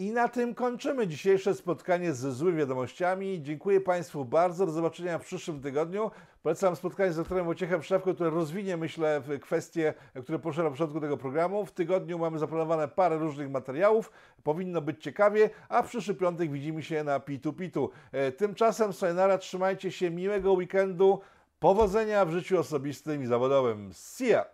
I 0.01 0.13
na 0.13 0.29
tym 0.29 0.55
kończymy 0.55 1.07
dzisiejsze 1.07 1.55
spotkanie 1.55 2.13
ze 2.13 2.33
złymi 2.33 2.59
wiadomościami. 2.59 3.43
Dziękuję 3.43 3.81
Państwu 3.81 4.25
bardzo. 4.25 4.67
Do 4.67 4.73
zobaczenia 4.73 5.19
w 5.19 5.25
przyszłym 5.25 5.61
tygodniu. 5.61 6.11
Polecam 6.43 6.77
spotkanie 6.77 7.13
z 7.13 7.17
doktorem 7.17 7.47
Wojciechem 7.47 7.83
Szewką, 7.83 8.15
które 8.15 8.31
rozwinie, 8.31 8.77
myślę, 8.77 9.23
kwestie, 9.41 9.95
które 10.23 10.39
poruszę 10.39 10.63
na 10.63 10.71
początku 10.71 11.01
tego 11.01 11.17
programu. 11.17 11.67
W 11.67 11.73
tygodniu 11.73 12.19
mamy 12.19 12.39
zaplanowane 12.39 12.89
parę 12.89 13.19
różnych 13.19 13.51
materiałów. 13.51 14.13
Powinno 14.43 14.81
być 14.81 15.03
ciekawie, 15.03 15.51
a 15.69 15.83
w 15.83 15.89
przyszły 15.89 16.15
piątek 16.15 16.53
widzimy 16.53 16.83
się 16.83 17.05
na 17.05 17.21
Pitu 17.21 17.53
Pitu. 17.53 17.91
E, 18.13 18.33
Tymczasem, 18.33 18.93
sayonara, 18.93 19.39
trzymajcie 19.39 19.93
się, 19.93 20.11
miłego 20.11 20.53
weekendu, 20.53 21.21
powodzenia 21.59 22.25
w 22.25 22.31
życiu 22.31 22.59
osobistym 22.59 23.23
i 23.23 23.27
zawodowym. 23.27 23.91
See 23.93 24.29
ya! 24.29 24.45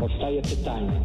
Powstaje 0.00 0.42
pytanie, 0.42 1.04